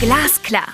Glasklar. 0.00 0.68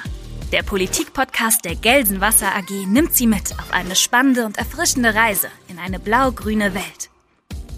Der 0.52 0.62
Politikpodcast 0.62 1.64
der 1.64 1.74
Gelsenwasser 1.74 2.54
AG 2.54 2.86
nimmt 2.86 3.14
Sie 3.14 3.26
mit 3.26 3.52
auf 3.58 3.72
eine 3.72 3.96
spannende 3.96 4.46
und 4.46 4.58
erfrischende 4.58 5.14
Reise 5.14 5.48
in 5.68 5.78
eine 5.78 5.98
blau-grüne 5.98 6.74
Welt. 6.74 7.10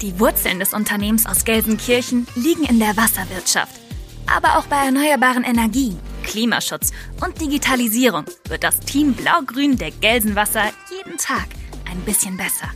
Die 0.02 0.20
Wurzeln 0.20 0.60
des 0.60 0.74
Unternehmens 0.74 1.26
aus 1.26 1.44
Gelsenkirchen 1.44 2.26
liegen 2.36 2.64
in 2.64 2.78
der 2.78 2.96
Wasserwirtschaft. 2.96 3.80
Aber 4.26 4.58
auch 4.58 4.66
bei 4.66 4.84
erneuerbaren 4.84 5.42
Energien, 5.42 5.98
Klimaschutz 6.28 6.92
und 7.24 7.40
Digitalisierung 7.40 8.24
wird 8.48 8.62
das 8.62 8.78
Team 8.80 9.14
Blau-Grün 9.14 9.78
der 9.78 9.90
Gelsenwasser 9.90 10.70
jeden 10.90 11.16
Tag 11.16 11.46
ein 11.90 11.98
bisschen 12.02 12.36
besser. 12.36 12.70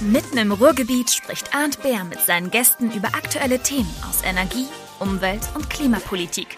Mitten 0.00 0.38
im 0.38 0.52
Ruhrgebiet 0.52 1.10
spricht 1.10 1.54
Arndt 1.54 1.82
Bär 1.82 2.04
mit 2.04 2.20
seinen 2.20 2.50
Gästen 2.50 2.90
über 2.92 3.08
aktuelle 3.08 3.58
Themen 3.58 3.94
aus 4.08 4.22
Energie, 4.24 4.66
Umwelt 5.00 5.42
und 5.54 5.68
Klimapolitik. 5.68 6.56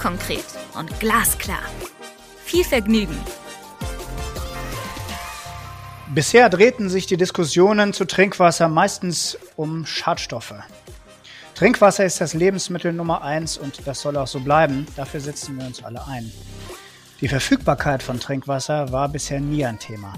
Konkret 0.00 0.44
und 0.78 1.00
glasklar. 1.00 1.62
Viel 2.44 2.64
Vergnügen! 2.64 3.18
Bisher 6.14 6.48
drehten 6.48 6.90
sich 6.90 7.06
die 7.06 7.16
Diskussionen 7.16 7.92
zu 7.92 8.04
Trinkwasser 8.04 8.68
meistens 8.68 9.36
um 9.56 9.84
Schadstoffe. 9.84 10.54
Trinkwasser 11.62 12.04
ist 12.04 12.20
das 12.20 12.34
Lebensmittel 12.34 12.92
Nummer 12.92 13.22
eins 13.22 13.56
und 13.56 13.86
das 13.86 14.00
soll 14.00 14.16
auch 14.16 14.26
so 14.26 14.40
bleiben. 14.40 14.84
Dafür 14.96 15.20
setzen 15.20 15.56
wir 15.56 15.64
uns 15.64 15.84
alle 15.84 16.04
ein. 16.08 16.32
Die 17.20 17.28
Verfügbarkeit 17.28 18.02
von 18.02 18.18
Trinkwasser 18.18 18.90
war 18.90 19.08
bisher 19.08 19.38
nie 19.38 19.64
ein 19.64 19.78
Thema. 19.78 20.14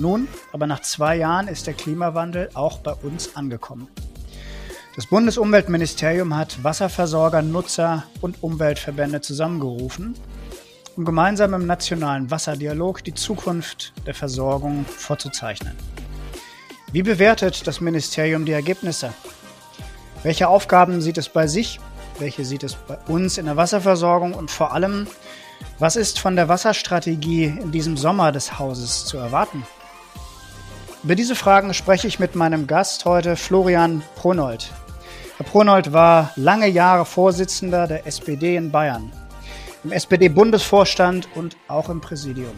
Nun, 0.00 0.26
aber 0.52 0.66
nach 0.66 0.80
zwei 0.80 1.14
Jahren 1.14 1.46
ist 1.46 1.68
der 1.68 1.74
Klimawandel 1.74 2.50
auch 2.54 2.78
bei 2.78 2.92
uns 2.92 3.36
angekommen. 3.36 3.86
Das 4.96 5.06
Bundesumweltministerium 5.06 6.34
hat 6.34 6.64
Wasserversorger, 6.64 7.42
Nutzer 7.42 8.02
und 8.20 8.42
Umweltverbände 8.42 9.20
zusammengerufen, 9.20 10.16
um 10.96 11.04
gemeinsam 11.04 11.54
im 11.54 11.66
nationalen 11.66 12.32
Wasserdialog 12.32 13.04
die 13.04 13.14
Zukunft 13.14 13.92
der 14.08 14.14
Versorgung 14.14 14.84
vorzuzeichnen. 14.86 15.76
Wie 16.90 17.04
bewertet 17.04 17.68
das 17.68 17.80
Ministerium 17.80 18.44
die 18.44 18.50
Ergebnisse? 18.50 19.14
Welche 20.22 20.48
Aufgaben 20.48 21.00
sieht 21.00 21.16
es 21.16 21.30
bei 21.30 21.46
sich? 21.46 21.80
Welche 22.18 22.44
sieht 22.44 22.62
es 22.62 22.74
bei 22.74 22.98
uns 23.06 23.38
in 23.38 23.46
der 23.46 23.56
Wasserversorgung? 23.56 24.34
Und 24.34 24.50
vor 24.50 24.74
allem, 24.74 25.06
was 25.78 25.96
ist 25.96 26.20
von 26.20 26.36
der 26.36 26.48
Wasserstrategie 26.48 27.44
in 27.44 27.72
diesem 27.72 27.96
Sommer 27.96 28.30
des 28.30 28.58
Hauses 28.58 29.06
zu 29.06 29.16
erwarten? 29.16 29.66
Über 31.02 31.14
diese 31.14 31.34
Fragen 31.34 31.72
spreche 31.72 32.06
ich 32.06 32.18
mit 32.18 32.34
meinem 32.34 32.66
Gast 32.66 33.06
heute, 33.06 33.34
Florian 33.34 34.02
Pronold. 34.16 34.70
Herr 35.38 35.46
Pronold 35.46 35.94
war 35.94 36.32
lange 36.36 36.68
Jahre 36.68 37.06
Vorsitzender 37.06 37.86
der 37.86 38.06
SPD 38.06 38.56
in 38.56 38.70
Bayern, 38.70 39.10
im 39.84 39.92
SPD-Bundesvorstand 39.92 41.28
und 41.34 41.56
auch 41.68 41.88
im 41.88 42.02
Präsidium. 42.02 42.52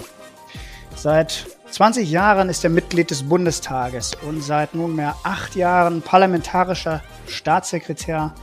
Seit 0.97 1.47
20 1.73 2.11
Jahren 2.11 2.51
ist 2.51 2.65
er 2.65 2.71
Mitglied 2.71 3.11
des 3.11 3.23
Bundestages 3.23 4.13
und 4.27 4.43
seit 4.43 4.75
nunmehr 4.75 5.17
acht 5.23 5.57
Jahren 5.57 6.03
parlamentarischer 6.03 7.03
Staatssekretär 7.27 8.35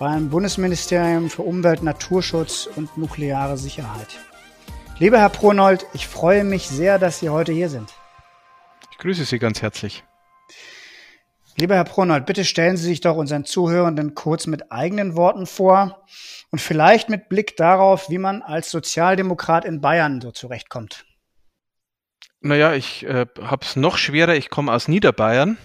beim 0.00 0.28
Bundesministerium 0.28 1.30
für 1.30 1.42
Umwelt, 1.42 1.84
Naturschutz 1.84 2.68
und 2.74 2.98
nukleare 2.98 3.56
Sicherheit. 3.56 4.08
Lieber 4.98 5.20
Herr 5.20 5.28
Pronold, 5.28 5.86
ich 5.92 6.08
freue 6.08 6.42
mich 6.42 6.66
sehr, 6.66 6.98
dass 6.98 7.20
Sie 7.20 7.28
heute 7.28 7.52
hier 7.52 7.68
sind. 7.68 7.94
Ich 8.90 8.98
grüße 8.98 9.24
Sie 9.24 9.38
ganz 9.38 9.62
herzlich. 9.62 10.02
Lieber 11.56 11.76
Herr 11.76 11.84
Pronold, 11.84 12.26
bitte 12.26 12.44
stellen 12.44 12.76
Sie 12.76 12.86
sich 12.86 13.00
doch 13.00 13.16
unseren 13.16 13.44
Zuhörenden 13.44 14.16
kurz 14.16 14.48
mit 14.48 14.72
eigenen 14.72 15.14
Worten 15.14 15.46
vor 15.46 16.02
und 16.50 16.60
vielleicht 16.60 17.08
mit 17.08 17.28
Blick 17.28 17.56
darauf, 17.56 18.10
wie 18.10 18.18
man 18.18 18.42
als 18.42 18.72
Sozialdemokrat 18.72 19.64
in 19.64 19.80
Bayern 19.80 20.20
so 20.20 20.32
zurechtkommt. 20.32 21.04
Naja, 22.40 22.74
ich 22.74 23.04
äh, 23.04 23.26
habe 23.42 23.64
es 23.64 23.74
noch 23.74 23.96
schwerer. 23.98 24.34
Ich 24.36 24.48
komme 24.48 24.72
aus 24.72 24.86
Niederbayern 24.86 25.58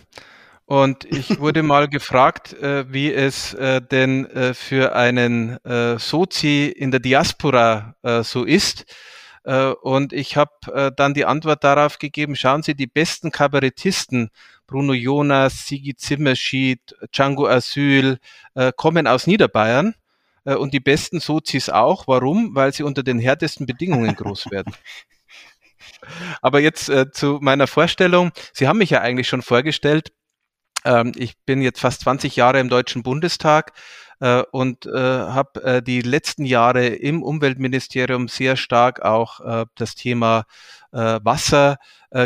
und 0.65 1.05
ich 1.05 1.39
wurde 1.39 1.61
mal 1.61 1.87
gefragt, 1.87 2.53
äh, 2.53 2.91
wie 2.91 3.13
es 3.13 3.53
äh, 3.53 3.79
denn 3.79 4.25
äh, 4.25 4.53
für 4.55 4.95
einen 4.95 5.63
äh, 5.65 5.99
Sozi 5.99 6.73
in 6.75 6.89
der 6.89 6.99
Diaspora 6.99 7.95
äh, 8.03 8.23
so 8.23 8.43
ist. 8.43 8.85
Und 9.81 10.13
ich 10.13 10.37
habe 10.37 10.93
dann 10.95 11.13
die 11.13 11.25
Antwort 11.25 11.65
darauf 11.65 11.99
gegeben, 11.99 12.37
schauen 12.37 12.63
Sie, 12.63 12.75
die 12.75 12.87
besten 12.87 13.29
Kabarettisten, 13.29 14.29
Bruno 14.67 14.93
Jonas, 14.93 15.67
Sigi 15.67 15.97
Zimmerschied, 15.97 16.95
Django 17.11 17.47
Asyl, 17.47 18.19
kommen 18.77 19.05
aus 19.05 19.27
Niederbayern 19.27 19.95
und 20.45 20.73
die 20.73 20.79
besten 20.79 21.19
Sozis 21.19 21.67
auch. 21.67 22.07
Warum? 22.07 22.55
Weil 22.55 22.71
sie 22.71 22.83
unter 22.83 23.03
den 23.03 23.19
härtesten 23.19 23.65
Bedingungen 23.65 24.15
groß 24.15 24.49
werden. 24.49 24.73
Aber 26.41 26.59
jetzt 26.59 26.89
äh, 26.89 27.11
zu 27.11 27.39
meiner 27.41 27.67
Vorstellung. 27.67 28.31
Sie 28.53 28.67
haben 28.67 28.77
mich 28.77 28.89
ja 28.89 29.01
eigentlich 29.01 29.27
schon 29.27 29.41
vorgestellt. 29.41 30.11
Ähm, 30.85 31.13
ich 31.15 31.33
bin 31.45 31.61
jetzt 31.61 31.79
fast 31.79 32.01
20 32.01 32.35
Jahre 32.35 32.59
im 32.59 32.69
Deutschen 32.69 33.03
Bundestag 33.03 33.73
äh, 34.19 34.43
und 34.51 34.85
äh, 34.85 34.91
habe 34.91 35.63
äh, 35.63 35.83
die 35.83 36.01
letzten 36.01 36.45
Jahre 36.45 36.87
im 36.87 37.23
Umweltministerium 37.23 38.27
sehr 38.27 38.55
stark 38.55 39.01
auch 39.01 39.39
äh, 39.41 39.65
das 39.75 39.95
Thema 39.95 40.45
äh, 40.91 41.19
Wasser 41.23 41.77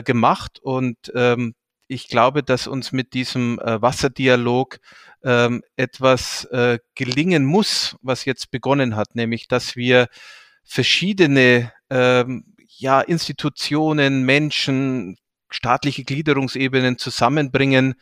gemacht 0.04 0.60
und 0.62 0.98
ähm, 1.16 1.56
ich 1.88 2.10
glaube, 2.10 2.44
dass 2.44 2.68
uns 2.68 2.92
mit 2.92 3.14
diesem 3.14 3.58
Wasserdialog 3.64 4.80
ähm, 5.24 5.64
etwas 5.78 6.46
gelingen 6.94 7.46
muss, 7.46 7.96
was 8.02 8.26
jetzt 8.26 8.52
begonnen 8.52 8.98
hat, 8.98 9.16
nämlich 9.16 9.48
dass 9.48 9.78
wir 9.78 10.10
verschiedene 10.66 11.72
ähm, 11.90 12.57
ja, 12.80 13.02
Institutionen, 13.02 14.24
Menschen, 14.24 15.18
staatliche 15.50 16.04
Gliederungsebenen 16.04 16.98
zusammenbringen, 16.98 17.96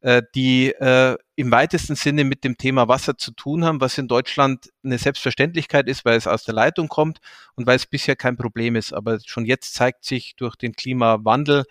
äh, 0.00 0.22
die 0.34 0.70
äh, 0.72 1.16
im 1.34 1.50
weitesten 1.50 1.96
Sinne 1.96 2.24
mit 2.24 2.44
dem 2.44 2.56
Thema 2.56 2.88
Wasser 2.88 3.16
zu 3.16 3.32
tun 3.32 3.64
haben, 3.64 3.80
was 3.80 3.98
in 3.98 4.06
Deutschland 4.06 4.70
eine 4.84 4.98
Selbstverständlichkeit 4.98 5.88
ist, 5.88 6.04
weil 6.04 6.16
es 6.16 6.26
aus 6.26 6.44
der 6.44 6.54
Leitung 6.54 6.88
kommt 6.88 7.18
und 7.54 7.66
weil 7.66 7.76
es 7.76 7.86
bisher 7.86 8.16
kein 8.16 8.36
Problem 8.36 8.76
ist. 8.76 8.92
Aber 8.92 9.18
schon 9.24 9.44
jetzt 9.44 9.74
zeigt 9.74 10.04
sich 10.04 10.36
durch 10.36 10.56
den 10.56 10.74
Klimawandel, 10.74 11.64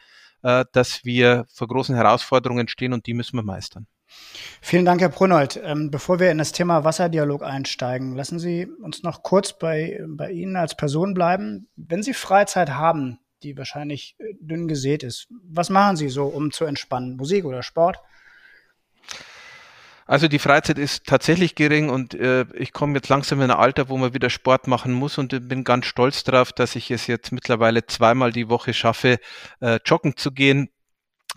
äh, 0.43 0.65
dass 0.73 1.05
wir 1.05 1.45
vor 1.53 1.67
großen 1.67 1.95
Herausforderungen 1.95 2.67
stehen 2.67 2.93
und 2.93 3.05
die 3.07 3.13
müssen 3.13 3.37
wir 3.37 3.43
meistern. 3.43 3.87
Vielen 4.61 4.85
Dank, 4.85 5.01
Herr 5.01 5.09
Brunnold. 5.09 5.59
Ähm, 5.63 5.91
bevor 5.91 6.19
wir 6.19 6.31
in 6.31 6.37
das 6.37 6.51
Thema 6.51 6.83
Wasserdialog 6.83 7.43
einsteigen, 7.43 8.15
lassen 8.15 8.39
Sie 8.39 8.67
uns 8.81 9.03
noch 9.03 9.23
kurz 9.23 9.57
bei, 9.57 10.03
bei 10.07 10.31
Ihnen 10.31 10.55
als 10.55 10.75
Person 10.75 11.13
bleiben. 11.13 11.67
Wenn 11.75 12.03
Sie 12.03 12.13
Freizeit 12.13 12.71
haben, 12.71 13.19
die 13.43 13.57
wahrscheinlich 13.57 14.15
äh, 14.19 14.33
dünn 14.39 14.67
gesät 14.67 15.03
ist, 15.03 15.27
was 15.43 15.69
machen 15.69 15.95
Sie 15.95 16.09
so, 16.09 16.25
um 16.25 16.51
zu 16.51 16.65
entspannen? 16.65 17.17
Musik 17.17 17.45
oder 17.45 17.63
Sport? 17.63 17.97
Also 20.07 20.29
die 20.29 20.39
Freizeit 20.39 20.79
ist 20.79 21.05
tatsächlich 21.05 21.55
gering 21.55 21.89
und 21.89 22.13
äh, 22.13 22.45
ich 22.53 22.71
komme 22.71 22.93
jetzt 22.95 23.09
langsam 23.09 23.41
in 23.41 23.51
ein 23.51 23.57
Alter, 23.57 23.89
wo 23.89 23.97
man 23.97 24.13
wieder 24.13 24.29
Sport 24.29 24.67
machen 24.67 24.93
muss 24.93 25.17
und 25.17 25.49
bin 25.49 25.65
ganz 25.65 25.85
stolz 25.85 26.23
darauf, 26.23 26.53
dass 26.53 26.77
ich 26.77 26.91
es 26.91 27.07
jetzt 27.07 27.33
mittlerweile 27.33 27.85
zweimal 27.85 28.31
die 28.31 28.47
Woche 28.47 28.73
schaffe, 28.73 29.19
äh, 29.59 29.79
joggen 29.85 30.15
zu 30.15 30.31
gehen 30.31 30.69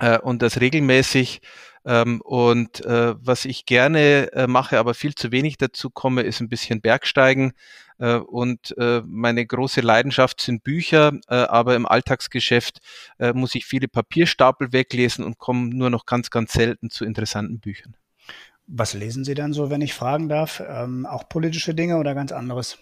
äh, 0.01 0.19
und 0.19 0.43
das 0.43 0.61
regelmäßig. 0.61 1.41
Ähm, 1.85 2.21
und 2.23 2.85
äh, 2.85 3.15
was 3.19 3.45
ich 3.45 3.65
gerne 3.65 4.33
äh, 4.33 4.47
mache, 4.47 4.79
aber 4.79 4.93
viel 4.93 5.15
zu 5.15 5.33
wenig 5.33 5.57
dazu 5.57 5.89
komme, 5.89 6.23
ist 6.23 6.41
ein 6.41 6.49
bisschen 6.49 6.83
Bergsteigen. 6.83 7.53
Äh, 7.99 8.17
und 8.17 8.77
äh, 8.77 9.03
meine 9.07 9.47
große 9.47 9.81
Leidenschaft 9.81 10.41
sind 10.41 10.63
Bücher, 10.63 11.13
äh, 11.29 11.35
aber 11.35 11.77
im 11.77 11.87
Alltagsgeschäft 11.87 12.81
äh, 13.19 13.33
muss 13.33 13.55
ich 13.55 13.65
viele 13.65 13.89
Papierstapel 13.89 14.73
weglesen 14.73 15.25
und 15.25 15.39
komme 15.39 15.75
nur 15.75 15.91
noch 15.91 16.05
ganz, 16.05 16.31
ganz 16.31 16.53
selten 16.53 16.91
zu 16.91 17.05
interessanten 17.05 17.61
Büchern. 17.61 17.97
Was 18.67 18.95
lesen 18.95 19.25
Sie 19.25 19.35
dann 19.35 19.53
so, 19.53 19.71
wenn 19.71 19.81
ich 19.81 19.95
fragen 19.95 20.29
darf? 20.29 20.63
Ähm, 20.67 21.07
auch 21.07 21.29
politische 21.29 21.75
Dinge 21.75 21.97
oder 21.97 22.15
ganz 22.15 22.31
anderes? 22.31 22.79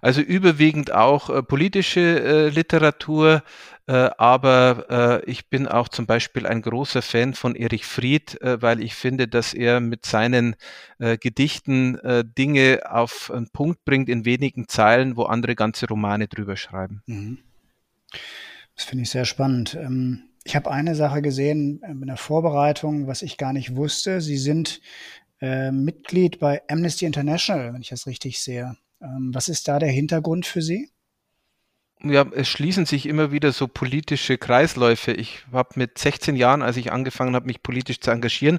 Also 0.00 0.20
überwiegend 0.20 0.92
auch 0.92 1.30
äh, 1.30 1.42
politische 1.42 2.00
äh, 2.00 2.48
Literatur, 2.50 3.42
äh, 3.86 4.10
aber 4.18 5.22
äh, 5.24 5.30
ich 5.30 5.48
bin 5.48 5.68
auch 5.68 5.88
zum 5.88 6.06
Beispiel 6.06 6.46
ein 6.46 6.62
großer 6.62 7.02
Fan 7.02 7.34
von 7.34 7.54
Erich 7.54 7.84
Fried, 7.84 8.40
äh, 8.40 8.60
weil 8.62 8.82
ich 8.82 8.94
finde, 8.94 9.28
dass 9.28 9.54
er 9.54 9.80
mit 9.80 10.06
seinen 10.06 10.56
äh, 10.98 11.18
Gedichten 11.18 11.98
Dinge 12.36 12.80
auf 12.88 13.30
einen 13.30 13.48
Punkt 13.50 13.84
bringt 13.84 14.08
in 14.08 14.24
wenigen 14.24 14.68
Zeilen, 14.68 15.16
wo 15.16 15.24
andere 15.24 15.54
ganze 15.54 15.86
Romane 15.86 16.28
drüber 16.28 16.56
schreiben. 16.56 17.02
Mhm. 17.06 17.38
Das 18.74 18.84
finde 18.84 19.02
ich 19.02 19.10
sehr 19.10 19.24
spannend. 19.24 19.74
Ähm 19.80 20.30
ich 20.44 20.54
habe 20.54 20.70
eine 20.70 20.94
Sache 20.94 21.22
gesehen 21.22 21.82
äh, 21.82 21.90
in 21.90 22.06
der 22.06 22.18
Vorbereitung, 22.18 23.06
was 23.06 23.22
ich 23.22 23.38
gar 23.38 23.52
nicht 23.52 23.74
wusste. 23.76 24.20
Sie 24.20 24.36
sind 24.36 24.80
äh, 25.40 25.72
Mitglied 25.72 26.38
bei 26.38 26.62
Amnesty 26.68 27.06
International, 27.06 27.72
wenn 27.72 27.80
ich 27.80 27.88
das 27.88 28.06
richtig 28.06 28.38
sehe. 28.40 28.76
Ähm, 29.00 29.30
was 29.32 29.48
ist 29.48 29.66
da 29.66 29.78
der 29.78 29.90
Hintergrund 29.90 30.46
für 30.46 30.62
Sie? 30.62 30.90
Ja, 32.04 32.26
es 32.32 32.48
schließen 32.48 32.86
sich 32.86 33.06
immer 33.06 33.32
wieder 33.32 33.52
so 33.52 33.66
politische 33.68 34.38
Kreisläufe. 34.38 35.12
Ich 35.12 35.44
habe 35.52 35.70
mit 35.76 35.98
16 35.98 36.36
Jahren, 36.36 36.62
als 36.62 36.76
ich 36.76 36.92
angefangen 36.92 37.34
habe, 37.34 37.46
mich 37.46 37.62
politisch 37.62 38.00
zu 38.00 38.10
engagieren, 38.10 38.58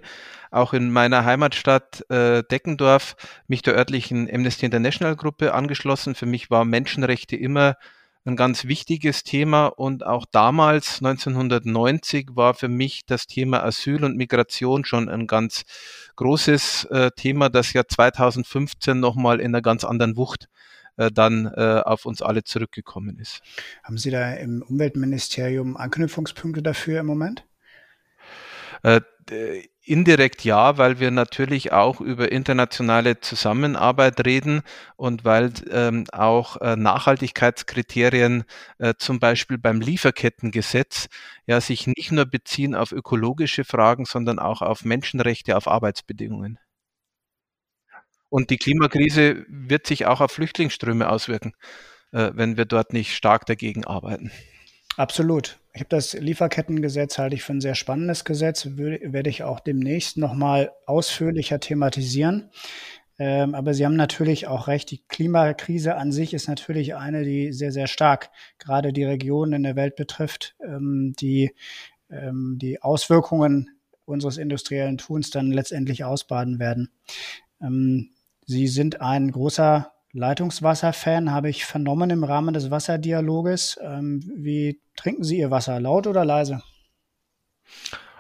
auch 0.52 0.74
in 0.74 0.92
meiner 0.92 1.26
Heimatstadt 1.26 2.10
äh, 2.10 2.44
Deckendorf, 2.44 3.16
mich 3.48 3.62
der 3.62 3.76
örtlichen 3.76 4.30
Amnesty 4.34 4.66
International 4.66 5.16
Gruppe 5.16 5.54
angeschlossen. 5.54 6.16
Für 6.16 6.26
mich 6.26 6.50
war 6.50 6.66
Menschenrechte 6.66 7.36
immer 7.36 7.76
ein 8.26 8.36
ganz 8.36 8.66
wichtiges 8.66 9.24
Thema 9.24 9.68
und 9.68 10.06
auch 10.06 10.26
damals, 10.32 10.98
1990, 10.98 12.30
war 12.34 12.56
für 12.56 12.70
mich 12.70 13.06
das 13.06 13.28
Thema 13.28 13.64
Asyl 13.64 14.04
und 14.04 14.18
Migration 14.18 14.84
schon 14.84 15.10
ein 15.10 15.28
ganz 15.28 15.64
großes 16.16 16.86
äh, 16.86 17.12
Thema, 17.16 17.50
das 17.50 17.74
ja 17.74 17.84
2015 17.88 19.00
nochmal 19.00 19.40
in 19.40 19.48
einer 19.48 19.62
ganz 19.62 19.84
anderen 19.84 20.18
Wucht 20.18 20.48
äh, 20.98 21.12
dann 21.12 21.46
äh, 21.46 21.82
auf 21.84 22.06
uns 22.06 22.22
alle 22.22 22.44
zurückgekommen 22.44 23.20
ist. 23.20 23.42
Haben 23.84 23.98
Sie 23.98 24.12
da 24.12 24.34
im 24.34 24.62
Umweltministerium 24.62 25.78
Anknüpfungspunkte 25.78 26.62
dafür 26.62 27.00
im 27.00 27.06
Moment? 27.08 27.46
Äh, 28.84 29.02
indirekt 29.82 30.44
ja, 30.44 30.78
weil 30.78 31.00
wir 31.00 31.12
natürlich 31.12 31.72
auch 31.72 32.02
über 32.02 32.32
internationale 32.32 33.20
Zusammenarbeit 33.20 34.26
reden 34.26 34.62
und 34.96 35.26
weil 35.26 35.52
ähm, 35.72 36.06
auch 36.12 36.58
äh, 36.58 36.76
Nachhaltigkeitskriterien 36.76 38.44
äh, 38.78 38.94
zum 38.98 39.20
Beispiel 39.20 39.58
beim 39.58 39.82
Lieferkettengesetz 39.82 41.08
ja 41.48 41.62
sich 41.62 41.88
nicht 41.88 42.12
nur 42.12 42.26
beziehen 42.26 42.76
auf 42.76 42.92
ökologische 42.92 43.64
Fragen, 43.64 44.06
sondern 44.06 44.40
auch 44.40 44.62
auf 44.62 44.86
Menschenrechte, 44.86 45.58
auf 45.58 45.68
Arbeitsbedingungen. 45.68 46.60
Und 48.36 48.50
die 48.50 48.58
Klimakrise 48.58 49.46
wird 49.48 49.88
sich 49.88 50.08
auch 50.08 50.20
auf 50.20 50.30
Flüchtlingsströme 50.30 51.08
auswirken, 51.08 51.54
äh, 52.12 52.32
wenn 52.34 52.58
wir 52.58 52.66
dort 52.66 52.92
nicht 52.92 53.16
stark 53.16 53.46
dagegen 53.46 53.86
arbeiten. 53.86 54.30
Absolut. 54.98 55.58
Ich 55.74 55.80
habe 55.80 55.88
das 55.88 56.12
Lieferkettengesetz 56.12 57.18
halte 57.18 57.36
ich 57.38 57.44
für 57.44 57.54
ein 57.54 57.62
sehr 57.62 57.76
spannendes 57.76 58.26
Gesetz, 58.26 58.68
werde 58.76 59.30
ich 59.30 59.44
auch 59.44 59.62
demnächst 59.62 60.18
nochmal 60.18 60.74
ausführlicher 60.86 61.62
thematisieren. 61.62 62.52
Ähm, 63.20 63.56
aber 63.56 63.74
Sie 63.74 63.86
haben 63.86 63.96
natürlich 63.96 64.48
auch 64.48 64.68
recht, 64.68 64.92
die 64.92 65.02
Klimakrise 65.08 65.96
an 65.96 66.12
sich 66.12 66.34
ist 66.34 66.50
natürlich 66.50 66.94
eine, 66.94 67.24
die 67.24 67.54
sehr, 67.54 67.72
sehr 67.72 67.88
stark 67.88 68.32
gerade 68.60 68.92
die 68.92 69.06
Regionen 69.06 69.54
in 69.54 69.64
der 69.64 69.78
Welt 69.78 69.96
betrifft, 69.96 70.58
ähm, 70.62 71.14
die 71.18 71.52
ähm, 72.10 72.58
die 72.62 72.82
Auswirkungen 72.82 73.70
unseres 74.04 74.36
industriellen 74.36 74.98
Tuns 74.98 75.30
dann 75.30 75.54
letztendlich 75.54 76.04
ausbaden 76.04 76.60
werden. 76.60 76.92
Sie 78.46 78.68
sind 78.68 79.02
ein 79.02 79.32
großer 79.32 79.92
Leitungswasser-Fan, 80.14 81.32
habe 81.32 81.50
ich 81.50 81.66
vernommen 81.66 82.10
im 82.10 82.24
Rahmen 82.24 82.54
des 82.54 82.72
Wasserdialoges. 82.72 83.80
Ähm, 83.82 84.24
wie 84.36 84.80
trinken 84.96 85.24
Sie 85.24 85.40
Ihr 85.40 85.52
Wasser, 85.52 85.80
laut 85.80 86.08
oder 86.08 86.24
leise? 86.24 86.62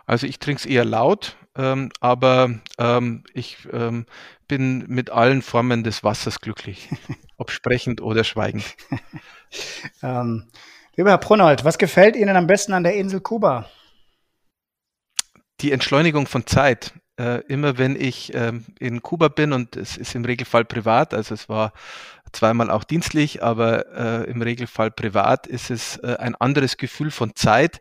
Also 0.05 0.27
ich 0.27 0.39
trinke 0.39 0.59
es 0.59 0.65
eher 0.65 0.85
laut, 0.85 1.37
ähm, 1.55 1.91
aber 1.99 2.59
ähm, 2.77 3.23
ich 3.33 3.67
ähm, 3.71 4.05
bin 4.47 4.85
mit 4.87 5.09
allen 5.09 5.41
Formen 5.41 5.83
des 5.83 6.03
Wassers 6.03 6.41
glücklich, 6.41 6.89
ob 7.37 7.51
sprechend 7.51 8.01
oder 8.01 8.23
schweigend. 8.23 8.65
ähm, 10.03 10.47
lieber 10.95 11.11
Herr 11.11 11.17
Brunnold, 11.17 11.63
was 11.63 11.77
gefällt 11.77 12.15
Ihnen 12.15 12.35
am 12.35 12.47
besten 12.47 12.73
an 12.73 12.83
der 12.83 12.95
Insel 12.95 13.21
Kuba? 13.21 13.69
Die 15.61 15.71
Entschleunigung 15.71 16.27
von 16.27 16.45
Zeit 16.45 16.93
äh, 17.19 17.41
immer 17.47 17.77
wenn 17.77 17.95
ich 17.99 18.33
ähm, 18.33 18.65
in 18.79 19.01
Kuba 19.01 19.29
bin 19.29 19.53
und 19.53 19.75
es 19.77 19.97
ist 19.97 20.15
im 20.15 20.25
Regelfall 20.25 20.65
privat, 20.65 21.13
also 21.13 21.33
es 21.33 21.49
war 21.49 21.73
zweimal 22.31 22.69
auch 22.69 22.83
dienstlich, 22.83 23.41
aber 23.43 24.25
äh, 24.25 24.29
im 24.29 24.41
Regelfall 24.41 24.91
privat 24.91 25.47
ist 25.47 25.71
es 25.71 25.97
äh, 25.97 26.17
ein 26.19 26.35
anderes 26.35 26.77
Gefühl 26.77 27.11
von 27.11 27.35
Zeit, 27.35 27.79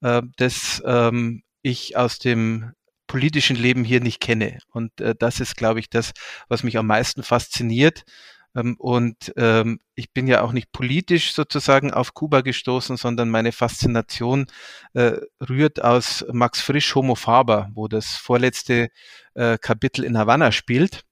äh, 0.00 0.22
das 0.36 0.82
ähm, 0.84 1.42
ich 1.62 1.96
aus 1.96 2.18
dem 2.18 2.72
politischen 3.06 3.56
Leben 3.56 3.84
hier 3.84 4.00
nicht 4.00 4.20
kenne. 4.20 4.58
Und 4.70 5.00
äh, 5.00 5.14
das 5.16 5.38
ist, 5.38 5.56
glaube 5.56 5.80
ich, 5.80 5.90
das, 5.90 6.12
was 6.48 6.62
mich 6.62 6.78
am 6.78 6.86
meisten 6.86 7.22
fasziniert. 7.22 8.04
Ähm, 8.54 8.76
und 8.78 9.32
ähm, 9.36 9.80
ich 9.94 10.12
bin 10.12 10.26
ja 10.26 10.42
auch 10.42 10.52
nicht 10.52 10.72
politisch 10.72 11.34
sozusagen 11.34 11.92
auf 11.92 12.14
Kuba 12.14 12.40
gestoßen, 12.42 12.96
sondern 12.96 13.30
meine 13.30 13.52
Faszination 13.52 14.46
äh, 14.94 15.18
rührt 15.48 15.82
aus 15.82 16.24
Max 16.32 16.60
Frisch 16.60 16.94
Homo 16.94 17.14
Faber, 17.14 17.70
wo 17.74 17.88
das 17.88 18.16
vorletzte 18.16 18.88
äh, 19.34 19.58
Kapitel 19.58 20.04
in 20.04 20.18
Havanna 20.18 20.52
spielt. 20.52 21.04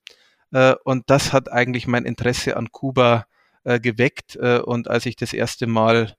Äh, 0.53 0.75
und 0.85 1.11
das 1.11 1.33
hat 1.33 1.51
eigentlich 1.51 1.87
mein 1.87 2.05
Interesse 2.05 2.57
an 2.57 2.73
Kuba 2.73 3.27
äh, 3.65 3.81
geweckt. 3.81 4.37
Äh, 4.37 4.61
und 4.61 4.89
als 4.89 5.07
ich 5.07 5.17
das 5.17 5.33
erste 5.33 5.67
Mal 5.67 6.15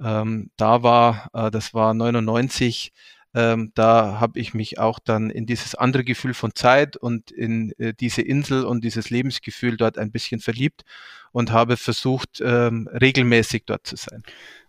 ähm, 0.00 0.50
da 0.56 0.82
war, 0.82 1.30
äh, 1.34 1.50
das 1.50 1.74
war 1.74 1.94
99, 1.94 2.92
ähm, 3.34 3.72
da 3.74 4.18
habe 4.18 4.40
ich 4.40 4.54
mich 4.54 4.78
auch 4.78 4.98
dann 4.98 5.30
in 5.30 5.46
dieses 5.46 5.74
andere 5.74 6.04
Gefühl 6.04 6.34
von 6.34 6.54
Zeit 6.54 6.96
und 6.96 7.30
in 7.30 7.72
äh, 7.78 7.94
diese 7.94 8.22
Insel 8.22 8.64
und 8.64 8.82
dieses 8.82 9.10
Lebensgefühl 9.10 9.76
dort 9.76 9.98
ein 9.98 10.10
bisschen 10.10 10.40
verliebt 10.40 10.82
und 11.32 11.52
habe 11.52 11.76
versucht, 11.76 12.40
ähm, 12.44 12.88
regelmäßig 12.92 13.64
dort 13.66 13.86
zu 13.86 13.96
sein. 13.96 14.22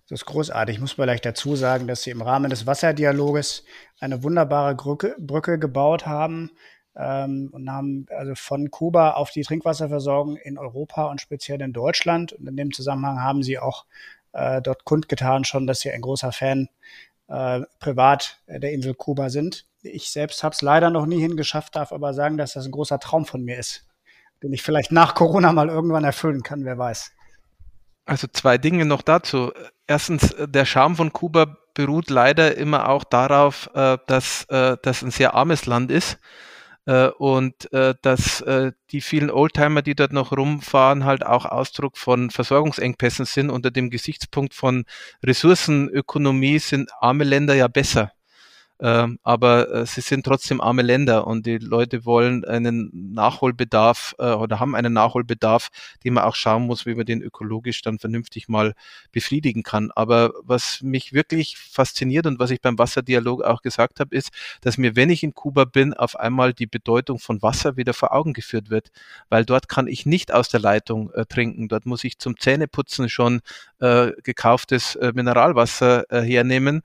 Das 0.08 0.22
ist 0.22 0.26
großartig. 0.26 0.76
Ich 0.76 0.82
muss 0.82 0.92
vielleicht 0.92 1.26
dazu 1.26 1.56
sagen, 1.56 1.88
dass 1.88 2.04
Sie 2.04 2.12
im 2.12 2.22
Rahmen 2.22 2.50
des 2.50 2.68
Wasserdialoges 2.68 3.64
eine 4.00 4.24
wunderbare 4.24 4.76
Brücke, 4.76 5.16
Brücke 5.18 5.58
gebaut 5.58 6.06
haben 6.06 6.52
ähm, 6.96 7.50
und 7.52 7.72
haben 7.72 8.06
also 8.10 8.36
von 8.36 8.70
Kuba 8.70 9.12
auf 9.12 9.32
die 9.32 9.44
Trinkwasserversorgung 9.44 10.36
in 10.38 10.58
Europa 10.58 11.06
und 11.06 11.22
speziell 11.22 11.62
in 11.62 11.74
Deutschland. 11.74 12.34
Und 12.34 12.48
in 12.48 12.58
dem 12.58 12.74
Zusammenhang 12.74 13.22
haben 13.22 13.42
Sie 13.42 13.58
auch 13.58 13.86
äh, 14.34 14.62
dort 14.62 14.84
kundgetan 14.86 15.46
schon, 15.46 15.66
dass 15.66 15.80
Sie 15.80 15.92
ein 15.92 16.02
großer 16.02 16.32
Fan 16.32 16.70
äh, 17.32 17.62
privat 17.80 18.40
der 18.48 18.72
Insel 18.72 18.94
Kuba 18.94 19.30
sind. 19.30 19.66
Ich 19.82 20.12
selbst 20.12 20.44
habe 20.44 20.54
es 20.54 20.62
leider 20.62 20.90
noch 20.90 21.06
nie 21.06 21.20
hingeschafft, 21.20 21.76
darf 21.76 21.92
aber 21.92 22.14
sagen, 22.14 22.38
dass 22.38 22.54
das 22.54 22.66
ein 22.66 22.72
großer 22.72 23.00
Traum 23.00 23.26
von 23.26 23.44
mir 23.44 23.58
ist, 23.58 23.88
den 24.44 24.54
ich 24.54 24.62
vielleicht 24.62 24.92
nach 24.92 25.16
Corona 25.16 25.52
mal 25.54 25.70
irgendwann 25.70 26.04
erfüllen 26.04 26.44
kann, 26.44 26.66
wer 26.66 26.78
weiß. 26.78 27.12
Also 28.06 28.28
zwei 28.28 28.58
Dinge 28.58 28.86
noch 28.86 29.02
dazu. 29.02 29.52
Erstens, 29.88 30.36
der 30.38 30.66
Charme 30.66 30.96
von 30.96 31.14
Kuba 31.14 31.58
beruht 31.74 32.10
leider 32.10 32.58
immer 32.58 32.90
auch 32.90 33.04
darauf, 33.04 33.70
äh, 33.74 33.98
dass 34.08 34.46
äh, 34.50 34.78
das 34.82 35.02
ein 35.02 35.12
sehr 35.12 35.34
armes 35.34 35.66
Land 35.66 35.92
ist 35.92 36.14
äh, 36.14 36.51
und 37.18 37.72
äh, 37.74 37.96
dass 38.02 38.42
äh, 38.42 38.72
die 38.92 39.02
vielen 39.02 39.30
Oldtimer, 39.30 39.82
die 39.82 39.96
dort 39.96 40.14
noch 40.14 40.32
rumfahren, 40.32 41.06
halt 41.06 41.26
auch 41.26 41.46
Ausdruck 41.46 41.98
von 41.98 42.30
Versorgungsengpässen 42.30 43.26
sind. 43.26 43.50
Unter 43.50 43.72
dem 43.72 43.90
Gesichtspunkt 43.90 44.54
von 44.54 44.86
Ressourcenökonomie 45.24 46.60
sind 46.60 46.92
arme 47.00 47.24
Länder 47.24 47.54
ja 47.54 47.68
besser. 47.68 48.12
Ähm, 48.82 49.20
aber 49.22 49.72
äh, 49.72 49.86
sie 49.86 50.02
sind 50.02 50.26
trotzdem 50.26 50.60
arme 50.60 50.82
Länder 50.82 51.28
und 51.28 51.46
die 51.46 51.60
Leute 51.60 52.04
wollen 52.04 52.44
einen 52.44 52.90
Nachholbedarf 53.14 54.16
äh, 54.18 54.32
oder 54.32 54.60
haben 54.60 54.76
einen 54.76 54.94
Nachholbedarf, 54.94 55.70
den 56.04 56.16
man 56.16 56.24
auch 56.24 56.34
schauen 56.34 56.66
muss, 56.66 56.88
wie 56.88 56.96
man 56.96 57.06
den 57.06 57.22
ökologisch 57.22 57.84
dann 57.84 58.00
vernünftig 58.00 58.50
mal 58.50 58.74
befriedigen 59.12 59.62
kann. 59.62 59.92
Aber 59.96 60.34
was 60.42 60.82
mich 60.82 61.14
wirklich 61.14 61.58
fasziniert 61.58 62.26
und 62.26 62.40
was 62.40 62.50
ich 62.50 62.60
beim 62.60 62.80
Wasserdialog 62.80 63.44
auch 63.44 63.62
gesagt 63.62 64.00
habe, 64.00 64.16
ist, 64.16 64.32
dass 64.62 64.80
mir, 64.80 64.96
wenn 64.96 65.12
ich 65.12 65.22
in 65.22 65.36
Kuba 65.36 65.66
bin, 65.66 65.94
auf 65.94 66.20
einmal 66.20 66.54
die 66.54 66.68
Bedeutung 66.68 67.20
von 67.20 67.42
Wasser 67.44 67.78
wieder 67.78 67.94
vor 67.94 68.14
Augen 68.14 68.34
geführt 68.34 68.72
wird, 68.72 68.92
weil 69.30 69.46
dort 69.46 69.70
kann 69.70 69.86
ich 69.86 70.08
nicht 70.08 70.34
aus 70.34 70.50
der 70.50 70.60
Leitung 70.60 71.12
äh, 71.14 71.26
trinken. 71.26 71.68
Dort 71.68 71.86
muss 71.86 72.04
ich 72.04 72.18
zum 72.18 72.40
Zähneputzen 72.40 73.10
schon 73.10 73.42
äh, 73.80 74.12
gekauftes 74.24 74.96
äh, 74.96 75.12
Mineralwasser 75.14 76.12
äh, 76.12 76.22
hernehmen 76.22 76.82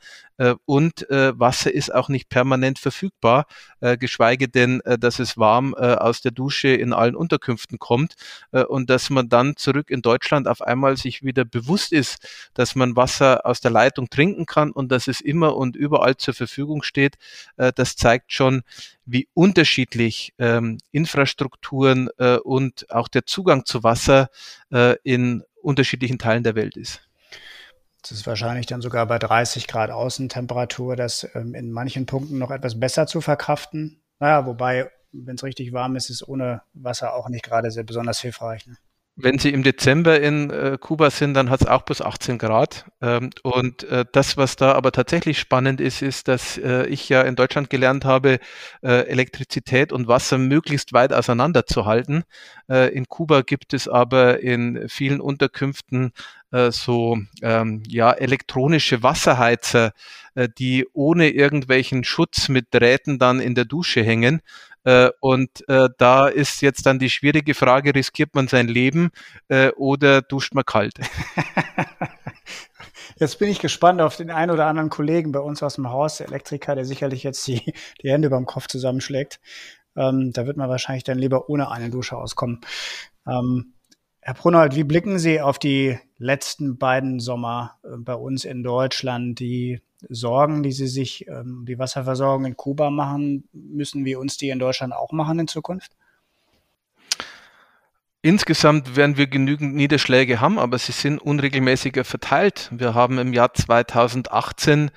und 0.65 1.09
äh, 1.11 1.39
Wasser 1.39 1.73
ist 1.73 1.95
auch 1.95 2.09
nicht 2.09 2.29
permanent 2.29 2.79
verfügbar, 2.79 3.47
äh, 3.81 3.97
geschweige 3.97 4.49
denn, 4.49 4.81
äh, 4.83 4.99
dass 4.99 5.19
es 5.19 5.37
warm 5.39 5.75
äh, 5.79 5.95
aus 5.95 6.21
der 6.21 6.33
Dusche 6.33 6.69
in 6.69 6.93
allen 6.93 7.17
Unterkünften 7.17 7.79
kommt 7.79 8.17
äh, 8.53 8.65
und 8.65 8.91
dass 8.91 9.11
man 9.11 9.29
dann 9.29 9.57
zurück 9.57 9.91
in 9.91 10.03
Deutschland 10.03 10.49
auf 10.49 10.63
einmal 10.63 10.97
sich 10.97 11.23
wieder 11.23 11.45
bewusst 11.45 11.93
ist, 11.93 12.51
dass 12.55 12.75
man 12.75 12.97
Wasser 12.97 13.47
aus 13.47 13.61
der 13.61 13.71
Leitung 13.71 14.09
trinken 14.11 14.47
kann 14.47 14.73
und 14.73 14.93
dass 14.93 15.09
es 15.09 15.21
immer 15.21 15.57
und 15.57 15.77
überall 15.77 16.17
zur 16.17 16.35
Verfügung 16.35 16.83
steht. 16.83 17.17
Äh, 17.57 17.73
das 17.75 17.97
zeigt 17.97 18.33
schon, 18.33 18.63
wie 19.05 19.29
unterschiedlich 19.35 20.35
ähm, 20.39 20.79
Infrastrukturen 20.91 22.09
äh, 22.19 22.37
und 22.37 22.91
auch 22.91 23.09
der 23.09 23.25
Zugang 23.25 23.65
zu 23.65 23.85
Wasser 23.85 24.31
äh, 24.73 24.97
in 25.05 25.45
unterschiedlichen 25.63 26.19
Teilen 26.19 26.43
der 26.43 26.55
Welt 26.55 26.77
ist. 26.77 27.01
Das 28.03 28.13
ist 28.13 28.27
wahrscheinlich 28.27 28.67
dann 28.67 28.83
sogar 28.83 29.07
bei 29.07 29.19
30 29.19 29.67
Grad 29.67 29.91
Außentemperatur, 29.91 30.97
das 30.97 31.29
ähm, 31.35 31.55
in 31.55 31.73
manchen 31.73 32.07
Punkten 32.07 32.39
noch 32.39 32.51
etwas 32.51 32.79
besser 32.79 33.07
zu 33.07 33.21
verkraften. 33.21 34.01
Naja, 34.21 34.47
wobei, 34.47 34.91
wenn 35.13 35.37
es 35.37 35.43
richtig 35.43 35.73
warm 35.73 35.97
ist, 35.97 36.11
ist 36.11 36.27
ohne 36.27 36.63
Wasser 36.73 37.15
auch 37.15 37.29
nicht 37.29 37.45
gerade 37.45 37.71
sehr 37.71 37.85
besonders 37.85 38.21
hilfreich. 38.21 38.67
Ne? 38.67 38.77
Wenn 39.19 39.39
Sie 39.39 39.49
im 39.51 39.63
Dezember 39.63 40.21
in 40.21 40.51
äh, 40.51 40.77
Kuba 40.79 41.11
sind, 41.11 41.33
dann 41.33 41.49
hat 41.49 41.63
es 41.63 41.67
auch 41.67 41.83
bis 41.83 42.03
18 42.03 42.37
Grad. 42.37 42.85
Ähm, 43.01 43.31
und 43.43 43.85
äh, 43.85 44.05
das, 44.13 44.37
was 44.37 44.57
da 44.57 44.73
aber 44.73 44.93
tatsächlich 44.93 45.39
spannend 45.39 45.81
ist, 45.81 46.03
ist, 46.03 46.29
dass 46.29 46.59
äh, 46.59 46.87
ich 46.87 47.09
ja 47.09 47.23
in 47.23 47.35
Deutschland 47.35 47.71
gelernt 47.71 48.05
habe, 48.05 48.39
äh, 48.83 49.07
Elektrizität 49.07 49.91
und 49.91 50.07
Wasser 50.07 50.37
möglichst 50.37 50.93
weit 50.93 51.15
auseinanderzuhalten. 51.15 52.25
Äh, 52.69 52.95
in 52.95 53.07
Kuba 53.09 53.41
gibt 53.41 53.73
es 53.73 53.89
aber 53.89 54.41
in 54.41 54.87
vielen 54.89 55.23
Unterkünften 55.23 56.13
äh, 56.53 56.71
so 56.71 57.17
ähm, 57.41 57.83
ja 57.89 58.13
elektronische 58.13 59.03
Wasserheizer, 59.03 59.93
die 60.59 60.87
ohne 60.93 61.31
irgendwelchen 61.31 62.05
Schutz 62.05 62.51
mit 62.51 62.67
Drähten 62.71 63.19
dann 63.19 63.41
in 63.41 63.55
der 63.55 63.65
Dusche 63.65 64.03
hängen 64.03 64.43
und 65.21 65.69
äh, 65.69 65.89
da 65.99 66.29
ist 66.29 66.63
jetzt 66.63 66.87
dann 66.87 66.99
die 66.99 67.11
schwierige 67.11 67.55
Frage, 67.55 67.95
riskiert 67.95 68.35
man 68.35 68.47
sein 68.47 68.69
Leben 68.69 69.11
äh, 69.49 69.71
oder 69.73 70.23
duscht 70.23 70.55
man 70.55 70.65
kalt? 70.65 70.95
Jetzt 73.19 73.39
bin 73.39 73.49
ich 73.49 73.61
gespannt 73.61 74.03
auf 74.03 74.17
den 74.17 74.31
einen 74.31 74.51
oder 74.51 74.67
anderen 74.67 74.91
Kollegen 74.91 75.33
bei 75.33 75.41
uns 75.41 75.63
aus 75.63 75.77
dem 75.77 75.89
Haus, 75.89 76.19
der 76.19 76.27
Elektriker, 76.29 76.75
der 76.75 76.85
sicherlich 76.85 77.23
jetzt 77.23 77.47
die, 77.47 77.73
die 78.03 78.11
Hände 78.11 78.29
beim 78.29 78.45
Kopf 78.45 78.67
zusammenschlägt. 78.67 79.41
Ähm, 79.97 80.33
da 80.35 80.47
wird 80.47 80.59
man 80.59 80.69
wahrscheinlich 80.69 81.05
dann 81.05 81.19
lieber 81.19 81.49
ohne 81.49 81.71
eine 81.71 81.89
Dusche 81.89 82.19
auskommen. 82.19 82.61
Ähm, 83.27 83.73
Herr 84.21 84.35
Brunhold, 84.35 84.75
wie 84.75 84.85
blicken 84.85 85.19
Sie 85.19 85.41
auf 85.41 85.59
die 85.59 85.99
letzten 86.19 86.77
beiden 86.77 87.19
Sommer 87.19 87.79
äh, 87.85 87.97
bei 87.97 88.15
uns 88.15 88.45
in 88.45 88.63
Deutschland, 88.63 89.41
die 89.41 89.81
Sorgen, 90.09 90.63
die 90.63 90.73
sie 90.73 90.87
sich 90.87 91.27
ähm, 91.29 91.65
die 91.67 91.79
Wasserversorgung 91.79 92.45
in 92.45 92.57
Kuba 92.57 92.91
machen, 92.91 93.49
müssen 93.53 94.05
wir 94.05 94.19
uns 94.21 94.37
die 94.37 94.51
in 94.51 94.59
Deutschland 94.59 94.93
auch 94.93 95.13
machen 95.13 95.39
in 95.39 95.49
Zukunft? 95.49 95.93
Insgesamt 98.23 98.97
werden 98.97 99.17
wir 99.17 99.29
genügend 99.29 99.75
Niederschläge 99.75 100.41
haben, 100.41 100.59
aber 100.59 100.79
sie 100.79 100.93
sind 100.93 101.21
unregelmäßiger 101.21 102.05
verteilt. 102.05 102.71
Wir 102.73 102.95
haben 102.95 103.19
im 103.19 103.33
Jahr 103.33 103.55
2018 103.55 104.91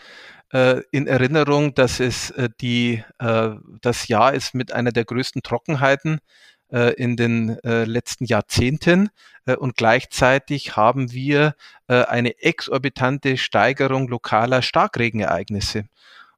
äh, 0.52 0.82
in 0.92 1.06
Erinnerung, 1.06 1.76
dass 1.76 2.00
es 2.00 2.32
äh, 2.32 2.50
die, 2.60 3.04
äh, 3.20 3.52
das 3.82 4.08
Jahr 4.08 4.34
ist 4.34 4.56
mit 4.56 4.74
einer 4.74 4.92
der 4.92 5.06
größten 5.06 5.44
Trockenheiten 5.44 6.22
äh, 6.72 6.94
in 6.94 7.16
den 7.16 7.58
äh, 7.64 7.86
letzten 7.86 8.26
Jahrzehnten 8.26 9.10
äh, 9.46 9.56
und 9.56 9.76
gleichzeitig 9.76 10.76
haben 10.76 11.12
wir 11.12 11.56
äh, 11.88 12.04
eine 12.04 12.40
exorbitante 12.42 13.38
Steigerung 13.38 14.08
lokaler 14.08 14.62
Starkregenereignisse. 14.62 15.86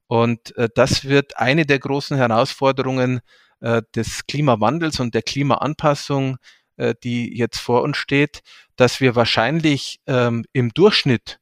Und 0.08 0.56
äh, 0.58 0.70
das 0.74 1.06
wird 1.06 1.38
eine 1.38 1.66
der 1.66 1.80
großen 1.80 2.18
Herausforderungen 2.18 3.22
äh, 3.60 3.82
des 3.96 4.26
Klimawandels 4.28 5.00
und 5.00 5.14
der 5.16 5.24
Klimaanpassung, 5.24 6.38
die 7.04 7.38
jetzt 7.38 7.60
vor 7.60 7.84
uns 7.84 7.98
steht, 7.98 8.42
dass 8.76 9.02
wir 9.02 9.16
wahrscheinlich 9.16 10.00
ähm, 10.08 10.46
im 10.52 10.74
Durchschnitt 10.74 11.41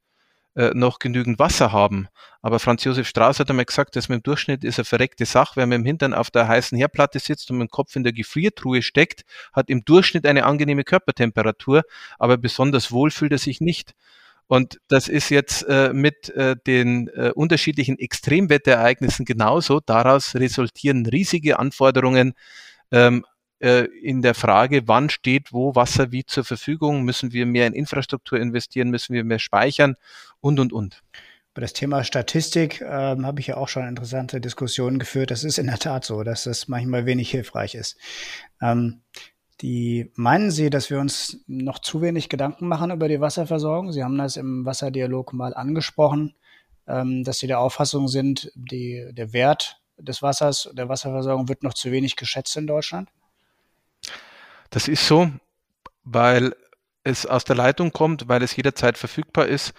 noch 0.74 1.00
genügend 1.00 1.40
Wasser 1.40 1.72
haben, 1.72 2.08
aber 2.42 2.60
Franz 2.60 2.84
Josef 2.86 3.08
Strauß 3.08 3.40
hat 3.40 3.50
einmal 3.50 3.66
gesagt, 3.66 3.96
dass 3.96 4.08
mit 4.08 4.20
dem 4.20 4.24
Durchschnitt 4.24 4.64
ist 4.64 4.80
eine 4.80 4.86
verreckte 4.86 5.26
Sache. 5.26 5.54
Wer 5.56 5.68
mit 5.68 5.78
dem 5.78 5.86
Hintern 5.86 6.14
auf 6.14 6.32
der 6.32 6.48
heißen 6.48 6.78
Herdplatte 6.78 7.20
sitzt 7.20 7.52
und 7.52 7.58
mit 7.58 7.68
dem 7.68 7.72
Kopf 7.72 7.96
in 7.96 8.04
der 8.04 8.14
Gefriertruhe 8.14 8.82
steckt, 8.82 9.24
hat 9.52 9.70
im 9.70 9.84
Durchschnitt 9.84 10.26
eine 10.26 10.46
angenehme 10.46 10.84
Körpertemperatur, 10.84 11.84
aber 12.18 12.38
besonders 12.38 12.92
wohl 12.92 13.12
fühlt 13.12 13.34
er 13.34 13.38
sich 13.38 13.60
nicht. 13.60 13.94
Und 14.48 14.80
das 14.88 15.10
ist 15.10 15.30
jetzt 15.30 15.64
äh, 15.64 15.94
mit 15.94 16.30
äh, 16.30 16.56
den 16.66 17.10
äh, 17.10 17.32
unterschiedlichen 17.36 18.00
Extremwetterereignissen 18.00 19.26
genauso. 19.26 19.80
Daraus 19.80 20.34
resultieren 20.34 21.06
riesige 21.06 21.60
Anforderungen 21.60 22.34
ähm, 22.92 23.26
äh, 23.60 23.86
in 24.02 24.22
der 24.22 24.36
Frage, 24.36 24.88
wann 24.88 25.10
steht 25.10 25.52
wo 25.54 25.76
Wasser 25.76 26.12
wie 26.12 26.26
zur 26.26 26.44
Verfügung. 26.44 27.04
Müssen 27.04 27.34
wir 27.34 27.46
mehr 27.46 27.68
in 27.68 27.74
Infrastruktur 27.74 28.40
investieren? 28.40 28.90
Müssen 28.90 29.14
wir 29.14 29.24
mehr 29.24 29.40
speichern? 29.40 29.96
Und, 30.40 30.60
und, 30.60 30.74
und. 30.74 31.02
Über 31.54 31.62
das 31.62 31.74
Thema 31.74 32.04
Statistik 32.04 32.82
ähm, 32.82 33.26
habe 33.26 33.42
ich 33.42 33.48
ja 33.48 33.58
auch 33.58 33.68
schon 33.68 33.88
interessante 33.88 34.40
Diskussionen 34.40 35.00
geführt. 35.00 35.32
Das 35.32 35.44
ist 35.44 35.58
in 35.58 35.68
der 35.68 35.80
Tat 35.80 36.06
so, 36.06 36.24
dass 36.24 36.46
das 36.46 36.68
manchmal 36.68 37.06
wenig 37.06 37.32
hilfreich 37.32 37.76
ist. 37.76 37.98
Ähm, 38.62 39.02
die 39.62 40.12
meinen 40.16 40.52
Sie, 40.52 40.70
dass 40.70 40.90
wir 40.90 41.00
uns 41.00 41.44
noch 41.48 41.80
zu 41.80 42.02
wenig 42.02 42.30
Gedanken 42.30 42.68
machen 42.68 42.92
über 42.92 43.10
die 43.10 43.20
Wasserversorgung? 43.20 43.92
Sie 43.92 44.04
haben 44.04 44.18
das 44.18 44.38
im 44.38 44.64
Wasserdialog 44.64 45.34
mal 45.34 45.54
angesprochen, 45.54 46.36
ähm, 46.88 47.24
dass 47.26 47.40
Sie 47.40 47.48
der 47.48 47.60
Auffassung 47.60 48.08
sind, 48.08 48.52
die, 48.56 49.10
der 49.12 49.34
Wert 49.34 49.82
des 49.98 50.22
Wassers, 50.22 50.70
der 50.74 50.88
Wasserversorgung 50.88 51.50
wird 51.50 51.64
noch 51.64 51.74
zu 51.74 51.92
wenig 51.92 52.16
geschätzt 52.16 52.56
in 52.56 52.68
Deutschland? 52.68 53.10
Das 54.70 54.88
ist 54.88 55.08
so, 55.08 55.32
weil 56.04 56.56
es 57.04 57.26
aus 57.26 57.44
der 57.44 57.56
Leitung 57.56 57.92
kommt, 57.92 58.28
weil 58.28 58.44
es 58.44 58.56
jederzeit 58.56 58.98
verfügbar 58.98 59.48
ist 59.48 59.74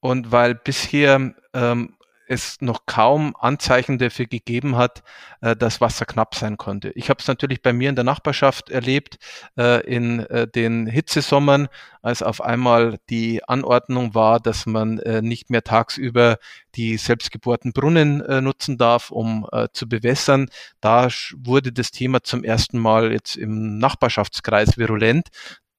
und 0.00 0.32
weil 0.32 0.54
bisher 0.54 1.34
ähm, 1.52 1.96
es 2.26 2.60
noch 2.60 2.86
kaum 2.86 3.34
Anzeichen 3.38 3.98
dafür 3.98 4.26
gegeben 4.26 4.76
hat, 4.76 5.02
äh, 5.40 5.54
dass 5.56 5.80
Wasser 5.80 6.04
knapp 6.06 6.34
sein 6.34 6.56
konnte. 6.56 6.90
Ich 6.90 7.10
habe 7.10 7.20
es 7.20 7.26
natürlich 7.26 7.62
bei 7.62 7.72
mir 7.72 7.90
in 7.90 7.96
der 7.96 8.04
Nachbarschaft 8.04 8.70
erlebt, 8.70 9.18
äh, 9.58 9.84
in 9.86 10.20
äh, 10.20 10.46
den 10.46 10.86
Hitzesommern, 10.86 11.68
als 12.02 12.22
auf 12.22 12.40
einmal 12.42 12.98
die 13.08 13.42
Anordnung 13.44 14.14
war, 14.14 14.40
dass 14.40 14.66
man 14.66 14.98
äh, 14.98 15.22
nicht 15.22 15.50
mehr 15.50 15.62
tagsüber 15.62 16.38
die 16.74 16.96
selbstgebohrten 16.96 17.72
Brunnen 17.72 18.20
äh, 18.20 18.40
nutzen 18.40 18.78
darf, 18.78 19.10
um 19.10 19.46
äh, 19.52 19.68
zu 19.72 19.88
bewässern. 19.88 20.48
Da 20.80 21.08
wurde 21.36 21.72
das 21.72 21.90
Thema 21.90 22.22
zum 22.22 22.44
ersten 22.44 22.78
Mal 22.78 23.12
jetzt 23.12 23.36
im 23.36 23.78
Nachbarschaftskreis 23.78 24.76
virulent, 24.76 25.28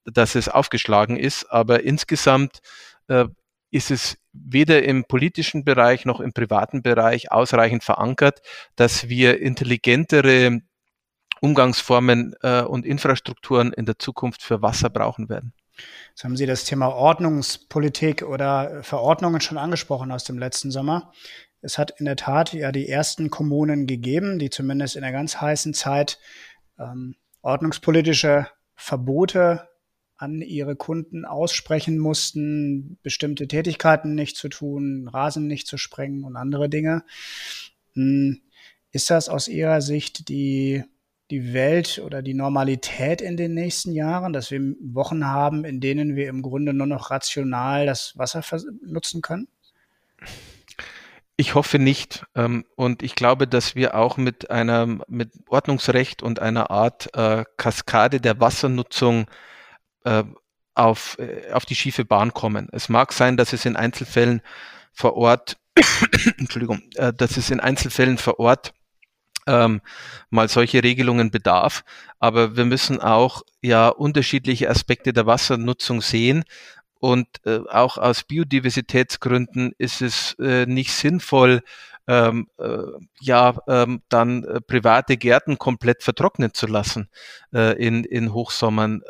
dass 0.05 0.35
es 0.35 0.49
aufgeschlagen 0.49 1.17
ist. 1.17 1.45
Aber 1.51 1.83
insgesamt 1.83 2.59
ist 3.71 3.91
es 3.91 4.17
weder 4.44 4.84
im 4.84 5.06
politischen 5.06 5.63
Bereich 5.63 6.06
noch 6.06 6.20
im 6.20 6.34
privaten 6.34 6.82
Bereich 6.82 7.32
ausreichend 7.32 7.84
verankert, 7.84 8.42
dass 8.75 9.10
wir 9.10 9.39
intelligentere 9.42 10.62
Umgangsformen 11.42 12.36
äh, 12.42 12.62
und 12.62 12.86
Infrastrukturen 12.86 13.74
in 13.74 13.86
der 13.86 14.00
Zukunft 14.00 14.42
für 14.42 14.62
Wasser 14.62 14.89
brauchen 14.89 15.30
werden. 15.30 15.54
Jetzt 16.10 16.24
haben 16.24 16.38
Sie 16.38 16.46
das 16.46 16.63
Thema 16.63 16.88
Ordnungspolitik 16.88 18.24
oder 18.24 18.84
Verordnungen 18.84 19.42
schon 19.42 19.58
angesprochen 19.58 20.12
aus 20.12 20.24
dem 20.24 20.39
letzten 20.39 20.72
Sommer. 20.72 21.12
Es 21.62 21.77
hat 21.77 22.00
in 22.00 22.06
der 22.06 22.15
Tat 22.15 22.54
ja 22.54 22.72
die 22.72 22.88
ersten 22.88 23.30
Kommunen 23.30 23.88
gegeben, 23.88 24.39
die 24.39 24.50
zumindest 24.50 24.96
in 24.96 25.01
der 25.01 25.12
ganz 25.12 25.42
heißen 25.42 25.74
Zeit 25.74 26.20
ähm, 26.80 27.15
ordnungspolitische 27.42 28.48
Verbote 28.75 29.68
an 30.17 30.41
ihre 30.41 30.75
Kunden 30.75 31.25
aussprechen 31.25 32.00
mussten, 32.00 32.98
bestimmte 33.03 33.48
Tätigkeiten 33.48 34.15
nicht 34.15 34.38
zu 34.38 34.50
tun, 34.50 35.07
Rasen 35.07 35.48
nicht 35.48 35.67
zu 35.67 35.77
sprengen 35.77 36.24
und 36.24 36.36
andere 36.38 36.69
Dinge. 36.69 37.03
Hm, 37.93 38.41
ist 38.91 39.10
das 39.10 39.27
aus 39.27 39.50
Ihrer 39.50 39.81
Sicht 39.81 40.29
die, 40.29 40.84
die 41.29 41.53
Welt 41.53 42.01
oder 42.03 42.22
die 42.22 42.34
Normalität 42.34 43.22
in 43.22 43.36
den 43.36 43.53
nächsten 43.53 43.91
Jahren, 43.91 44.31
dass 44.31 44.51
wir 44.51 44.62
Wochen 44.79 45.25
haben, 45.25 45.65
in 45.65 45.81
denen 45.81 46.15
wir 46.15 46.29
im 46.29 46.41
Grunde 46.41 46.74
nur 46.74 46.88
noch 46.88 47.12
rational 47.12 47.86
das 47.86 48.17
Wasser 48.17 48.41
nutzen 48.86 49.22
können? 49.22 49.50
Ich 51.36 51.55
hoffe 51.55 51.79
nicht. 51.79 52.25
Ähm, 52.36 52.63
und 52.75 53.03
ich 53.03 53.15
glaube, 53.15 53.48
dass 53.48 53.75
wir 53.75 53.95
auch 53.95 54.15
mit 54.15 54.50
einer, 54.50 54.86
mit 55.07 55.31
Ordnungsrecht 55.50 56.24
und 56.24 56.39
einer 56.39 56.72
Art 56.72 57.13
äh, 57.13 57.43
Kaskade 57.57 58.22
der 58.22 58.39
Wassernutzung 58.39 59.25
auf, 60.75 61.17
äh, 61.17 61.51
auf 61.51 61.65
die 61.65 61.75
schiefe 61.75 62.05
Bahn 62.05 62.33
kommen. 62.33 62.67
Es 62.71 62.89
mag 62.89 63.13
sein, 63.13 63.38
dass 63.38 63.53
es 63.53 63.65
in 63.65 63.75
Einzelfällen 63.75 64.41
vor 64.93 65.15
Ort, 65.15 65.57
Entschuldigung, 66.38 66.83
äh, 66.95 67.13
dass 67.13 67.38
es 67.38 67.50
in 67.50 67.59
Einzelfällen 67.59 68.17
vor 68.17 68.39
Ort 68.39 68.74
ähm, 69.47 69.81
mal 70.29 70.50
solche 70.50 70.83
Regelungen 70.83 71.31
bedarf. 71.31 71.83
Aber 72.19 72.57
wir 72.57 72.65
müssen 72.65 73.00
auch 73.00 73.41
ja 73.62 73.88
unterschiedliche 73.88 74.69
Aspekte 74.69 75.13
der 75.13 75.25
Wassernutzung 75.25 76.01
sehen. 76.01 76.43
Und 77.00 77.27
äh, 77.45 77.59
auch 77.69 77.97
aus 77.97 78.24
Biodiversitätsgründen 78.24 79.74
ist 79.77 80.01
es 80.01 80.35
äh, 80.39 80.65
nicht 80.65 80.93
sinnvoll, 80.93 81.62
ähm, 82.07 82.47
äh, 82.57 82.77
ja, 83.19 83.57
ähm, 83.67 84.01
dann 84.09 84.43
äh, 84.43 84.62
private 84.62 85.17
Gärten 85.17 85.57
komplett 85.57 86.03
vertrocknen 86.03 86.53
zu 86.53 86.67
lassen 86.67 87.09
in, 87.51 88.03
in 88.03 88.33
Hochsommern. 88.33 89.01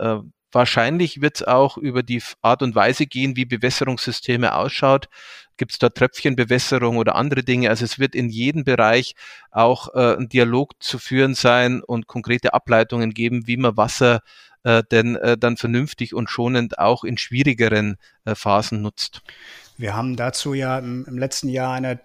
Wahrscheinlich 0.56 1.20
wird 1.20 1.36
es 1.36 1.44
auch 1.44 1.76
über 1.76 2.02
die 2.02 2.24
Art 2.42 2.62
und 2.62 2.76
Weise 2.76 3.08
gehen, 3.08 3.36
wie 3.36 3.44
Bewässerungssysteme 3.44 4.56
ausschaut. 4.56 5.10
Gibt 5.58 5.74
es 5.74 5.80
da 5.80 5.90
Tröpfchenbewässerung 5.90 6.96
oder 6.96 7.16
andere 7.16 7.44
Dinge? 7.44 7.70
Also 7.70 7.84
es 7.84 8.00
wird 8.00 8.16
in 8.16 8.30
jedem 8.30 8.64
Bereich 8.64 9.16
auch 9.52 9.94
äh, 9.94 10.16
ein 10.16 10.30
Dialog 10.30 10.82
zu 10.82 10.98
führen 10.98 11.36
sein 11.36 11.84
und 11.84 12.08
konkrete 12.08 12.54
Ableitungen 12.54 13.14
geben, 13.14 13.48
wie 13.48 13.58
man 13.58 13.76
Wasser 13.76 14.22
äh, 14.64 14.82
denn 14.90 15.18
äh, 15.18 15.38
dann 15.38 15.58
vernünftig 15.58 16.14
und 16.14 16.30
schonend 16.30 16.80
auch 16.80 17.04
in 17.04 17.18
schwierigeren 17.18 17.98
äh, 18.24 18.34
Phasen 18.34 18.82
nutzt. 18.82 19.24
Wir 19.78 19.94
haben 19.94 20.16
dazu 20.16 20.54
ja 20.54 20.80
im, 20.80 21.06
im, 21.06 21.18
letzten 21.18 21.50
Jahr 21.50 21.74
eine 21.74 22.00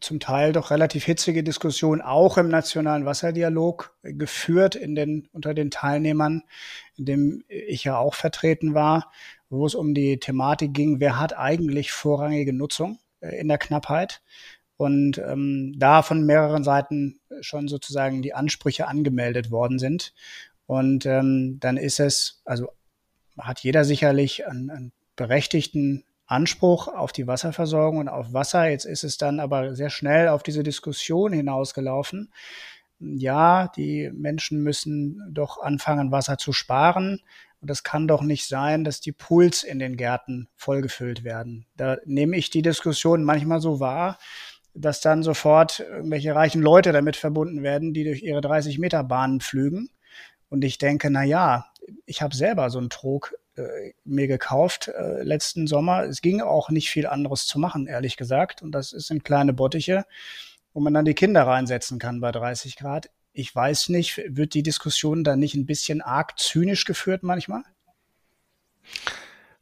zum 0.00 0.18
Teil 0.18 0.52
doch 0.52 0.72
relativ 0.72 1.04
hitzige 1.04 1.44
Diskussion 1.44 2.00
auch 2.00 2.36
im 2.36 2.48
Nationalen 2.48 3.06
Wasserdialog 3.06 3.96
geführt 4.02 4.74
in 4.74 4.96
den, 4.96 5.28
unter 5.32 5.54
den 5.54 5.70
Teilnehmern, 5.70 6.42
in 6.96 7.04
dem 7.04 7.44
ich 7.46 7.84
ja 7.84 7.96
auch 7.96 8.14
vertreten 8.14 8.74
war, 8.74 9.12
wo 9.50 9.64
es 9.66 9.76
um 9.76 9.94
die 9.94 10.18
Thematik 10.18 10.74
ging, 10.74 10.98
wer 10.98 11.20
hat 11.20 11.36
eigentlich 11.36 11.92
vorrangige 11.92 12.52
Nutzung 12.52 12.98
äh, 13.20 13.38
in 13.38 13.46
der 13.46 13.58
Knappheit? 13.58 14.20
Und 14.76 15.18
ähm, 15.18 15.74
da 15.76 16.02
von 16.02 16.26
mehreren 16.26 16.64
Seiten 16.64 17.20
schon 17.40 17.68
sozusagen 17.68 18.22
die 18.22 18.34
Ansprüche 18.34 18.88
angemeldet 18.88 19.52
worden 19.52 19.78
sind. 19.78 20.12
Und 20.66 21.06
ähm, 21.06 21.58
dann 21.60 21.76
ist 21.76 22.00
es, 22.00 22.42
also 22.44 22.68
hat 23.38 23.60
jeder 23.60 23.84
sicherlich 23.84 24.44
einen, 24.48 24.70
einen 24.70 24.92
berechtigten 25.14 26.02
Anspruch 26.32 26.88
auf 26.88 27.12
die 27.12 27.26
Wasserversorgung 27.26 27.98
und 27.98 28.08
auf 28.08 28.32
Wasser. 28.32 28.68
Jetzt 28.68 28.86
ist 28.86 29.04
es 29.04 29.18
dann 29.18 29.38
aber 29.38 29.74
sehr 29.74 29.90
schnell 29.90 30.28
auf 30.28 30.42
diese 30.42 30.62
Diskussion 30.62 31.32
hinausgelaufen. 31.32 32.32
Ja, 32.98 33.68
die 33.76 34.10
Menschen 34.12 34.62
müssen 34.62 35.22
doch 35.30 35.60
anfangen, 35.60 36.10
Wasser 36.10 36.38
zu 36.38 36.52
sparen. 36.52 37.20
Und 37.60 37.70
es 37.70 37.84
kann 37.84 38.08
doch 38.08 38.22
nicht 38.22 38.48
sein, 38.48 38.82
dass 38.82 39.00
die 39.00 39.12
Pools 39.12 39.62
in 39.62 39.78
den 39.78 39.96
Gärten 39.96 40.48
vollgefüllt 40.56 41.22
werden. 41.22 41.66
Da 41.76 41.98
nehme 42.06 42.36
ich 42.36 42.50
die 42.50 42.62
Diskussion 42.62 43.22
manchmal 43.22 43.60
so 43.60 43.78
wahr, 43.78 44.18
dass 44.74 45.00
dann 45.00 45.22
sofort 45.22 45.80
irgendwelche 45.80 46.34
reichen 46.34 46.62
Leute 46.62 46.92
damit 46.92 47.16
verbunden 47.16 47.62
werden, 47.62 47.92
die 47.92 48.04
durch 48.04 48.22
ihre 48.22 48.40
30 48.40 48.78
Meter 48.78 49.04
Bahnen 49.04 49.40
pflügen. 49.40 49.90
Und 50.48 50.64
ich 50.64 50.78
denke, 50.78 51.10
na 51.10 51.22
ja, 51.22 51.66
ich 52.06 52.22
habe 52.22 52.34
selber 52.34 52.70
so 52.70 52.78
einen 52.78 52.90
Trog 52.90 53.34
äh, 53.56 53.92
mir 54.04 54.28
gekauft 54.28 54.88
äh, 54.88 55.22
letzten 55.22 55.66
Sommer. 55.66 56.04
Es 56.04 56.22
ging 56.22 56.40
auch 56.40 56.70
nicht 56.70 56.90
viel 56.90 57.06
anderes 57.06 57.46
zu 57.46 57.58
machen, 57.58 57.86
ehrlich 57.86 58.16
gesagt. 58.16 58.62
Und 58.62 58.72
das 58.72 58.90
sind 58.90 59.24
kleine 59.24 59.52
Bottiche, 59.52 60.04
wo 60.72 60.80
man 60.80 60.94
dann 60.94 61.04
die 61.04 61.14
Kinder 61.14 61.46
reinsetzen 61.46 61.98
kann 61.98 62.20
bei 62.20 62.32
30 62.32 62.76
Grad. 62.76 63.10
Ich 63.32 63.54
weiß 63.54 63.88
nicht, 63.90 64.22
wird 64.26 64.54
die 64.54 64.62
Diskussion 64.62 65.24
dann 65.24 65.38
nicht 65.38 65.54
ein 65.54 65.66
bisschen 65.66 66.02
arg 66.02 66.38
zynisch 66.38 66.84
geführt 66.84 67.22
manchmal? 67.22 67.62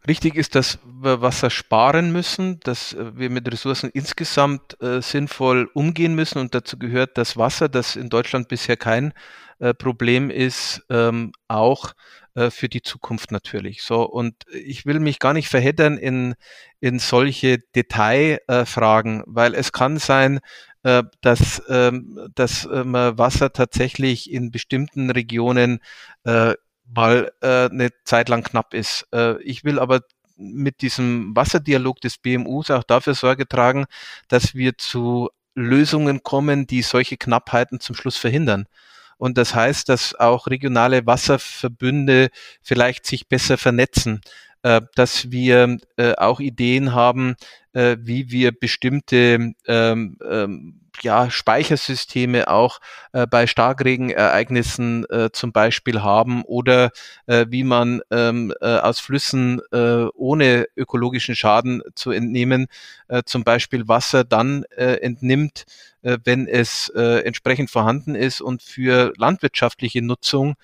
Richtig 0.09 0.35
ist, 0.35 0.55
dass 0.55 0.79
wir 0.85 1.21
Wasser 1.21 1.51
sparen 1.51 2.11
müssen, 2.11 2.59
dass 2.61 2.97
wir 2.97 3.29
mit 3.29 3.51
Ressourcen 3.53 3.91
insgesamt 3.93 4.81
äh, 4.81 5.03
sinnvoll 5.03 5.69
umgehen 5.75 6.15
müssen 6.15 6.39
und 6.39 6.55
dazu 6.55 6.79
gehört 6.79 7.19
das 7.19 7.37
Wasser, 7.37 7.69
das 7.69 7.97
in 7.97 8.09
Deutschland 8.09 8.49
bisher 8.49 8.79
kein 8.79 9.13
äh, 9.59 9.75
Problem 9.75 10.31
ist, 10.31 10.83
ähm, 10.89 11.33
auch 11.49 11.93
äh, 12.35 12.51
für 12.51 12.69
die 12.69 12.83
Zukunft 12.83 13.33
natürlich. 13.33 13.83
So, 13.83 14.03
und 14.03 14.35
ich 14.53 14.87
will 14.87 15.01
mich 15.01 15.19
gar 15.19 15.33
nicht 15.33 15.49
verheddern 15.49 15.99
in, 15.99 16.35
in 16.81 16.99
solche 16.99 17.59
Detailfragen, 17.75 19.23
weil 19.27 19.55
es 19.55 19.73
kann 19.73 19.99
sein, 19.99 20.41
äh, 20.83 21.03
dass, 21.21 21.63
ähm, 21.69 22.29
dass 22.35 22.69
ähm, 22.73 22.95
Wasser 22.95 23.53
tatsächlich 23.53 24.31
in 24.31 24.51
bestimmten 24.51 25.11
Regionen 25.11 25.81
äh, 26.25 26.55
mal 26.95 27.33
äh, 27.41 27.69
eine 27.69 27.91
Zeit 28.05 28.29
lang 28.29 28.43
knapp 28.43 28.75
ist. 28.75 29.07
Äh, 29.13 29.41
ich 29.43 29.65
will 29.65 29.79
aber 29.79 30.01
mit 30.37 30.81
diesem 30.81 31.37
Wasserdialog 31.37 32.01
des 32.01 32.19
BMUs 32.19 32.71
auch 32.71 32.85
dafür 32.85 33.15
Sorge 33.15 33.47
tragen, 33.47 33.85
dass 34.29 34.55
wir 34.55 34.79
zu 34.79 35.29
Lösungen 35.55 36.23
kommen, 36.23 36.67
die 36.67 36.83
solche 36.83 37.17
Knappheiten 37.17 37.81
zum 37.81 37.95
Schluss 37.95 38.17
verhindern. 38.17 38.67
Und 39.21 39.37
das 39.37 39.55
heißt, 39.55 39.91
dass 39.91 40.15
auch 40.15 40.47
regionale 40.47 41.05
Wasserverbünde 41.05 42.31
vielleicht 42.63 43.05
sich 43.05 43.29
besser 43.29 43.59
vernetzen, 43.59 44.23
äh, 44.63 44.81
dass 44.95 45.31
wir 45.31 45.79
äh, 45.97 46.15
auch 46.15 46.41
Ideen 46.41 46.95
haben, 46.95 47.37
äh, 47.73 47.97
wie 48.01 48.31
wir 48.31 48.53
bestimmte 48.53 49.53
ähm, 49.67 50.19
ähm, 50.29 50.81
ja, 51.03 51.31
Speichersysteme 51.31 52.49
auch 52.49 52.81
äh, 53.13 53.27
bei 53.27 53.47
Starkregenereignissen 53.47 55.09
äh, 55.09 55.31
zum 55.33 55.53
Beispiel 55.53 56.03
haben 56.03 56.43
oder 56.43 56.91
äh, 57.27 57.47
wie 57.49 57.65
man 57.65 58.01
ähm, 58.11 58.53
äh, 58.61 58.67
aus 58.79 59.01
Flüssen 59.01 59.61
äh, 59.73 60.07
ohne 60.15 60.67
ökologischen 60.77 61.37
Schaden 61.37 61.83
zu 61.95 62.11
entnehmen, 62.11 62.67
äh, 63.09 63.23
zum 63.25 63.45
Beispiel 63.45 63.89
Wasser 63.89 64.25
dann 64.25 64.65
äh, 64.77 64.97
entnimmt, 65.01 65.65
äh, 66.03 66.19
wenn 66.25 66.47
es 66.47 66.91
äh, 66.95 67.21
entsprechend 67.25 67.71
vorhanden 67.71 68.15
ist 68.15 68.41
und 68.41 68.63
für 68.63 69.13
landwirtschaftliche 69.17 70.03
Nutzung 70.03 70.57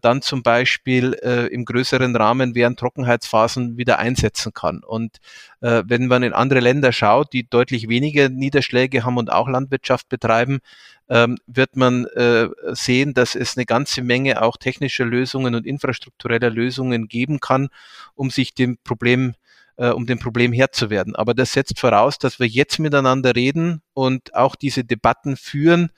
dann 0.00 0.22
zum 0.22 0.42
Beispiel 0.42 1.14
äh, 1.22 1.46
im 1.48 1.64
größeren 1.64 2.14
Rahmen 2.14 2.54
während 2.54 2.78
Trockenheitsphasen 2.78 3.76
wieder 3.76 3.98
einsetzen 3.98 4.52
kann. 4.54 4.82
Und 4.84 5.18
äh, 5.60 5.82
wenn 5.86 6.06
man 6.06 6.22
in 6.22 6.32
andere 6.32 6.60
Länder 6.60 6.92
schaut, 6.92 7.32
die 7.32 7.48
deutlich 7.48 7.88
weniger 7.88 8.28
Niederschläge 8.28 9.04
haben 9.04 9.18
und 9.18 9.32
auch 9.32 9.48
Landwirtschaft 9.48 10.08
betreiben, 10.08 10.60
ähm, 11.08 11.36
wird 11.46 11.76
man 11.76 12.06
äh, 12.14 12.48
sehen, 12.72 13.12
dass 13.12 13.34
es 13.34 13.56
eine 13.56 13.66
ganze 13.66 14.02
Menge 14.02 14.40
auch 14.40 14.56
technischer 14.56 15.04
Lösungen 15.04 15.54
und 15.54 15.66
infrastruktureller 15.66 16.50
Lösungen 16.50 17.08
geben 17.08 17.40
kann, 17.40 17.68
um 18.14 18.30
sich 18.30 18.54
dem 18.54 18.78
Problem 18.84 19.34
äh, 19.76 19.88
um 19.88 20.06
dem 20.06 20.18
Problem 20.18 20.52
Herr 20.52 20.70
zu 20.70 20.90
werden. 20.90 21.16
Aber 21.16 21.34
das 21.34 21.52
setzt 21.52 21.80
voraus, 21.80 22.18
dass 22.18 22.38
wir 22.38 22.46
jetzt 22.46 22.78
miteinander 22.78 23.34
reden 23.34 23.82
und 23.94 24.34
auch 24.34 24.54
diese 24.54 24.84
Debatten 24.84 25.36
führen, 25.36 25.90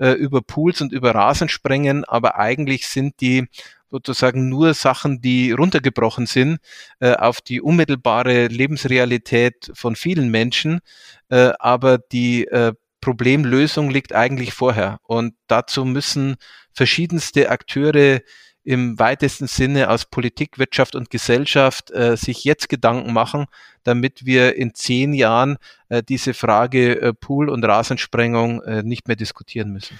äh, 0.00 0.12
über 0.12 0.42
Pools 0.42 0.80
und 0.80 0.92
über 0.92 1.14
Rasensprengen, 1.14 2.04
aber 2.04 2.36
eigentlich 2.38 2.88
sind 2.88 3.20
die 3.20 3.46
sozusagen 3.90 4.48
nur 4.48 4.74
Sachen, 4.74 5.20
die 5.20 5.52
runtergebrochen 5.52 6.26
sind 6.26 6.58
äh, 7.00 7.14
auf 7.14 7.40
die 7.40 7.60
unmittelbare 7.60 8.46
Lebensrealität 8.46 9.70
von 9.74 9.96
vielen 9.96 10.30
Menschen, 10.30 10.80
äh, 11.28 11.52
aber 11.58 11.98
die 11.98 12.46
äh, 12.46 12.72
Problemlösung 13.00 13.90
liegt 13.90 14.14
eigentlich 14.14 14.52
vorher. 14.52 14.98
Und 15.02 15.34
dazu 15.46 15.84
müssen 15.84 16.36
verschiedenste 16.72 17.50
Akteure 17.50 18.20
im 18.62 18.98
weitesten 18.98 19.46
Sinne 19.46 19.90
aus 19.90 20.04
Politik, 20.04 20.58
Wirtschaft 20.58 20.94
und 20.94 21.10
Gesellschaft 21.10 21.90
äh, 21.90 22.16
sich 22.16 22.44
jetzt 22.44 22.68
Gedanken 22.68 23.12
machen, 23.12 23.46
damit 23.84 24.26
wir 24.26 24.56
in 24.56 24.74
zehn 24.74 25.12
Jahren 25.12 25.56
äh, 25.88 26.02
diese 26.02 26.34
Frage 26.34 27.00
äh, 27.00 27.12
Pool- 27.14 27.48
und 27.48 27.64
Rasensprengung 27.64 28.62
äh, 28.62 28.82
nicht 28.82 29.08
mehr 29.08 29.16
diskutieren 29.16 29.72
müssen. 29.72 29.98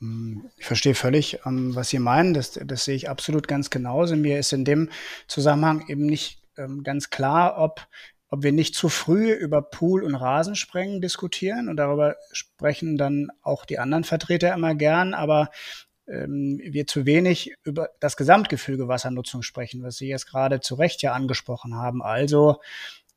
Hm, 0.00 0.44
ich 0.58 0.66
verstehe 0.66 0.94
völlig, 0.94 1.40
ähm, 1.46 1.74
was 1.74 1.88
Sie 1.88 1.98
meinen. 1.98 2.34
Das, 2.34 2.58
das 2.64 2.84
sehe 2.84 2.96
ich 2.96 3.08
absolut 3.08 3.48
ganz 3.48 3.70
genauso. 3.70 4.14
Mir 4.16 4.38
ist 4.38 4.52
in 4.52 4.64
dem 4.64 4.90
Zusammenhang 5.26 5.86
eben 5.88 6.06
nicht 6.06 6.42
ähm, 6.58 6.82
ganz 6.82 7.10
klar, 7.10 7.56
ob 7.58 7.86
ob 8.32 8.42
wir 8.42 8.52
nicht 8.52 8.74
zu 8.74 8.88
früh 8.88 9.30
über 9.30 9.60
Pool- 9.60 10.02
und 10.02 10.14
Rasensprengen 10.14 11.02
diskutieren 11.02 11.68
und 11.68 11.76
darüber 11.76 12.16
sprechen 12.32 12.96
dann 12.96 13.28
auch 13.42 13.66
die 13.66 13.78
anderen 13.78 14.04
Vertreter 14.04 14.54
immer 14.54 14.74
gern, 14.74 15.12
aber 15.12 15.50
ähm, 16.06 16.60
wir 16.62 16.86
zu 16.86 17.06
wenig 17.06 17.54
über 17.64 17.90
das 18.00 18.16
Gesamtgefüge 18.16 18.88
Wassernutzung 18.88 19.42
sprechen, 19.42 19.82
was 19.82 19.96
Sie 19.96 20.08
jetzt 20.08 20.26
gerade 20.26 20.60
zu 20.60 20.74
Recht 20.74 21.02
ja 21.02 21.12
angesprochen 21.12 21.76
haben. 21.76 22.02
Also, 22.02 22.60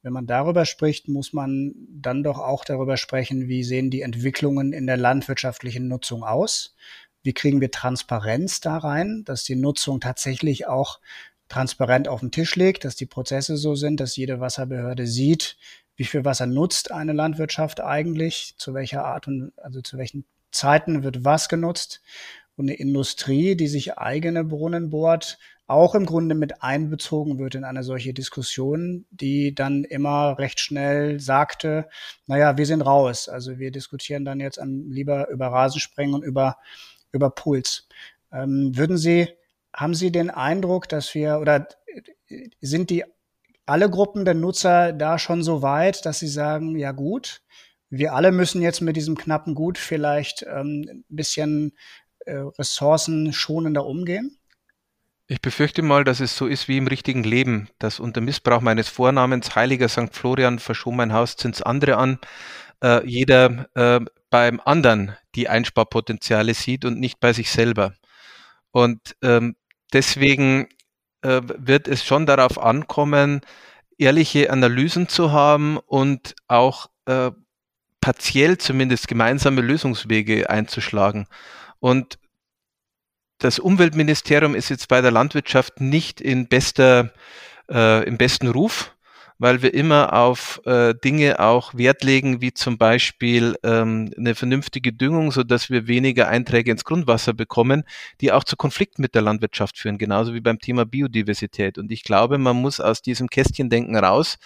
wenn 0.02 0.14
man 0.14 0.28
darüber 0.28 0.66
spricht, 0.66 1.08
muss 1.08 1.34
man 1.34 1.74
dann 1.90 2.24
doch 2.24 2.38
auch 2.38 2.64
darüber 2.64 2.96
sprechen, 2.96 3.48
wie 3.48 3.64
sehen 3.64 3.90
die 3.90 4.02
Entwicklungen 4.02 4.72
in 4.72 4.86
der 4.86 4.98
landwirtschaftlichen 4.98 5.88
Nutzung 5.88 6.24
aus? 6.24 6.76
Wie 7.24 7.34
kriegen 7.34 7.60
wir 7.60 7.72
Transparenz 7.72 8.62
da 8.62 8.78
rein, 8.78 9.24
dass 9.26 9.44
die 9.44 9.56
Nutzung 9.56 10.00
tatsächlich 10.00 10.68
auch 10.68 11.00
transparent 11.48 12.08
auf 12.08 12.20
den 12.20 12.32
Tisch 12.32 12.56
legt, 12.56 12.86
dass 12.86 12.96
die 12.96 13.08
Prozesse 13.08 13.58
so 13.58 13.74
sind, 13.74 14.00
dass 14.00 14.16
jede 14.16 14.40
Wasserbehörde 14.40 15.08
sieht, 15.08 15.58
wie 15.96 16.06
viel 16.06 16.24
Wasser 16.24 16.46
nutzt 16.46 16.92
eine 16.92 17.14
Landwirtschaft 17.14 17.82
eigentlich, 17.82 18.54
zu 18.58 18.74
welcher 18.76 19.06
Art 19.06 19.28
und 19.28 19.54
also 19.58 19.82
zu 19.82 19.98
welchen 19.98 20.26
Zeiten 20.52 21.04
wird 21.04 21.26
was 21.26 21.50
genutzt 21.50 22.02
und 22.56 22.70
eine 22.70 22.78
Industrie, 22.78 23.56
die 23.56 23.68
sich 23.68 23.98
eigene 23.98 24.44
Brunnen 24.44 24.90
bohrt, 24.90 25.38
auch 25.68 25.96
im 25.96 26.06
Grunde 26.06 26.36
mit 26.36 26.62
einbezogen 26.62 27.40
wird 27.40 27.56
in 27.56 27.64
eine 27.64 27.84
solche 27.84 28.14
Diskussion, 28.14 29.06
die 29.10 29.56
dann 29.56 29.84
immer 29.84 30.38
recht 30.38 30.60
schnell 30.60 31.20
sagte, 31.20 31.90
naja, 32.28 32.58
wir 32.58 32.66
sind 32.66 32.82
raus. 32.82 33.28
Also 33.28 33.58
wir 33.58 33.72
diskutieren 33.72 34.26
dann 34.26 34.40
jetzt 34.40 34.60
an, 34.60 34.90
lieber 34.90 35.28
über 35.30 35.48
Rasensprengen 35.48 36.14
und 36.14 36.24
über, 36.24 36.58
über 37.12 37.32
Pools. 37.32 37.88
Ähm, 38.32 38.78
würden 38.78 38.98
Sie, 38.98 39.28
haben 39.76 39.96
Sie 39.96 40.12
den 40.12 40.30
Eindruck, 40.30 40.88
dass 40.88 41.16
wir, 41.16 41.40
oder 41.40 41.68
sind 42.62 42.92
die 42.92 43.04
alle 43.66 43.90
Gruppen 43.90 44.26
der 44.26 44.36
Nutzer 44.36 44.94
da 44.94 45.18
schon 45.18 45.44
so 45.44 45.62
weit, 45.62 46.06
dass 46.06 46.20
sie 46.20 46.28
sagen, 46.28 46.78
ja 46.78 46.92
gut, 46.92 47.42
wir 47.90 48.14
alle 48.14 48.32
müssen 48.32 48.62
jetzt 48.62 48.82
mit 48.82 48.96
diesem 48.96 49.16
knappen 49.16 49.56
Gut 49.56 49.78
vielleicht 49.78 50.44
ähm, 50.44 50.86
ein 50.90 51.06
bisschen 51.10 51.74
äh, 52.26 52.38
ressourcenschonender 52.58 53.86
umgehen? 53.86 54.38
Ich 55.28 55.42
befürchte 55.42 55.82
mal, 55.82 56.04
dass 56.04 56.20
es 56.20 56.38
so 56.38 56.46
ist 56.46 56.68
wie 56.68 56.78
im 56.78 56.88
richtigen 56.88 57.24
Leben, 57.24 57.68
dass 57.80 58.00
unter 58.00 58.22
Missbrauch 58.22 58.62
meines 58.62 58.88
Vornamens 58.90 59.56
Heiliger 59.56 59.90
St. 59.90 60.14
Florian 60.14 60.60
verschon 60.60 60.96
mein 60.96 61.14
Haus 61.14 61.36
zins 61.36 61.64
andere 61.64 61.98
an, 61.98 62.20
äh, 62.84 63.04
jeder 63.08 63.68
äh, 63.74 64.06
beim 64.30 64.62
anderen 64.64 65.16
die 65.34 65.50
Einsparpotenziale 65.50 66.54
sieht 66.54 66.86
und 66.86 67.00
nicht 67.00 67.20
bei 67.20 67.34
sich 67.34 67.50
selber. 67.50 67.94
Und 68.72 69.16
ähm, 69.24 69.56
deswegen 69.94 70.68
äh, 71.22 71.42
wird 71.44 71.88
es 71.88 72.04
schon 72.04 72.26
darauf 72.26 72.62
ankommen, 72.62 73.42
ehrliche 73.98 74.52
Analysen 74.52 75.08
zu 75.08 75.32
haben 75.32 75.78
und 75.78 76.36
auch 76.48 76.88
äh, 77.06 77.32
partiell 78.02 78.58
zumindest 78.58 79.08
gemeinsame 79.08 79.62
Lösungswege 79.62 80.50
einzuschlagen. 80.50 81.28
Und 81.86 82.18
das 83.38 83.60
Umweltministerium 83.60 84.56
ist 84.56 84.70
jetzt 84.70 84.88
bei 84.88 85.02
der 85.02 85.12
Landwirtschaft 85.12 85.82
nicht 85.82 86.20
in 86.20 86.48
bester, 86.48 87.14
äh, 87.70 88.04
im 88.08 88.18
besten 88.18 88.48
Ruf 88.48 88.95
weil 89.38 89.62
wir 89.62 89.74
immer 89.74 90.14
auf 90.14 90.62
äh, 90.66 90.94
Dinge 91.04 91.40
auch 91.40 91.74
Wert 91.74 92.04
legen, 92.04 92.42
wie 92.42 92.54
zum 92.54 92.78
Beispiel 92.78 93.56
ähm, 93.64 94.12
eine 94.18 94.36
vernünftige 94.36 94.94
Düngung, 94.94 95.32
so 95.32 95.44
dass 95.44 95.70
wir 95.70 95.88
weniger 95.88 96.28
Einträge 96.28 96.72
ins 96.72 96.86
Grundwasser 96.86 97.34
bekommen, 97.34 97.84
die 98.22 98.32
auch 98.32 98.44
zu 98.44 98.56
Konflikten 98.56 99.02
mit 99.02 99.14
der 99.16 99.22
Landwirtschaft 99.22 99.78
führen, 99.78 99.98
genauso 99.98 100.34
wie 100.34 100.42
beim 100.42 100.60
Thema 100.60 100.86
Biodiversität. 100.86 101.78
Und 101.78 101.92
ich 101.92 102.04
glaube, 102.04 102.38
man 102.38 102.56
muss 102.56 102.80
aus 102.80 103.02
diesem 103.02 103.30
Kästchendenken 103.30 103.98
raus 103.98 104.38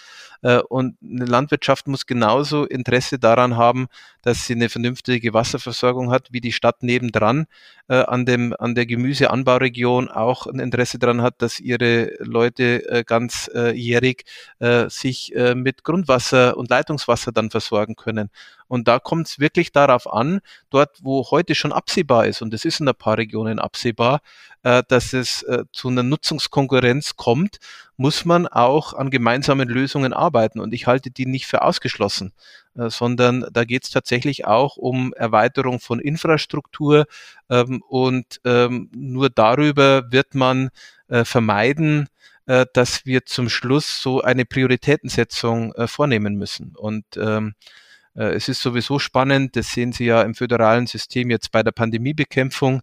äh, 0.42 0.58
und 0.58 0.96
eine 1.02 1.24
Landwirtschaft 1.24 1.86
muss 1.86 2.06
genauso 2.06 2.64
Interesse 2.64 3.18
daran 3.18 3.56
haben, 3.56 3.86
dass 4.22 4.46
sie 4.46 4.54
eine 4.54 4.68
vernünftige 4.68 5.32
Wasserversorgung 5.32 6.10
hat, 6.10 6.28
wie 6.32 6.40
die 6.40 6.52
Stadt 6.52 6.82
nebendran 6.82 7.46
äh, 7.88 7.94
an 7.96 8.24
dem 8.24 8.54
an 8.58 8.74
der 8.74 8.86
Gemüseanbauregion 8.86 10.08
auch 10.08 10.46
ein 10.46 10.58
Interesse 10.58 10.98
daran 10.98 11.22
hat, 11.22 11.42
dass 11.42 11.60
ihre 11.60 12.12
Leute 12.18 12.88
äh, 12.88 13.04
ganzjährig 13.04 14.24
äh, 14.58 14.79
sich 14.88 15.34
äh, 15.34 15.54
mit 15.54 15.84
Grundwasser 15.84 16.56
und 16.56 16.70
Leitungswasser 16.70 17.32
dann 17.32 17.50
versorgen 17.50 17.96
können. 17.96 18.30
Und 18.68 18.86
da 18.86 19.00
kommt 19.00 19.26
es 19.26 19.38
wirklich 19.40 19.72
darauf 19.72 20.10
an, 20.10 20.40
dort, 20.70 20.98
wo 21.02 21.28
heute 21.30 21.54
schon 21.54 21.72
absehbar 21.72 22.26
ist, 22.26 22.40
und 22.40 22.54
es 22.54 22.64
ist 22.64 22.80
in 22.80 22.88
ein 22.88 22.94
paar 22.94 23.18
Regionen 23.18 23.58
absehbar, 23.58 24.20
äh, 24.62 24.82
dass 24.86 25.12
es 25.12 25.42
äh, 25.42 25.64
zu 25.72 25.88
einer 25.88 26.04
Nutzungskonkurrenz 26.04 27.16
kommt, 27.16 27.58
muss 27.96 28.24
man 28.24 28.46
auch 28.46 28.94
an 28.94 29.10
gemeinsamen 29.10 29.68
Lösungen 29.68 30.12
arbeiten. 30.12 30.60
Und 30.60 30.72
ich 30.72 30.86
halte 30.86 31.10
die 31.10 31.26
nicht 31.26 31.46
für 31.46 31.62
ausgeschlossen, 31.62 32.32
sondern 32.74 33.44
da 33.52 33.64
geht 33.64 33.84
es 33.84 33.90
tatsächlich 33.90 34.46
auch 34.46 34.76
um 34.76 35.12
Erweiterung 35.12 35.80
von 35.80 36.00
Infrastruktur. 36.00 37.04
Ähm, 37.50 37.82
und 37.88 38.40
ähm, 38.44 38.88
nur 38.94 39.28
darüber 39.28 40.10
wird 40.10 40.34
man 40.34 40.70
vermeiden, 41.24 42.08
äh, 42.50 42.66
dass 42.72 43.06
wir 43.06 43.26
zum 43.26 43.48
Schluss 43.48 44.02
so 44.02 44.22
eine 44.22 44.44
Prioritätensetzung 44.44 45.72
äh, 45.74 45.86
vornehmen 45.86 46.34
müssen. 46.34 46.74
Und 46.74 47.04
ähm, 47.16 47.54
äh, 48.16 48.34
es 48.34 48.48
ist 48.48 48.60
sowieso 48.60 48.98
spannend, 48.98 49.54
das 49.54 49.70
sehen 49.70 49.92
Sie 49.92 50.06
ja 50.06 50.22
im 50.22 50.34
föderalen 50.34 50.88
System 50.88 51.30
jetzt 51.30 51.52
bei 51.52 51.62
der 51.62 51.70
Pandemiebekämpfung, 51.70 52.82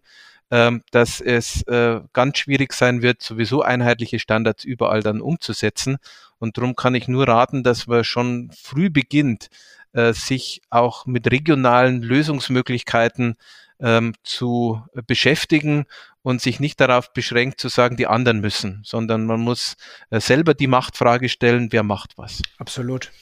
ähm, 0.50 0.82
dass 0.90 1.20
es 1.20 1.64
äh, 1.64 2.00
ganz 2.14 2.38
schwierig 2.38 2.72
sein 2.72 3.02
wird, 3.02 3.20
sowieso 3.20 3.60
einheitliche 3.60 4.18
Standards 4.18 4.64
überall 4.64 5.02
dann 5.02 5.20
umzusetzen. 5.20 5.98
Und 6.38 6.56
darum 6.56 6.74
kann 6.74 6.94
ich 6.94 7.06
nur 7.06 7.28
raten, 7.28 7.62
dass 7.62 7.86
man 7.86 8.04
schon 8.04 8.50
früh 8.58 8.88
beginnt, 8.88 9.50
äh, 9.92 10.14
sich 10.14 10.62
auch 10.70 11.04
mit 11.04 11.30
regionalen 11.30 12.00
Lösungsmöglichkeiten 12.00 13.36
ähm, 13.80 14.14
zu 14.22 14.82
beschäftigen 15.06 15.86
und 16.22 16.40
sich 16.40 16.60
nicht 16.60 16.80
darauf 16.80 17.12
beschränkt 17.12 17.60
zu 17.60 17.68
sagen, 17.68 17.96
die 17.96 18.06
anderen 18.06 18.40
müssen, 18.40 18.82
sondern 18.84 19.24
man 19.24 19.40
muss 19.40 19.76
äh, 20.10 20.20
selber 20.20 20.54
die 20.54 20.66
Machtfrage 20.66 21.28
stellen, 21.28 21.68
wer 21.70 21.82
macht 21.82 22.18
was. 22.18 22.42
Absolut. 22.58 23.12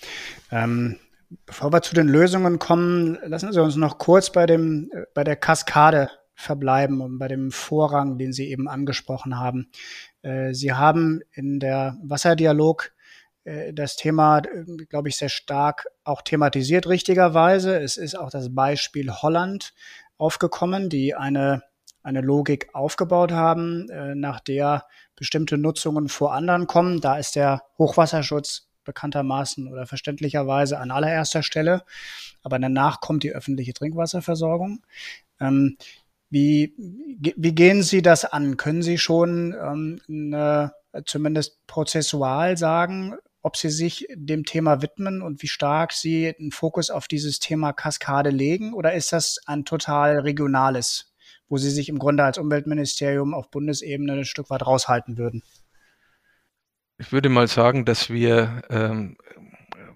Ähm, 0.51 0.99
bevor 1.45 1.73
wir 1.73 1.83
zu 1.83 1.95
den 1.95 2.09
Lösungen 2.09 2.59
kommen, 2.59 3.19
lassen 3.25 3.53
Sie 3.53 3.63
uns 3.63 3.77
noch 3.77 3.99
kurz 3.99 4.31
bei 4.31 4.47
dem, 4.47 4.91
äh, 4.93 5.03
bei 5.15 5.25
der 5.25 5.37
Kaskade 5.37 6.11
verbleiben 6.35 7.01
und 7.01 7.19
bei 7.19 7.29
dem 7.29 7.51
Vorrang, 7.51 8.19
den 8.19 8.33
Sie 8.33 8.51
eben 8.51 8.69
angesprochen 8.69 9.39
haben. 9.39 9.71
Äh, 10.23 10.53
Sie 10.53 10.73
haben 10.73 11.21
in 11.33 11.61
der 11.61 11.97
Wasserdialog 12.03 12.93
äh, 13.45 13.73
das 13.73 13.97
Thema, 13.97 14.43
glaube 14.89 15.09
ich, 15.09 15.17
sehr 15.17 15.29
stark 15.29 15.87
auch 16.05 16.23
thematisiert, 16.23 16.87
richtigerweise. 16.87 17.79
Es 17.81 17.97
ist 17.97 18.17
auch 18.17 18.31
das 18.31 18.55
Beispiel 18.55 19.11
Holland 19.11 19.73
aufgekommen, 20.19 20.89
die 20.89 21.15
eine, 21.15 21.63
eine 22.03 22.21
Logik 22.21 22.69
aufgebaut 22.75 23.33
haben, 23.33 23.87
nach 24.15 24.41
der 24.41 24.87
bestimmte 25.17 25.59
Nutzungen 25.59 26.09
vor 26.09 26.35
anderen 26.35 26.67
kommen. 26.67 27.01
Da 27.01 27.19
ist 27.19 27.37
der 27.37 27.63
Hochwasserschutz 27.79 28.69
bekanntermaßen 28.85 29.69
oder 29.71 29.87
verständlicherweise 29.87 30.79
an 30.79 30.91
allererster 30.91 31.43
Stelle. 31.43 31.83
Aber 32.43 32.59
danach 32.59 33.01
kommt 33.01 33.23
die 33.25 33.33
öffentliche 33.33 33.75
Trinkwasserversorgung. 33.75 34.83
Ähm, 35.41 35.77
wie, 36.31 36.75
wie 36.79 37.55
gehen 37.55 37.83
Sie 37.83 38.03
das 38.03 38.25
an? 38.25 38.57
Können 38.57 38.83
Sie 38.83 38.99
schon 38.99 39.55
ähm, 39.61 40.01
eine, 40.09 40.73
zumindest 41.05 41.67
prozessual 41.67 42.57
sagen, 42.57 43.17
ob 43.47 43.57
Sie 43.57 43.71
sich 43.71 44.09
dem 44.13 44.45
Thema 44.45 44.83
widmen 44.83 45.23
und 45.23 45.41
wie 45.41 45.47
stark 45.47 45.93
Sie 45.93 46.35
einen 46.37 46.51
Fokus 46.51 46.91
auf 46.91 47.07
dieses 47.07 47.39
Thema 47.39 47.73
Kaskade 47.73 48.31
legen? 48.31 48.75
Oder 48.75 48.95
ist 48.95 49.13
das 49.13 49.39
ein 49.47 49.65
total 49.65 50.19
regionales, 50.19 51.15
wo 51.49 51.57
Sie 51.57 51.71
sich 51.71 51.89
im 51.89 52.01
Grunde 52.01 52.25
als 52.25 52.39
Umweltministerium 52.39 53.35
auf 53.35 53.49
Bundesebene 53.53 54.15
ein 54.15 54.25
Stück 54.25 54.51
weit 54.51 54.67
raushalten 54.67 55.17
würden? 55.17 55.45
Ich 56.99 57.13
würde 57.13 57.29
mal 57.29 57.47
sagen, 57.47 57.85
dass 57.85 58.11
wir 58.11 58.63
ähm, 58.69 59.17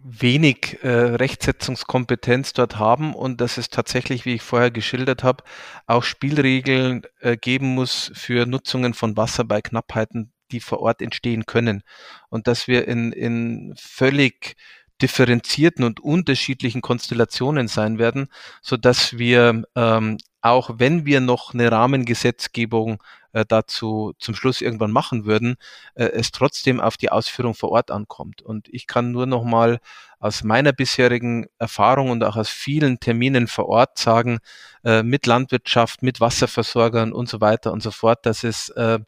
wenig 0.05 0.79
äh, 0.85 0.89
Rechtsetzungskompetenz 0.89 2.53
dort 2.53 2.79
haben 2.79 3.15
und 3.15 3.41
dass 3.41 3.59
es 3.59 3.69
tatsächlich, 3.69 4.25
wie 4.27 4.35
ich 4.35 4.43
vorher 4.43 4.71
geschildert 4.71 5.25
habe, 5.25 5.43
auch 5.89 6.05
Spielregeln 6.05 7.03
äh, 7.19 7.37
geben 7.37 7.75
muss 7.75 8.13
für 8.15 8.47
Nutzungen 8.47 8.95
von 8.95 9.17
Wasser 9.17 9.43
bei 9.43 9.61
Knappheiten, 9.61 10.33
die 10.51 10.61
vor 10.61 10.81
Ort 10.81 11.03
entstehen 11.03 11.47
können. 11.47 11.83
Und 12.29 12.47
dass 12.47 12.69
wir 12.69 12.87
in, 12.89 13.13
in 13.13 13.75
völlig 13.79 14.57
differenzierten 15.01 15.85
und 15.85 16.01
unterschiedlichen 16.01 16.83
Konstellationen 16.83 17.69
sein 17.69 17.99
werden, 17.99 18.29
so 18.61 18.77
dass 18.77 19.19
wir 19.19 19.65
ähm, 19.75 20.19
auch 20.43 20.71
wenn 20.75 21.05
wir 21.05 21.21
noch 21.21 21.55
eine 21.55 21.71
Rahmengesetzgebung 21.71 23.03
äh, 23.33 23.45
dazu 23.47 24.13
zum 24.19 24.35
Schluss 24.35 24.61
irgendwann 24.61 24.91
machen 24.91 25.25
würden, 25.25 25.57
äh, 25.95 26.05
es 26.07 26.33
trotzdem 26.33 26.81
auf 26.81 26.97
die 26.97 27.11
Ausführung 27.11 27.55
vor 27.55 27.71
Ort 27.71 27.91
ankommt. 27.91 28.43
Und 28.43 28.69
ich 28.69 28.87
kann 28.87 29.13
nur 29.13 29.27
noch 29.27 29.45
mal 29.45 29.81
aus 30.19 30.43
meiner 30.43 30.73
bisherigen 30.73 31.47
Erfahrung 31.59 32.11
und 32.11 32.25
auch 32.25 32.37
aus 32.37 32.49
vielen 32.49 33.01
Terminen 33.01 33.47
vor 33.47 33.69
Ort 33.69 33.99
sagen, 33.99 34.39
äh, 34.85 35.03
mit 35.03 35.27
Landwirtschaft, 35.27 36.03
mit 36.03 36.21
Wasserversorgern 36.21 37.13
und 37.13 37.29
so 37.29 37.41
weiter 37.41 37.73
und 37.73 37.83
so 37.83 37.91
fort, 37.91 38.27
dass 38.27 38.45
es 38.45 38.71
äh, 38.71 38.99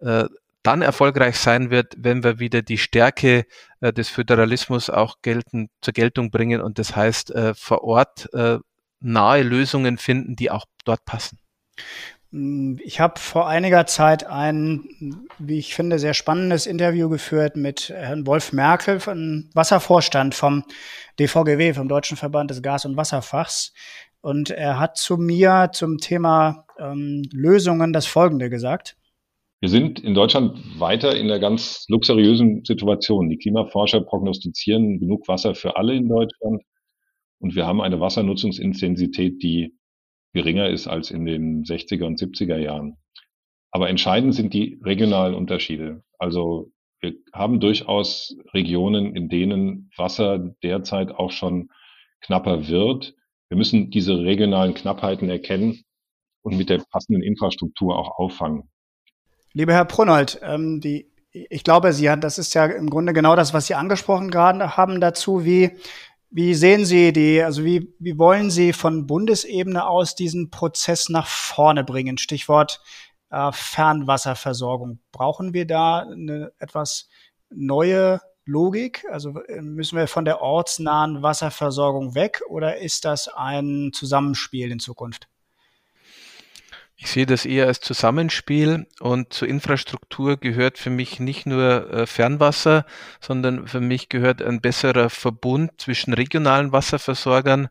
äh, 0.00 0.26
dann 0.66 0.82
erfolgreich 0.82 1.38
sein 1.38 1.70
wird, 1.70 1.94
wenn 1.96 2.24
wir 2.24 2.38
wieder 2.38 2.62
die 2.62 2.78
Stärke 2.78 3.46
äh, 3.80 3.92
des 3.92 4.08
Föderalismus 4.08 4.90
auch 4.90 5.16
gelten, 5.22 5.68
zur 5.80 5.92
Geltung 5.92 6.30
bringen 6.30 6.60
und 6.60 6.78
das 6.78 6.96
heißt 6.96 7.30
äh, 7.30 7.54
vor 7.54 7.84
Ort 7.84 8.28
äh, 8.34 8.58
nahe 9.00 9.42
Lösungen 9.42 9.98
finden, 9.98 10.34
die 10.34 10.50
auch 10.50 10.64
dort 10.84 11.04
passen. 11.04 11.38
Ich 12.32 12.98
habe 12.98 13.20
vor 13.20 13.48
einiger 13.48 13.86
Zeit 13.86 14.26
ein, 14.26 14.84
wie 15.38 15.58
ich 15.58 15.74
finde, 15.74 15.98
sehr 15.98 16.12
spannendes 16.12 16.66
Interview 16.66 17.08
geführt 17.08 17.56
mit 17.56 17.88
Herrn 17.88 18.26
Wolf 18.26 18.52
Merkel, 18.52 18.98
von 18.98 19.48
Wasservorstand 19.54 20.34
vom 20.34 20.64
DVGW, 21.20 21.74
vom 21.74 21.88
Deutschen 21.88 22.16
Verband 22.16 22.50
des 22.50 22.62
Gas- 22.62 22.84
und 22.84 22.96
Wasserfachs. 22.96 23.72
Und 24.20 24.50
er 24.50 24.78
hat 24.80 24.96
zu 24.96 25.16
mir 25.16 25.70
zum 25.72 25.98
Thema 25.98 26.66
ähm, 26.78 27.22
Lösungen 27.32 27.92
das 27.92 28.06
Folgende 28.06 28.50
gesagt. 28.50 28.96
Wir 29.60 29.70
sind 29.70 30.00
in 30.00 30.14
Deutschland 30.14 30.78
weiter 30.78 31.16
in 31.16 31.26
einer 31.30 31.38
ganz 31.38 31.86
luxuriösen 31.88 32.64
Situation. 32.64 33.30
Die 33.30 33.38
Klimaforscher 33.38 34.02
prognostizieren 34.02 35.00
genug 35.00 35.26
Wasser 35.28 35.54
für 35.54 35.76
alle 35.76 35.94
in 35.94 36.08
Deutschland. 36.08 36.62
Und 37.38 37.54
wir 37.54 37.66
haben 37.66 37.80
eine 37.80 37.98
Wassernutzungsintensität, 37.98 39.42
die 39.42 39.74
geringer 40.34 40.68
ist 40.68 40.86
als 40.86 41.10
in 41.10 41.24
den 41.24 41.64
60er 41.64 42.04
und 42.04 42.20
70er 42.20 42.58
Jahren. 42.58 42.98
Aber 43.70 43.88
entscheidend 43.88 44.34
sind 44.34 44.52
die 44.52 44.78
regionalen 44.84 45.34
Unterschiede. 45.34 46.02
Also 46.18 46.70
wir 47.00 47.14
haben 47.32 47.58
durchaus 47.58 48.36
Regionen, 48.52 49.16
in 49.16 49.30
denen 49.30 49.90
Wasser 49.96 50.54
derzeit 50.62 51.12
auch 51.12 51.30
schon 51.30 51.70
knapper 52.20 52.68
wird. 52.68 53.14
Wir 53.48 53.56
müssen 53.56 53.90
diese 53.90 54.18
regionalen 54.18 54.74
Knappheiten 54.74 55.30
erkennen 55.30 55.82
und 56.42 56.58
mit 56.58 56.68
der 56.68 56.82
passenden 56.90 57.22
Infrastruktur 57.22 57.98
auch 57.98 58.18
auffangen. 58.18 58.70
Lieber 59.56 59.72
Herr 59.72 59.86
Brunnold, 59.86 60.38
ähm, 60.42 60.82
die, 60.82 61.10
ich 61.30 61.64
glaube, 61.64 61.94
Sie, 61.94 62.14
das 62.20 62.36
ist 62.36 62.52
ja 62.52 62.66
im 62.66 62.90
Grunde 62.90 63.14
genau 63.14 63.36
das, 63.36 63.54
was 63.54 63.66
Sie 63.66 63.74
angesprochen 63.74 64.30
gerade 64.30 64.76
haben 64.76 65.00
dazu, 65.00 65.46
wie 65.46 65.70
wie 66.28 66.52
sehen 66.52 66.84
Sie 66.84 67.14
die, 67.14 67.40
also 67.40 67.64
wie, 67.64 67.94
wie 67.98 68.18
wollen 68.18 68.50
Sie 68.50 68.74
von 68.74 69.06
Bundesebene 69.06 69.86
aus 69.86 70.14
diesen 70.14 70.50
Prozess 70.50 71.08
nach 71.08 71.26
vorne 71.26 71.84
bringen? 71.84 72.18
Stichwort 72.18 72.82
äh, 73.30 73.50
Fernwasserversorgung. 73.50 74.98
Brauchen 75.10 75.54
wir 75.54 75.66
da 75.66 76.00
eine 76.00 76.52
etwas 76.58 77.08
neue 77.48 78.20
Logik? 78.44 79.06
Also 79.10 79.40
äh, 79.44 79.62
müssen 79.62 79.96
wir 79.96 80.06
von 80.06 80.26
der 80.26 80.42
ortsnahen 80.42 81.22
Wasserversorgung 81.22 82.14
weg 82.14 82.42
oder 82.50 82.76
ist 82.76 83.06
das 83.06 83.28
ein 83.28 83.92
Zusammenspiel 83.94 84.70
in 84.70 84.80
Zukunft? 84.80 85.28
Ich 86.98 87.10
sehe 87.10 87.26
das 87.26 87.44
eher 87.44 87.66
als 87.66 87.80
Zusammenspiel 87.80 88.86
und 89.00 89.32
zur 89.32 89.48
Infrastruktur 89.48 90.38
gehört 90.38 90.78
für 90.78 90.88
mich 90.88 91.20
nicht 91.20 91.44
nur 91.44 91.92
äh, 91.92 92.06
Fernwasser, 92.06 92.86
sondern 93.20 93.68
für 93.68 93.80
mich 93.80 94.08
gehört 94.08 94.40
ein 94.40 94.62
besserer 94.62 95.10
Verbund 95.10 95.72
zwischen 95.76 96.14
regionalen 96.14 96.72
Wasserversorgern, 96.72 97.68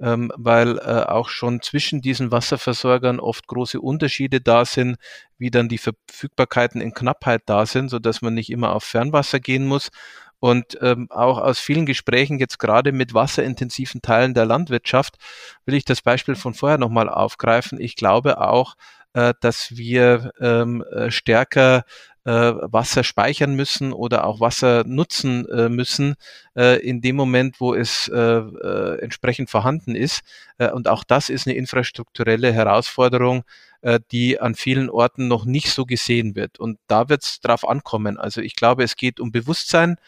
ähm, 0.00 0.32
weil 0.36 0.78
äh, 0.78 1.04
auch 1.06 1.28
schon 1.28 1.62
zwischen 1.62 2.02
diesen 2.02 2.32
Wasserversorgern 2.32 3.20
oft 3.20 3.46
große 3.46 3.80
Unterschiede 3.80 4.40
da 4.40 4.64
sind, 4.64 4.96
wie 5.38 5.52
dann 5.52 5.68
die 5.68 5.78
Verfügbarkeiten 5.78 6.80
in 6.80 6.94
Knappheit 6.94 7.42
da 7.46 7.66
sind, 7.66 7.90
so 7.90 8.00
dass 8.00 8.22
man 8.22 8.34
nicht 8.34 8.50
immer 8.50 8.72
auf 8.72 8.82
Fernwasser 8.82 9.38
gehen 9.38 9.66
muss. 9.66 9.90
Und 10.40 10.78
ähm, 10.82 11.06
auch 11.10 11.38
aus 11.38 11.58
vielen 11.58 11.86
Gesprächen 11.86 12.38
jetzt 12.38 12.58
gerade 12.58 12.92
mit 12.92 13.14
wasserintensiven 13.14 14.02
Teilen 14.02 14.34
der 14.34 14.44
Landwirtschaft 14.44 15.16
will 15.64 15.74
ich 15.74 15.84
das 15.84 16.02
Beispiel 16.02 16.34
von 16.34 16.52
vorher 16.54 16.78
nochmal 16.78 17.08
aufgreifen. 17.08 17.80
Ich 17.80 17.96
glaube 17.96 18.40
auch, 18.40 18.76
äh, 19.14 19.32
dass 19.40 19.76
wir 19.76 20.32
ähm, 20.40 20.82
äh, 20.82 21.10
stärker 21.10 21.84
äh, 22.24 22.30
Wasser 22.30 23.04
speichern 23.04 23.54
müssen 23.54 23.92
oder 23.92 24.26
auch 24.26 24.40
Wasser 24.40 24.84
nutzen 24.86 25.48
äh, 25.48 25.68
müssen 25.68 26.16
in 26.54 27.00
dem 27.00 27.16
Moment, 27.16 27.60
wo 27.60 27.74
es 27.74 28.06
entsprechend 28.06 29.50
vorhanden 29.50 29.96
ist. 29.96 30.22
Und 30.72 30.86
auch 30.86 31.02
das 31.02 31.30
ist 31.30 31.48
eine 31.48 31.56
infrastrukturelle 31.56 32.52
Herausforderung, 32.52 33.42
äh, 33.84 34.00
die 34.12 34.40
an 34.40 34.54
vielen 34.54 34.88
Orten 34.88 35.28
noch 35.28 35.44
nicht 35.44 35.70
so 35.70 35.84
gesehen 35.84 36.34
wird. 36.34 36.58
Und 36.58 36.78
da 36.86 37.10
wird 37.10 37.22
es 37.22 37.40
drauf 37.40 37.68
ankommen. 37.68 38.16
Also 38.16 38.40
ich 38.40 38.56
glaube, 38.56 38.82
es 38.82 38.96
geht 38.96 39.20
um 39.20 39.30
Bewusstsein 39.30 39.98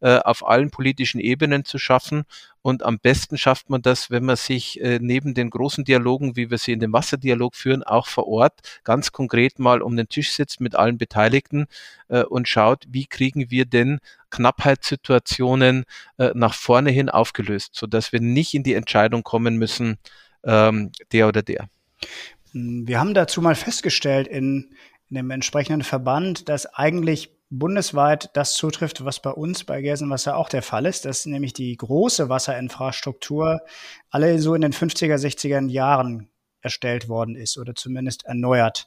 äh, 0.00 0.20
auf 0.20 0.46
allen 0.46 0.70
politischen 0.70 1.20
Ebenen 1.20 1.66
zu 1.66 1.76
schaffen. 1.78 2.24
Und 2.62 2.82
am 2.82 2.98
besten 2.98 3.36
schafft 3.36 3.68
man 3.68 3.82
das, 3.82 4.10
wenn 4.10 4.24
man 4.24 4.36
sich 4.36 4.80
äh, 4.80 5.00
neben 5.02 5.34
den 5.34 5.50
großen 5.50 5.84
Dialogen, 5.84 6.34
wie 6.34 6.50
wir 6.50 6.56
sie 6.56 6.72
in 6.72 6.80
dem 6.80 6.94
Wasserdialog 6.94 7.54
führen, 7.54 7.82
auch 7.82 8.06
vor 8.06 8.26
Ort 8.26 8.54
ganz 8.84 9.12
konkret 9.12 9.58
mal 9.58 9.82
um 9.82 9.98
den 9.98 10.08
Tisch 10.08 10.32
sitzt 10.32 10.62
mit 10.62 10.74
allen 10.74 10.96
Beteiligten 10.96 11.66
und 12.28 12.48
schaut, 12.48 12.84
wie 12.88 13.06
kriegen 13.06 13.50
wir 13.50 13.66
denn 13.66 13.98
Knappheitssituationen 14.30 15.84
nach 16.34 16.54
vorne 16.54 16.90
hin 16.90 17.08
aufgelöst, 17.08 17.74
sodass 17.74 18.12
wir 18.12 18.20
nicht 18.20 18.54
in 18.54 18.62
die 18.62 18.74
Entscheidung 18.74 19.24
kommen 19.24 19.56
müssen, 19.56 19.98
ähm, 20.44 20.92
der 21.12 21.26
oder 21.26 21.42
der. 21.42 21.68
Wir 22.58 22.98
haben 22.98 23.12
dazu 23.12 23.42
mal 23.42 23.54
festgestellt 23.54 24.26
in, 24.26 24.74
in 25.10 25.16
dem 25.16 25.30
entsprechenden 25.30 25.82
Verband, 25.82 26.48
dass 26.48 26.64
eigentlich 26.64 27.30
bundesweit 27.50 28.30
das 28.32 28.54
zutrifft, 28.54 29.04
was 29.04 29.20
bei 29.20 29.30
uns 29.30 29.64
bei 29.64 29.82
Gelsenwasser 29.82 30.38
auch 30.38 30.48
der 30.48 30.62
Fall 30.62 30.86
ist, 30.86 31.04
dass 31.04 31.26
nämlich 31.26 31.52
die 31.52 31.76
große 31.76 32.30
Wasserinfrastruktur 32.30 33.60
alle 34.08 34.38
so 34.38 34.54
in 34.54 34.62
den 34.62 34.72
50er, 34.72 35.16
60er 35.16 35.68
Jahren 35.68 36.30
erstellt 36.62 37.10
worden 37.10 37.36
ist 37.36 37.58
oder 37.58 37.74
zumindest 37.74 38.24
erneuert. 38.24 38.86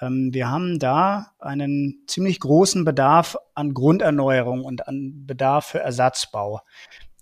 Ähm, 0.00 0.32
wir 0.32 0.50
haben 0.50 0.78
da 0.78 1.32
einen 1.38 2.04
ziemlich 2.06 2.40
großen 2.40 2.86
Bedarf 2.86 3.36
an 3.54 3.74
Grunderneuerung 3.74 4.64
und 4.64 4.88
an 4.88 5.26
Bedarf 5.26 5.66
für 5.66 5.80
Ersatzbau. 5.80 6.62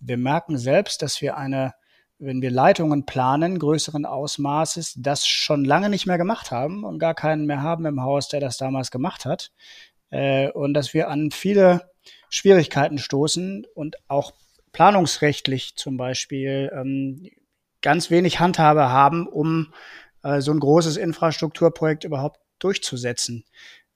Wir 0.01 0.17
merken 0.17 0.59
selbst, 0.59 1.03
dass 1.03 1.21
wir 1.21 1.37
eine 1.37 1.75
wenn 2.23 2.41
wir 2.41 2.51
Leitungen 2.51 3.05
planen, 3.05 3.59
größeren 3.59 4.07
Ausmaßes, 4.07 4.95
das 4.99 5.27
schon 5.27 5.65
lange 5.65 5.89
nicht 5.89 6.07
mehr 6.07 6.19
gemacht 6.19 6.51
haben 6.51 6.85
und 6.85 6.99
gar 6.99 7.15
keinen 7.15 7.47
mehr 7.47 7.63
haben 7.63 7.85
im 7.85 8.03
Haus, 8.03 8.29
der 8.29 8.41
das 8.41 8.57
damals 8.57 8.91
gemacht 8.91 9.25
hat 9.25 9.51
äh, 10.11 10.51
und 10.51 10.75
dass 10.75 10.95
wir 10.95 11.09
an 11.09 11.33
viele 11.33 11.91
Schwierigkeiten 12.31 12.99
stoßen 12.99 13.67
und 13.75 13.97
auch 14.09 14.33
planungsrechtlich 14.71 15.75
zum 15.75 15.97
Beispiel 15.97 16.71
ähm, 16.75 17.29
ganz 17.83 18.11
wenig 18.11 18.39
Handhabe 18.39 18.89
haben, 18.89 19.27
um 19.27 19.73
äh, 20.23 20.41
so 20.41 20.53
ein 20.53 20.61
großes 20.61 20.97
Infrastrukturprojekt 20.97 22.05
überhaupt 22.05 22.41
durchzusetzen. 22.61 23.45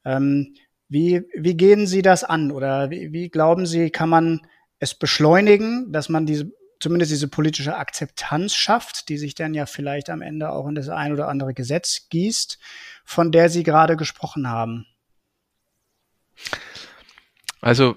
Ähm, 0.04 0.54
wie, 0.88 1.22
wie 1.34 1.56
gehen 1.56 1.86
Sie 1.86 2.02
das 2.02 2.24
an 2.24 2.50
oder 2.50 2.90
wie, 2.90 3.12
wie 3.12 3.28
glauben 3.28 3.66
Sie, 3.66 3.90
kann 3.90 4.08
man 4.08 4.40
es 4.78 4.94
beschleunigen, 4.94 5.92
dass 5.92 6.08
man 6.08 6.26
diese 6.26 6.52
zumindest 6.80 7.12
diese 7.12 7.28
politische 7.28 7.76
Akzeptanz 7.76 8.54
schafft, 8.54 9.08
die 9.08 9.18
sich 9.18 9.34
dann 9.34 9.54
ja 9.54 9.66
vielleicht 9.66 10.10
am 10.10 10.22
Ende 10.22 10.50
auch 10.50 10.66
in 10.66 10.74
das 10.74 10.88
ein 10.88 11.12
oder 11.12 11.28
andere 11.28 11.54
Gesetz 11.54 12.08
gießt, 12.08 12.58
von 13.04 13.32
der 13.32 13.48
Sie 13.48 13.62
gerade 13.62 13.96
gesprochen 13.96 14.48
haben? 14.48 14.86
Also 17.60 17.96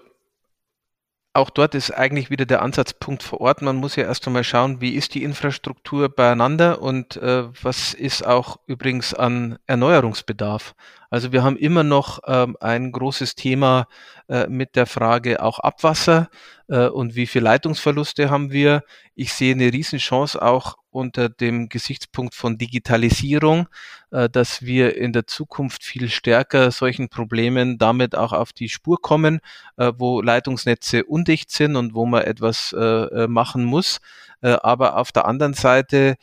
auch 1.34 1.50
dort 1.50 1.76
ist 1.76 1.92
eigentlich 1.92 2.30
wieder 2.30 2.46
der 2.46 2.62
Ansatzpunkt 2.62 3.22
vor 3.24 3.40
Ort. 3.40 3.62
Man 3.62 3.76
muss 3.76 3.96
ja 3.96 4.04
erst 4.04 4.26
einmal 4.26 4.44
schauen, 4.44 4.82
wie 4.82 4.96
ist 4.96 5.14
die 5.14 5.24
Infrastruktur 5.24 6.10
beieinander 6.10 6.82
und 6.82 7.18
äh, 7.18 7.46
was 7.64 7.94
ist 7.94 8.26
auch 8.26 8.60
übrigens 8.66 9.14
an 9.14 9.60
Erneuerungsbedarf. 9.68 10.74
Also 11.10 11.32
wir 11.32 11.44
haben 11.44 11.58
immer 11.58 11.84
noch 11.84 12.20
ähm, 12.28 12.56
ein 12.60 12.92
großes 12.92 13.36
Thema 13.36 13.88
äh, 14.28 14.48
mit 14.48 14.76
der 14.76 14.86
Frage 14.86 15.42
auch 15.42 15.60
Abwasser 15.60 16.30
äh, 16.68 16.88
und 16.88 17.16
wie 17.16 17.26
viel 17.26 17.42
Leitungsverluste 17.42 18.30
haben 18.30 18.52
wir. 18.52 18.84
Ich 19.16 19.34
sehe 19.34 19.54
eine 19.54 19.74
Riesenchance 19.74 20.40
auch 20.40 20.78
unter 20.92 21.30
dem 21.30 21.70
Gesichtspunkt 21.70 22.36
von 22.36 22.58
Digitalisierung, 22.58 23.68
äh, 24.12 24.30
dass 24.30 24.62
wir 24.62 24.98
in 24.98 25.12
der 25.12 25.26
Zukunft 25.26 25.84
viel 25.84 26.10
stärker 26.10 26.72
solchen 26.72 27.10
Problemen 27.10 27.78
damit 27.80 28.16
auch 28.16 28.34
auf 28.34 28.54
die 28.54 28.70
Spur 28.70 29.02
kommen, 29.02 29.40
äh, 29.78 29.92
wo 29.98 30.22
Leitungsnetze 30.22 31.06
undicht 31.06 31.50
sind 31.52 31.76
und 31.76 31.96
wo 31.96 32.06
man 32.06 32.22
etwas 32.24 32.74
äh, 32.74 33.28
machen 33.28 33.64
muss. 33.64 34.00
aber 34.42 34.96
auf 34.96 35.12
der 35.12 35.26
anderen 35.26 35.54
Seite 35.54 36.16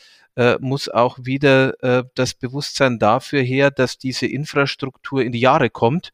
muss 0.61 0.91
auch 0.91 1.19
wieder 1.23 2.05
das 2.15 2.35
Bewusstsein 2.35 2.99
dafür 2.99 3.41
her, 3.41 3.71
dass 3.71 3.97
diese 3.97 4.27
Infrastruktur 4.27 5.23
in 5.23 5.33
die 5.33 5.41
Jahre 5.41 5.71
kommt 5.71 6.13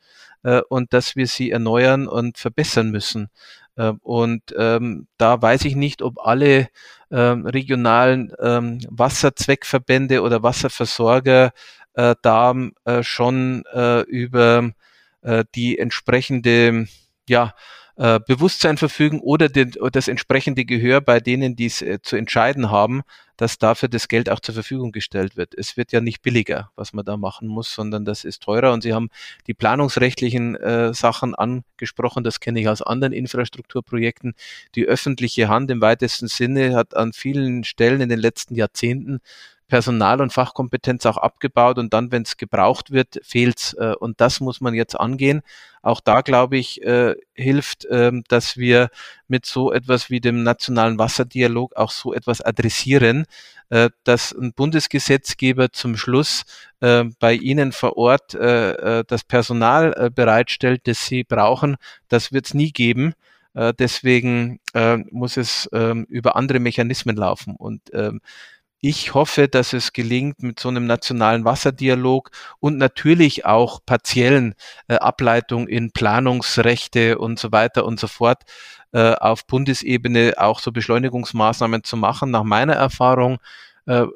und 0.68 0.92
dass 0.92 1.16
wir 1.16 1.26
sie 1.26 1.50
erneuern 1.50 2.06
und 2.06 2.38
verbessern 2.38 2.90
müssen. 2.90 3.30
Ähm, 3.76 3.98
und 4.02 4.54
ähm, 4.56 5.06
da 5.16 5.40
weiß 5.40 5.64
ich 5.64 5.76
nicht, 5.76 6.02
ob 6.02 6.18
alle 6.24 6.68
ähm, 7.11 7.46
regionalen 7.46 8.32
ähm, 8.40 8.80
Wasserzweckverbände 8.88 10.22
oder 10.22 10.42
Wasserversorger 10.42 11.52
äh, 11.94 12.14
da 12.22 12.54
äh, 12.85 13.02
schon 13.02 13.64
äh, 13.72 14.00
über 14.02 14.70
äh, 15.22 15.44
die 15.54 15.78
entsprechende 15.78 16.87
ja, 17.28 17.54
äh, 17.96 18.20
Bewusstsein 18.26 18.76
verfügen 18.76 19.20
oder 19.20 19.48
den, 19.48 19.72
das 19.92 20.08
entsprechende 20.08 20.64
Gehör 20.64 21.00
bei 21.00 21.20
denen, 21.20 21.56
die 21.56 21.66
es 21.66 21.82
äh, 21.82 22.00
zu 22.02 22.16
entscheiden 22.16 22.70
haben, 22.70 23.02
dass 23.42 23.59
dafür 23.59 23.88
das 23.88 24.07
Geld 24.07 24.31
auch 24.31 24.38
zur 24.38 24.55
Verfügung 24.55 24.92
gestellt 24.92 25.37
wird. 25.37 25.52
Es 25.59 25.76
wird 25.76 25.90
ja 25.90 26.00
nicht 26.00 26.22
billiger, 26.22 26.70
was 26.76 26.92
man 26.92 27.05
da 27.05 27.16
machen 27.16 27.48
muss, 27.48 27.74
sondern 27.74 28.05
das 28.05 28.22
ist 28.22 28.44
teurer. 28.44 28.72
Und 28.72 28.85
Sie 28.85 28.94
haben 28.94 29.09
die 29.48 29.52
planungsrechtlichen 29.52 30.55
äh, 30.55 30.94
Sachen 30.94 31.35
angesprochen, 31.35 32.22
das 32.22 32.38
kenne 32.38 32.61
ich 32.61 32.68
aus 32.68 32.83
anderen 32.83 33.12
Infrastrukturprojekten. 33.12 34.35
Die 34.76 34.87
öffentliche 34.87 35.48
Hand 35.48 35.72
im 35.72 35.81
weitesten 35.81 36.28
Sinne 36.28 36.76
hat 36.76 36.94
an 36.96 37.12
vielen 37.12 37.64
Stellen 37.64 38.00
in 38.00 38.09
den 38.09 38.20
letzten 38.20 38.55
Jahrzehnten 38.55 39.18
Personal 39.72 40.20
und 40.20 40.35
Fachkompetenz 40.35 41.06
auch 41.06 41.16
abgebaut 41.16 41.78
und 41.78 41.94
dann, 41.94 42.12
wenn 42.12 42.24
es 42.24 42.37
gebraucht 42.37 42.90
wird, 42.90 43.18
fehlt's. 43.22 43.72
Äh, 43.72 43.94
und 43.98 44.20
das 44.20 44.38
muss 44.40 44.61
man 44.61 44.74
jetzt 44.74 45.00
angehen. 45.00 45.40
Auch 45.80 46.02
da, 46.02 46.20
glaube 46.20 46.58
ich, 46.58 46.82
äh, 46.82 47.14
hilft, 47.32 47.87
äh, 47.87 48.12
dass 48.28 48.58
wir 48.58 48.90
mit 49.28 49.46
so 49.46 49.72
etwas 49.72 50.11
wie 50.11 50.20
dem 50.20 50.42
nationalen 50.42 50.98
Wasserdialog 50.98 51.74
auch 51.74 51.90
so 51.90 52.12
etwas 52.12 52.42
adressieren, 52.42 53.24
äh, 53.70 53.88
dass 54.04 54.32
ein 54.32 54.52
Bundesgesetzgeber 54.52 55.72
zum 55.72 55.96
Schluss 55.96 56.44
bei 56.80 57.35
Ihnen 57.35 57.70
vor 57.70 57.96
Ort 57.96 58.35
das 58.35 59.22
Personal 59.28 60.11
bereitstellt, 60.11 60.88
das 60.88 61.06
Sie 61.06 61.22
brauchen. 61.22 61.76
Das 62.08 62.32
wird 62.32 62.46
es 62.46 62.54
nie 62.54 62.72
geben. 62.72 63.14
Deswegen 63.54 64.58
muss 65.12 65.37
es 65.37 65.66
äh, 65.66 65.94
über 66.08 66.35
andere 66.35 66.58
Mechanismen 66.58 67.14
laufen. 67.14 67.54
Und 67.54 67.82
ähm, 67.94 68.20
ich 68.84 69.14
hoffe, 69.14 69.46
dass 69.46 69.72
es 69.72 69.92
gelingt 69.92 70.42
mit 70.42 70.58
so 70.58 70.68
einem 70.68 70.86
nationalen 70.86 71.44
Wasserdialog 71.44 72.32
und 72.58 72.78
natürlich 72.78 73.46
auch 73.46 73.80
partiellen 73.86 74.56
äh, 74.88 74.96
Ableitung 74.96 75.68
in 75.68 75.92
Planungsrechte 75.92 77.18
und 77.18 77.38
so 77.38 77.52
weiter 77.52 77.84
und 77.86 78.00
so 78.00 78.08
fort 78.08 78.42
äh, 78.92 79.14
auf 79.14 79.46
Bundesebene 79.46 80.34
auch 80.36 80.58
so 80.58 80.72
Beschleunigungsmaßnahmen 80.72 81.84
zu 81.84 81.96
machen. 81.96 82.32
Nach 82.32 82.42
meiner 82.42 82.74
Erfahrung 82.74 83.38
äh, 83.86 84.06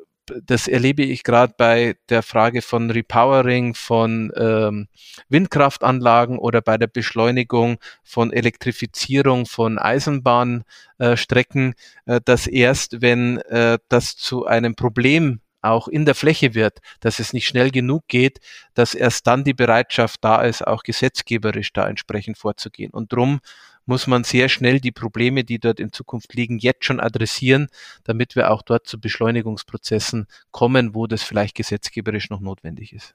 das 0.45 0.69
erlebe 0.69 1.03
ich 1.03 1.23
gerade 1.23 1.55
bei 1.57 1.97
der 2.09 2.23
Frage 2.23 2.63
von 2.63 2.91
Repowering 2.91 3.75
von 3.75 4.33
ähm, 4.37 4.89
Windkraftanlagen 5.29 6.39
oder 6.39 6.63
bei 6.63 6.79
der 6.79 6.89
Beschleunigung 6.89 7.79
von 8.03 8.33
Elektrifizierung 8.33 9.47
von 9.47 9.79
Eisenbahnstrecken, 9.79 11.75
äh, 12.07 12.21
dass 12.25 12.47
erst 12.47 13.03
wenn 13.03 13.39
äh, 13.39 13.79
das 13.89 14.17
zu 14.17 14.47
einem 14.47 14.75
Problem 14.75 15.41
auch 15.63 15.89
in 15.89 16.05
der 16.05 16.15
Fläche 16.15 16.55
wird, 16.55 16.79
dass 17.01 17.19
es 17.19 17.33
nicht 17.33 17.47
schnell 17.47 17.71
genug 17.71 18.07
geht, 18.09 18.39
dass 18.75 18.95
erst 18.95 19.27
dann 19.27 19.45
die 19.45 19.55
Bereitschaft 19.55 20.23
da 20.23 20.43
ist, 20.43 20.67
auch 20.67 20.83
gesetzgeberisch 20.83 21.73
da 21.73 21.89
entsprechend 21.89 22.39
vorzugehen. 22.39 22.93
Und 22.93 23.13
drum 23.13 23.41
muss 23.87 24.07
man 24.07 24.25
sehr 24.25 24.49
schnell 24.49 24.81
die 24.81 24.93
Probleme, 24.93 25.45
die 25.45 25.59
dort 25.59 25.81
in 25.81 25.93
Zukunft 25.93 26.35
liegen, 26.35 26.59
jetzt 26.59 26.85
schon 26.85 27.01
adressieren, 27.01 27.69
damit 28.05 28.37
wir 28.37 28.51
auch 28.51 28.63
dort 28.63 28.87
zu 28.87 29.01
Beschleunigungsprozessen 29.01 30.27
kommen, 30.51 30.95
wo 30.95 31.07
das 31.07 31.23
vielleicht 31.23 31.55
gesetzgeberisch 31.55 32.29
noch 32.31 32.41
notwendig 32.41 32.93
ist. 32.93 33.15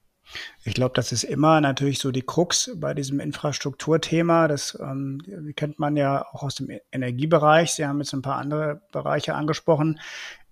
Ich 0.63 0.73
glaube, 0.73 0.93
das 0.95 1.11
ist 1.11 1.23
immer 1.23 1.59
natürlich 1.59 1.99
so 1.99 2.11
die 2.11 2.21
Krux 2.21 2.71
bei 2.75 2.93
diesem 2.93 3.19
Infrastrukturthema. 3.19 4.47
Das 4.47 4.77
ähm, 4.81 5.53
kennt 5.55 5.77
man 5.77 5.97
ja 5.97 6.25
auch 6.31 6.43
aus 6.43 6.55
dem 6.55 6.69
Energiebereich. 6.91 7.73
Sie 7.73 7.85
haben 7.85 7.99
jetzt 7.99 8.13
ein 8.13 8.21
paar 8.21 8.37
andere 8.37 8.81
Bereiche 8.91 9.35
angesprochen. 9.35 9.99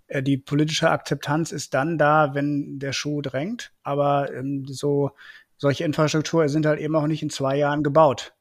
Äh, 0.07 0.23
die 0.23 0.37
politische 0.37 0.89
Akzeptanz 0.89 1.51
ist 1.51 1.73
dann 1.73 1.97
da, 1.97 2.33
wenn 2.33 2.79
der 2.79 2.91
Schuh 2.91 3.21
drängt. 3.21 3.71
Aber 3.83 4.33
ähm, 4.33 4.65
so 4.67 5.11
solche 5.57 5.83
Infrastruktur 5.83 6.49
sind 6.49 6.65
halt 6.65 6.79
eben 6.79 6.95
auch 6.95 7.07
nicht 7.07 7.23
in 7.23 7.29
zwei 7.29 7.55
Jahren 7.57 7.83
gebaut. 7.83 8.33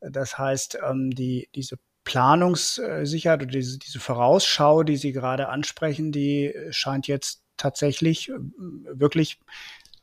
Das 0.00 0.38
heißt, 0.38 0.78
ähm, 0.88 1.10
die, 1.10 1.48
diese 1.54 1.78
Planungssicherheit 2.04 3.42
oder 3.42 3.50
diese, 3.50 3.78
diese 3.78 4.00
Vorausschau, 4.00 4.82
die 4.82 4.96
Sie 4.96 5.12
gerade 5.12 5.48
ansprechen, 5.48 6.12
die 6.12 6.54
scheint 6.70 7.08
jetzt 7.08 7.42
tatsächlich 7.56 8.30
äh, 8.30 8.34
wirklich 8.38 9.40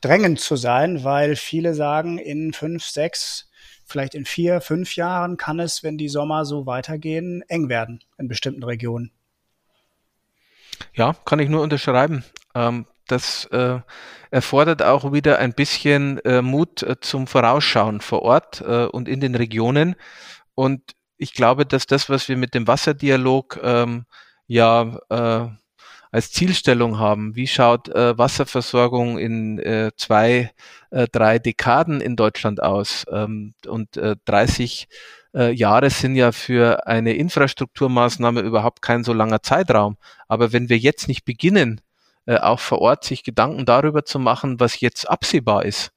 drängend 0.00 0.38
zu 0.38 0.56
sein, 0.56 1.02
weil 1.02 1.34
viele 1.34 1.74
sagen, 1.74 2.18
in 2.18 2.52
fünf, 2.52 2.84
sechs, 2.84 3.48
vielleicht 3.86 4.14
in 4.14 4.26
vier, 4.26 4.60
fünf 4.60 4.96
Jahren 4.96 5.38
kann 5.38 5.60
es, 5.60 5.82
wenn 5.82 5.96
die 5.96 6.08
Sommer 6.08 6.44
so 6.44 6.66
weitergehen, 6.66 7.42
eng 7.48 7.68
werden 7.68 8.04
in 8.18 8.28
bestimmten 8.28 8.62
Regionen. 8.64 9.12
Ja, 10.92 11.14
kann 11.24 11.38
ich 11.38 11.48
nur 11.48 11.62
unterschreiben. 11.62 12.24
Ähm, 12.54 12.86
das 13.06 13.46
äh, 13.46 13.80
erfordert 14.30 14.82
auch 14.82 15.12
wieder 15.12 15.38
ein 15.38 15.52
bisschen 15.52 16.18
äh, 16.20 16.42
Mut 16.42 16.82
äh, 16.82 16.98
zum 17.00 17.26
Vorausschauen 17.26 18.00
vor 18.00 18.22
Ort 18.22 18.60
äh, 18.62 18.86
und 18.86 19.08
in 19.08 19.20
den 19.20 19.34
Regionen. 19.34 19.94
Und 20.54 20.82
ich 21.16 21.34
glaube, 21.34 21.66
dass 21.66 21.86
das, 21.86 22.08
was 22.08 22.28
wir 22.28 22.36
mit 22.36 22.54
dem 22.54 22.66
Wasserdialog 22.66 23.60
ähm, 23.62 24.04
ja 24.46 24.98
äh, 25.08 25.48
als 26.10 26.30
Zielstellung 26.30 26.98
haben. 26.98 27.34
Wie 27.34 27.48
schaut 27.48 27.88
äh, 27.88 28.16
Wasserversorgung 28.16 29.18
in 29.18 29.58
äh, 29.58 29.90
zwei, 29.96 30.52
äh, 30.90 31.08
drei 31.10 31.40
Dekaden 31.40 32.00
in 32.00 32.14
Deutschland 32.14 32.62
aus? 32.62 33.04
Ähm, 33.10 33.54
und 33.66 33.96
äh, 33.96 34.14
30 34.24 34.86
äh, 35.34 35.52
Jahre 35.52 35.90
sind 35.90 36.14
ja 36.14 36.30
für 36.30 36.86
eine 36.86 37.14
Infrastrukturmaßnahme 37.14 38.40
überhaupt 38.42 38.80
kein 38.80 39.02
so 39.02 39.12
langer 39.12 39.42
Zeitraum. 39.42 39.96
Aber 40.28 40.52
wenn 40.52 40.68
wir 40.68 40.78
jetzt 40.78 41.08
nicht 41.08 41.24
beginnen, 41.24 41.80
äh, 41.80 41.93
auch 42.26 42.60
vor 42.60 42.80
Ort 42.80 43.04
sich 43.04 43.22
Gedanken 43.22 43.66
darüber 43.66 44.04
zu 44.04 44.18
machen, 44.18 44.58
was 44.58 44.80
jetzt 44.80 45.08
absehbar 45.08 45.64
ist, 45.64 45.92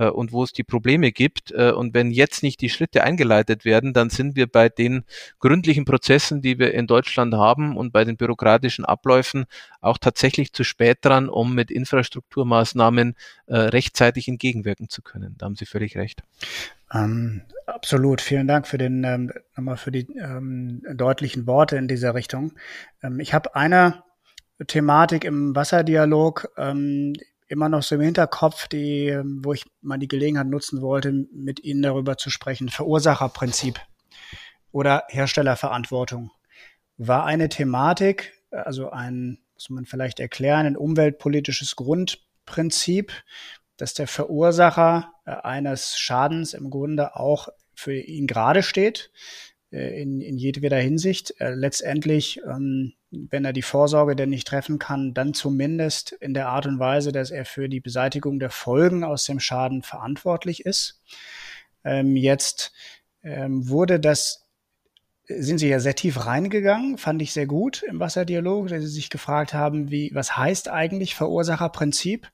äh, 0.00 0.08
und 0.08 0.32
wo 0.32 0.42
es 0.42 0.52
die 0.52 0.64
Probleme 0.64 1.12
gibt. 1.12 1.52
Äh, 1.52 1.72
und 1.72 1.94
wenn 1.94 2.10
jetzt 2.10 2.42
nicht 2.42 2.60
die 2.60 2.70
Schritte 2.70 3.04
eingeleitet 3.04 3.64
werden, 3.64 3.92
dann 3.92 4.10
sind 4.10 4.34
wir 4.34 4.46
bei 4.46 4.68
den 4.68 5.04
gründlichen 5.38 5.84
Prozessen, 5.84 6.40
die 6.40 6.58
wir 6.58 6.74
in 6.74 6.86
Deutschland 6.86 7.34
haben 7.34 7.76
und 7.76 7.92
bei 7.92 8.04
den 8.04 8.16
bürokratischen 8.16 8.84
Abläufen 8.84 9.44
auch 9.80 9.98
tatsächlich 9.98 10.52
zu 10.52 10.64
spät 10.64 10.98
dran, 11.02 11.28
um 11.28 11.54
mit 11.54 11.70
Infrastrukturmaßnahmen 11.70 13.14
äh, 13.46 13.56
rechtzeitig 13.56 14.26
entgegenwirken 14.26 14.88
zu 14.88 15.02
können. 15.02 15.34
Da 15.38 15.46
haben 15.46 15.56
Sie 15.56 15.66
völlig 15.66 15.96
recht. 15.96 16.22
Ähm, 16.92 17.42
absolut. 17.66 18.20
Vielen 18.20 18.48
Dank 18.48 18.66
für 18.66 18.78
den 18.78 19.04
ähm, 19.04 19.32
nochmal 19.54 19.76
für 19.76 19.92
die 19.92 20.06
ähm, 20.18 20.82
deutlichen 20.94 21.46
Worte 21.46 21.76
in 21.76 21.86
dieser 21.86 22.14
Richtung. 22.14 22.52
Ähm, 23.02 23.20
ich 23.20 23.34
habe 23.34 23.54
eine 23.54 24.02
Thematik 24.66 25.24
im 25.24 25.54
Wasserdialog, 25.54 26.52
ähm, 26.56 27.14
immer 27.48 27.68
noch 27.68 27.82
so 27.82 27.96
im 27.96 28.00
Hinterkopf, 28.00 28.68
die, 28.68 29.18
wo 29.42 29.52
ich 29.52 29.64
mal 29.80 29.98
die 29.98 30.08
Gelegenheit 30.08 30.46
nutzen 30.46 30.80
wollte, 30.80 31.12
mit 31.32 31.60
Ihnen 31.64 31.82
darüber 31.82 32.16
zu 32.16 32.30
sprechen. 32.30 32.68
Verursacherprinzip 32.68 33.80
oder 34.70 35.04
Herstellerverantwortung 35.08 36.30
war 36.96 37.24
eine 37.24 37.48
Thematik, 37.48 38.32
also 38.50 38.90
ein, 38.90 39.38
muss 39.54 39.70
man 39.70 39.86
vielleicht 39.86 40.20
erklären, 40.20 40.66
ein 40.66 40.76
umweltpolitisches 40.76 41.74
Grundprinzip, 41.76 43.12
dass 43.76 43.94
der 43.94 44.06
Verursacher 44.06 45.12
äh, 45.24 45.30
eines 45.30 45.98
Schadens 45.98 46.54
im 46.54 46.70
Grunde 46.70 47.16
auch 47.16 47.48
für 47.74 47.94
ihn 47.94 48.26
gerade 48.26 48.62
steht, 48.62 49.10
in, 49.70 50.20
in 50.20 50.36
jedweder 50.36 50.78
Hinsicht. 50.78 51.34
Äh, 51.40 51.54
letztendlich 51.54 52.40
ähm, 52.46 52.94
wenn 53.10 53.44
er 53.44 53.52
die 53.52 53.62
Vorsorge 53.62 54.14
denn 54.14 54.30
nicht 54.30 54.46
treffen 54.46 54.78
kann, 54.78 55.14
dann 55.14 55.34
zumindest 55.34 56.12
in 56.12 56.34
der 56.34 56.48
Art 56.48 56.66
und 56.66 56.78
Weise, 56.78 57.12
dass 57.12 57.30
er 57.30 57.44
für 57.44 57.68
die 57.68 57.80
Beseitigung 57.80 58.38
der 58.38 58.50
Folgen 58.50 59.04
aus 59.04 59.24
dem 59.24 59.40
Schaden 59.40 59.82
verantwortlich 59.82 60.64
ist. 60.64 61.02
Ähm, 61.84 62.14
jetzt 62.14 62.72
ähm, 63.22 63.68
wurde 63.68 63.98
das, 63.98 64.46
sind 65.26 65.58
Sie 65.58 65.68
ja 65.68 65.80
sehr 65.80 65.96
tief 65.96 66.24
reingegangen, 66.24 66.98
fand 66.98 67.20
ich 67.20 67.32
sehr 67.32 67.46
gut 67.46 67.82
im 67.82 67.98
Wasserdialog, 67.98 68.68
dass 68.68 68.82
Sie 68.82 68.88
sich 68.88 69.10
gefragt 69.10 69.54
haben, 69.54 69.90
wie, 69.90 70.10
was 70.14 70.36
heißt 70.36 70.68
eigentlich 70.68 71.16
Verursacherprinzip? 71.16 72.30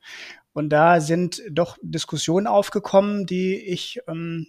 Und 0.57 0.71
da 0.71 1.03
sind 1.03 1.43
doch 1.51 1.77
Diskussionen 1.83 2.47
aufgekommen, 2.47 3.27
die 3.27 3.57
ich 3.57 4.01
ähm, 4.09 4.47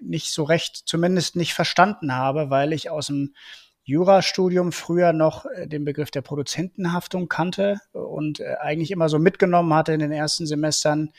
nicht 0.00 0.32
so 0.32 0.42
recht, 0.42 0.74
zumindest 0.86 1.36
nicht 1.36 1.54
verstanden 1.54 2.16
habe, 2.16 2.50
weil 2.50 2.72
ich 2.72 2.90
aus 2.90 3.06
dem 3.06 3.32
Jurastudium 3.84 4.72
früher 4.72 5.12
noch 5.12 5.46
äh, 5.46 5.68
den 5.68 5.84
Begriff 5.84 6.10
der 6.10 6.22
Produzentenhaftung 6.22 7.28
kannte 7.28 7.78
und 7.92 8.40
äh, 8.40 8.56
eigentlich 8.58 8.90
immer 8.90 9.08
so 9.08 9.20
mitgenommen 9.20 9.72
hatte 9.72 9.92
in 9.92 10.00
den 10.00 10.10
ersten 10.10 10.48
Semestern. 10.48 11.12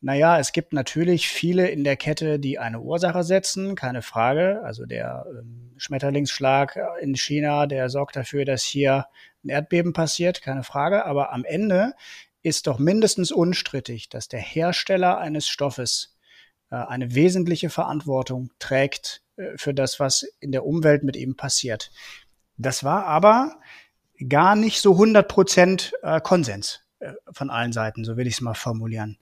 Naja, 0.00 0.38
es 0.38 0.52
gibt 0.52 0.72
natürlich 0.72 1.28
viele 1.28 1.68
in 1.68 1.84
der 1.84 1.98
Kette, 1.98 2.38
die 2.38 2.58
eine 2.58 2.80
Ursache 2.80 3.22
setzen, 3.22 3.74
keine 3.74 4.00
Frage. 4.00 4.62
Also 4.64 4.86
der 4.86 5.26
ähm, 5.28 5.74
Schmetterlingsschlag 5.76 6.78
in 7.02 7.14
China, 7.16 7.66
der 7.66 7.90
sorgt 7.90 8.16
dafür, 8.16 8.46
dass 8.46 8.62
hier 8.62 9.08
ein 9.44 9.50
Erdbeben 9.50 9.92
passiert, 9.92 10.40
keine 10.40 10.62
Frage. 10.62 11.04
Aber 11.04 11.34
am 11.34 11.44
Ende 11.44 11.92
ist 12.42 12.66
doch 12.66 12.78
mindestens 12.78 13.32
unstrittig, 13.32 14.08
dass 14.08 14.28
der 14.28 14.40
Hersteller 14.40 15.18
eines 15.18 15.48
Stoffes 15.48 16.16
äh, 16.70 16.76
eine 16.76 17.14
wesentliche 17.14 17.70
Verantwortung 17.70 18.50
trägt 18.58 19.22
äh, 19.36 19.56
für 19.56 19.74
das, 19.74 20.00
was 20.00 20.26
in 20.40 20.52
der 20.52 20.64
Umwelt 20.64 21.02
mit 21.02 21.16
ihm 21.16 21.36
passiert. 21.36 21.90
Das 22.56 22.84
war 22.84 23.06
aber 23.06 23.58
gar 24.28 24.56
nicht 24.56 24.80
so 24.80 24.92
100 24.92 25.28
Prozent 25.28 25.92
äh, 26.02 26.20
Konsens 26.20 26.80
von 27.30 27.48
allen 27.48 27.72
Seiten, 27.72 28.04
so 28.04 28.16
will 28.16 28.26
ich 28.26 28.34
es 28.34 28.40
mal 28.40 28.54
formulieren. 28.54 29.18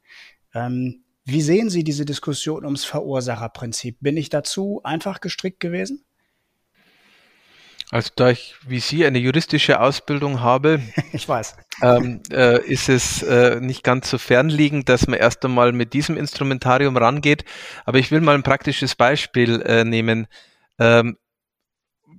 Ähm, 0.55 1.05
wie 1.27 1.43
sehen 1.43 1.69
Sie 1.69 1.85
diese 1.85 2.07
Diskussion 2.07 2.65
ums 2.65 2.87
Verursacherprinzip? 2.87 3.99
Bin 4.01 4.17
ich 4.17 4.31
dazu 4.31 4.81
einfach 4.83 5.21
gestrickt 5.21 5.61
gewesen? 5.61 6.07
Also 7.91 8.11
da 8.17 8.31
ich 8.31 8.57
wie 8.67 8.81
Sie 8.81 9.07
eine 9.07 9.19
juristische 9.19 9.81
Ausbildung 9.81 10.41
habe, 10.41 10.81
ich 11.13 11.29
weiß, 11.29 11.57
ähm, 11.83 12.21
äh, 12.33 12.61
ist 12.65 12.89
es 12.89 13.23
äh, 13.23 13.61
nicht 13.61 13.85
ganz 13.85 14.11
so 14.11 14.19
fernliegend, 14.19 14.89
dass 14.89 15.07
man 15.07 15.19
erst 15.19 15.45
einmal 15.45 15.73
mit 15.73 15.93
diesem 15.93 16.17
Instrumentarium 16.17 16.97
rangeht. 16.97 17.45
Aber 17.85 17.99
ich 17.99 18.11
will 18.11 18.21
mal 18.21 18.35
ein 18.35 18.43
praktisches 18.43 18.97
Beispiel 18.97 19.63
äh, 19.63 19.85
nehmen. 19.85 20.27
Ähm, 20.79 21.17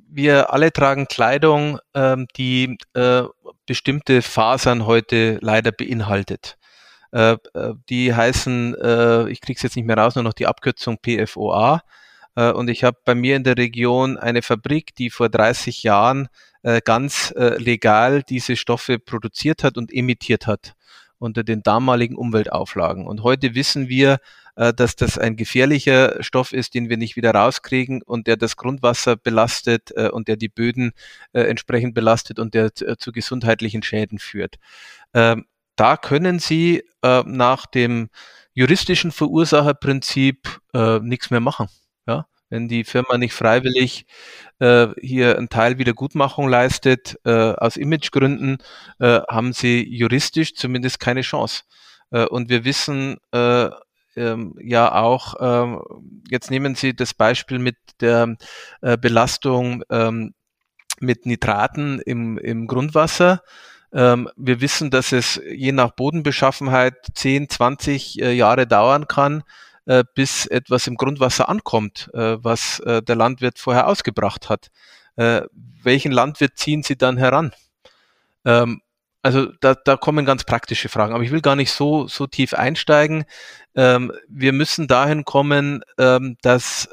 wir 0.10 0.54
alle 0.54 0.72
tragen 0.72 1.08
Kleidung, 1.08 1.80
ähm, 1.94 2.28
die 2.38 2.78
äh, 2.94 3.24
bestimmte 3.66 4.22
Fasern 4.22 4.86
heute 4.86 5.38
leider 5.42 5.74
beinhaltet. 5.74 6.58
Äh, 7.12 7.38
äh, 7.54 7.74
die 7.90 8.16
heißen, 8.16 8.74
ich 9.30 9.42
kriege 9.42 9.58
es 9.58 9.64
jetzt 9.64 9.76
nicht 9.76 9.86
mehr 9.86 9.98
raus, 9.98 10.16
nur 10.16 10.24
noch 10.24 10.34
die 10.34 10.48
Abkürzung 10.48 10.98
PFOA. 10.98 11.82
Äh, 12.38 12.52
und 12.52 12.69
ich 12.69 12.86
habe 12.86 12.97
bei 13.04 13.15
mir 13.15 13.36
in 13.36 13.43
der 13.43 13.58
Region 13.58 14.17
eine 14.17 14.41
Fabrik, 14.41 14.95
die 14.95 15.10
vor 15.10 15.28
30 15.28 15.84
Jahren 15.84 16.30
äh, 16.62 16.80
ganz 16.84 17.34
äh, 17.36 17.58
legal 17.58 18.23
diese 18.23 18.56
Stoffe 18.56 19.00
produziert 19.00 19.63
hat 19.63 19.78
und 19.78 19.91
emittiert 19.91 20.47
hat 20.47 20.73
unter 21.19 21.43
den 21.43 21.63
damaligen 21.63 22.15
Umweltauflagen. 22.15 23.08
Und 23.08 23.23
heute 23.23 23.56
wissen 23.56 23.89
wir, 23.89 24.19
dass 24.56 24.95
das 24.95 25.17
ein 25.17 25.36
gefährlicher 25.36 26.21
Stoff 26.23 26.54
ist, 26.54 26.76
den 26.76 26.89
wir 26.89 26.97
nicht 26.97 27.15
wieder 27.15 27.32
rauskriegen 27.32 28.04
und 28.04 28.28
der 28.28 28.38
das 28.38 28.56
Grundwasser 28.56 29.15
belastet 29.15 29.91
und 29.91 30.28
der 30.28 30.36
die 30.36 30.47
Böden 30.47 30.91
entsprechend 31.34 31.95
belastet 31.95 32.38
und 32.38 32.54
der 32.54 32.71
zu 32.73 33.12
gesundheitlichen 33.12 33.82
Schäden 33.82 34.19
führt. 34.19 34.58
Ähm, 35.15 35.45
da 35.76 35.97
können 35.97 36.38
Sie 36.38 36.84
nach 37.04 37.65
dem 37.65 38.10
juristischen 38.54 39.12
Verursacherprinzip 39.12 40.60
nichts 41.02 41.32
mehr 41.32 41.39
machen. 41.39 41.67
Ja, 42.08 42.26
wenn 42.50 42.67
die 42.67 42.84
Firma 42.84 43.17
nicht 43.17 43.34
freiwillig 43.34 44.06
äh, 44.60 44.88
hier 45.02 45.38
einen 45.38 45.50
Teil 45.50 45.78
Wiedergutmachung 45.78 46.48
leistet, 46.48 47.20
äh, 47.26 47.32
aus 47.32 47.78
Imagegründen, 47.78 48.58
äh, 49.00 49.20
haben 49.30 49.54
sie 49.54 49.86
juristisch 49.88 50.56
zumindest 50.56 51.00
keine 51.00 51.22
Chance. 51.22 51.63
Äh, 52.12 52.26
und 52.26 52.50
wir 52.50 52.63
wissen 52.65 53.17
äh, 53.32 53.70
ähm, 54.15 54.56
ja 54.60 54.93
auch, 54.93 55.36
ähm, 55.39 55.82
jetzt 56.30 56.50
nehmen 56.50 56.76
Sie 56.76 56.96
das 56.96 57.13
Beispiel 57.13 57.60
mit 57.60 57.78
der 58.02 58.36
äh, 58.82 58.98
Belastung 58.98 59.84
ähm, 59.89 60.34
mit 61.00 61.26
Nitraten 61.26 62.00
im, 62.00 62.38
im 62.39 62.67
Grundwasser. 62.67 63.43
Ähm, 63.93 64.30
wir 64.36 64.60
wissen, 64.60 64.89
dass 64.89 65.12
es 65.12 65.39
je 65.48 65.72
nach 65.72 65.91
Bodenbeschaffenheit 65.91 66.96
10, 67.13 67.50
20 67.50 68.22
äh, 68.22 68.32
Jahre 68.34 68.67
dauern 68.67 69.08
kann, 69.08 69.43
äh, 69.88 70.04
bis 70.13 70.45
etwas 70.45 70.85
im 70.88 70.96
Grundwasser 70.96 71.48
ankommt, 71.48 72.10
äh, 72.13 72.38
was 72.44 72.81
äh, 72.81 73.02
der 73.02 73.15
Landwirt 73.15 73.58
vorher 73.58 73.88
ausgebracht 73.88 74.50
hat. 74.50 74.67
Welchen 75.81 76.12
Landwirt 76.12 76.60
ziehen 76.60 76.83
Sie 76.83 76.96
dann 76.96 77.17
heran? 77.17 77.54
Ähm, 78.46 78.81
also 79.23 79.48
da, 79.62 79.73
da 79.73 79.98
kommen 79.98 80.27
ganz 80.27 80.44
praktische 80.44 80.90
Fragen, 80.90 81.15
aber 81.15 81.23
ich 81.23 81.31
will 81.31 81.42
gar 81.42 81.56
nicht 81.56 81.71
so, 81.71 82.08
so 82.08 82.27
tief 82.27 82.54
einsteigen. 82.54 83.25
Ähm, 83.73 84.12
wir 84.27 84.54
müssen 84.54 84.85
dahin 84.88 85.25
kommen, 85.25 85.81
ähm, 85.98 86.38
dass 86.44 86.88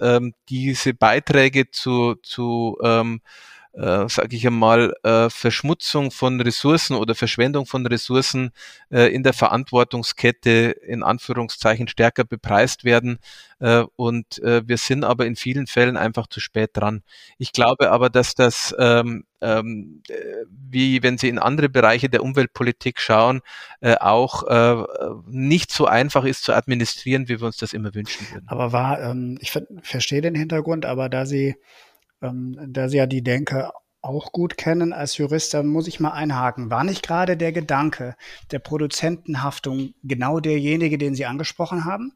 diese 0.49 0.95
Beiträge 0.95 1.70
zu, 1.70 2.14
zu 2.22 2.78
äh, 3.77 4.09
sage 4.09 4.37
ich 4.37 4.47
einmal, 4.47 4.95
äh, 5.03 5.29
Verschmutzung 5.31 6.11
von 6.11 6.41
Ressourcen 6.41 6.95
oder 6.95 7.14
Verschwendung 7.14 7.66
von 7.66 7.85
Ressourcen 7.87 8.53
äh, 8.91 9.12
in 9.12 9.25
der 9.25 9.33
Verantwortungskette 9.33 10.77
in 10.87 11.03
Anführungszeichen 11.03 11.89
stärker 11.89 12.25
bepreist 12.25 12.85
werden. 12.85 13.18
Äh, 13.59 13.85
und 13.97 14.39
äh, 14.41 14.62
wir 14.66 14.79
sind 14.79 15.05
aber 15.05 15.27
in 15.27 15.35
vielen 15.35 15.66
Fällen 15.66 15.97
einfach 15.97 16.29
zu 16.29 16.39
spät 16.39 16.70
dran. 16.75 17.03
Ich 17.39 17.53
glaube 17.53 17.91
aber, 17.91 18.11
dass 18.11 18.35
das, 18.35 18.75
ähm, 18.79 19.25
ähm, 19.41 20.03
wie 20.49 21.03
wenn 21.03 21.18
Sie 21.18 21.29
in 21.29 21.41
andere 21.41 21.68
Bereiche 21.68 22.09
der 22.09 22.22
Umweltpolitik 22.22 23.01
schauen, 23.01 23.41
äh, 23.81 23.97
auch 23.97 24.45
äh, 24.47 24.85
nicht 25.27 25.72
so 25.72 25.87
einfach 25.87 26.25
ist 26.25 26.45
zu 26.45 26.53
administrieren, 26.53 27.29
wie 27.29 27.41
wir 27.41 27.47
uns 27.47 27.57
das 27.57 27.72
immer 27.72 27.93
wünschen 27.95 28.27
würden. 28.31 28.47
Aber 28.47 28.72
war, 28.72 29.01
ähm, 29.01 29.37
ich 29.41 29.53
verstehe 29.83 30.20
den 30.20 30.37
Hintergrund, 30.37 30.87
aber 30.87 31.09
da 31.09 31.27
Sie 31.27 31.57
ähm, 32.25 32.59
da 32.68 32.89
Sie 32.89 32.97
ja 32.97 33.07
die 33.07 33.22
Denke 33.22 33.70
auch 34.05 34.33
gut 34.33 34.59
kennen 34.59 34.93
als 34.93 35.16
Jurist, 35.16 35.55
da 35.55 35.62
muss 35.62 35.89
ich 35.89 35.99
mal 35.99 36.11
einhaken. 36.11 36.70
War 36.70 36.85
nicht 36.85 37.07
gerade 37.07 37.37
der 37.37 37.53
Gedanke 37.53 38.16
der 38.51 38.59
Produzentenhaftung 38.59 39.95
genau 40.03 40.41
derjenige, 40.41 40.99
den 40.99 41.14
Sie 41.14 41.25
angesprochen 41.25 41.87
haben? 41.87 42.12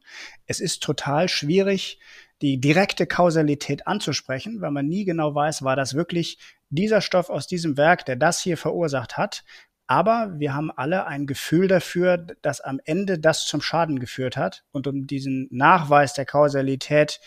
Es 0.47 0.61
ist 0.61 0.83
total 0.83 1.29
schwierig, 1.29 1.99
die 2.43 2.61
direkte 2.61 3.07
Kausalität 3.07 3.87
anzusprechen, 3.87 4.61
weil 4.61 4.71
man 4.71 4.87
nie 4.87 5.05
genau 5.05 5.35
weiß, 5.35 5.63
war 5.63 5.77
das 5.77 5.95
wirklich 5.95 6.39
dieser 6.69 7.01
Stoff 7.01 7.31
aus 7.31 7.47
diesem 7.47 7.77
Werk, 7.77 8.05
der 8.05 8.17
das 8.17 8.41
hier 8.41 8.59
verursacht 8.59 9.17
hat. 9.17 9.45
Aber 9.87 10.35
wir 10.37 10.55
haben 10.55 10.71
alle 10.71 11.07
ein 11.07 11.27
Gefühl 11.27 11.67
dafür, 11.67 12.19
dass 12.43 12.61
am 12.61 12.79
Ende 12.85 13.19
das 13.19 13.47
zum 13.47 13.63
Schaden 13.63 13.99
geführt 13.99 14.37
hat. 14.37 14.65
Und 14.71 14.87
um 14.87 15.07
diesen 15.07 15.49
Nachweis 15.51 16.13
der 16.13 16.27
Kausalität 16.27 17.21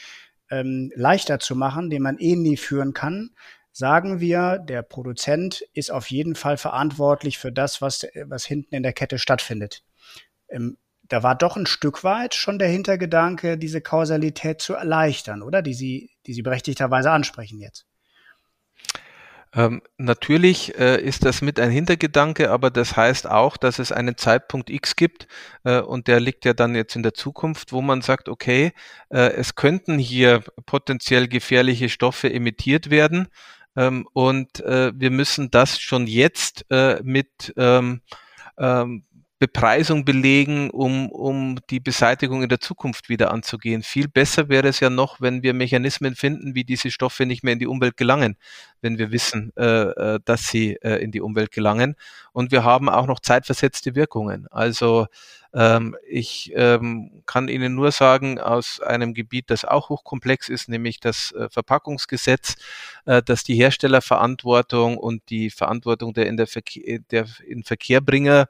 ähm, 0.52 0.92
leichter 0.96 1.40
zu 1.40 1.56
machen, 1.56 1.90
den 1.90 2.04
man 2.04 2.18
eh 2.20 2.36
nie 2.36 2.58
führen 2.58 2.94
kann, 2.94 3.32
sagen 3.72 4.20
wir, 4.20 4.60
der 4.60 4.82
Produzent 4.84 5.62
ist 5.74 5.92
auf 5.92 6.12
jeden 6.12 6.36
Fall 6.36 6.58
verantwortlich 6.58 7.38
für 7.38 7.52
das, 7.52 7.82
was, 7.82 8.06
was 8.26 8.46
hinten 8.46 8.76
in 8.76 8.84
der 8.84 8.94
Kette 8.94 9.18
stattfindet. 9.18 9.84
Ähm, 10.50 10.78
da 11.04 11.24
war 11.24 11.36
doch 11.36 11.58
ein 11.58 11.66
Stück 11.66 12.04
weit 12.04 12.36
schon 12.36 12.60
der 12.60 12.70
Hintergedanke, 12.70 13.58
diese 13.58 13.82
Kausalität 13.82 14.62
zu 14.62 14.74
erleichtern, 14.74 15.42
oder? 15.42 15.62
Die 15.62 15.74
Sie, 15.74 16.12
die 16.26 16.34
Sie 16.34 16.42
berechtigterweise 16.42 17.12
ansprechen 17.12 17.60
jetzt. 17.60 17.86
Ähm, 19.54 19.82
natürlich 19.98 20.78
äh, 20.80 21.02
ist 21.02 21.26
das 21.26 21.42
mit 21.42 21.60
ein 21.60 21.72
Hintergedanke, 21.72 22.52
aber 22.52 22.72
das 22.72 22.96
heißt 22.96 23.28
auch, 23.30 23.58
dass 23.58 23.80
es 23.80 23.92
einen 23.92 24.16
Zeitpunkt 24.16 24.70
X 24.70 24.96
gibt 24.96 25.28
äh, 25.66 25.82
und 25.82 26.08
der 26.08 26.22
liegt 26.22 26.46
ja 26.46 26.54
dann 26.54 26.74
jetzt 26.74 26.96
in 26.96 27.04
der 27.04 27.14
Zukunft, 27.14 27.74
wo 27.74 27.82
man 27.82 28.02
sagt, 28.02 28.30
okay, 28.30 28.72
äh, 29.10 29.34
es 29.34 29.56
könnten 29.56 30.00
hier 30.00 30.42
potenziell 30.66 31.28
gefährliche 31.28 31.90
Stoffe 31.90 32.32
emittiert 32.32 32.90
werden 32.90 33.28
ähm, 33.76 34.08
und 34.14 34.62
äh, 34.62 34.94
wir 34.96 35.12
müssen 35.12 35.52
das 35.52 35.80
schon 35.80 36.08
jetzt 36.08 36.66
äh, 36.70 37.02
mit 37.04 37.54
ähm, 37.58 38.02
ähm, 38.58 39.04
Bepreisung 39.42 40.06
belegen, 40.06 40.70
um, 40.70 41.10
um 41.10 41.58
die 41.72 41.80
Beseitigung 41.80 42.44
in 42.44 42.50
der 42.50 42.60
Zukunft 42.60 43.10
wieder 43.10 43.32
anzugehen. 43.32 43.82
Viel 43.82 44.08
besser 44.08 44.50
wäre 44.50 44.68
es 44.68 44.80
ja 44.82 44.92
noch, 44.92 45.20
wenn 45.20 45.42
wir 45.42 45.56
Mechanismen 45.56 46.14
finden, 46.14 46.54
wie 46.54 46.64
diese 46.64 46.92
Stoffe 46.92 47.26
nicht 47.26 47.44
mehr 47.44 47.54
in 47.54 47.58
die 47.58 47.66
Umwelt 47.66 47.98
gelangen, 47.98 48.38
wenn 48.82 49.00
wir 49.00 49.12
wissen, 49.12 49.52
äh, 49.58 49.64
äh, 49.66 50.20
dass 50.24 50.48
sie 50.48 50.76
äh, 50.84 50.98
in 51.04 51.12
die 51.12 51.22
Umwelt 51.22 51.52
gelangen. 51.52 51.96
Und 52.34 52.52
wir 52.52 52.64
haben 52.64 52.88
auch 52.88 53.08
noch 53.08 53.20
zeitversetzte 53.20 53.96
Wirkungen. 53.96 54.46
Also 54.52 55.08
ähm, 55.54 55.98
ich 56.08 56.54
ähm, 56.56 57.24
kann 57.26 57.50
Ihnen 57.50 57.76
nur 57.76 57.92
sagen, 57.92 58.40
aus 58.40 58.80
einem 58.80 59.14
Gebiet, 59.14 59.50
das 59.50 59.66
auch 59.66 59.90
hochkomplex 59.90 60.48
ist, 60.50 60.70
nämlich 60.70 61.00
das 61.00 61.34
äh, 61.34 61.50
Verpackungsgesetz, 61.50 62.56
äh, 63.06 63.22
dass 63.22 63.44
die 63.44 63.56
Herstellerverantwortung 63.56 64.98
und 64.98 65.30
die 65.30 65.50
Verantwortung 65.50 66.14
der 66.14 66.28
in 66.28 66.38
der, 66.38 66.48
Verkehr, 66.48 67.00
der 67.12 67.26
in 67.46 67.64
Verkehrbringer 67.64 68.48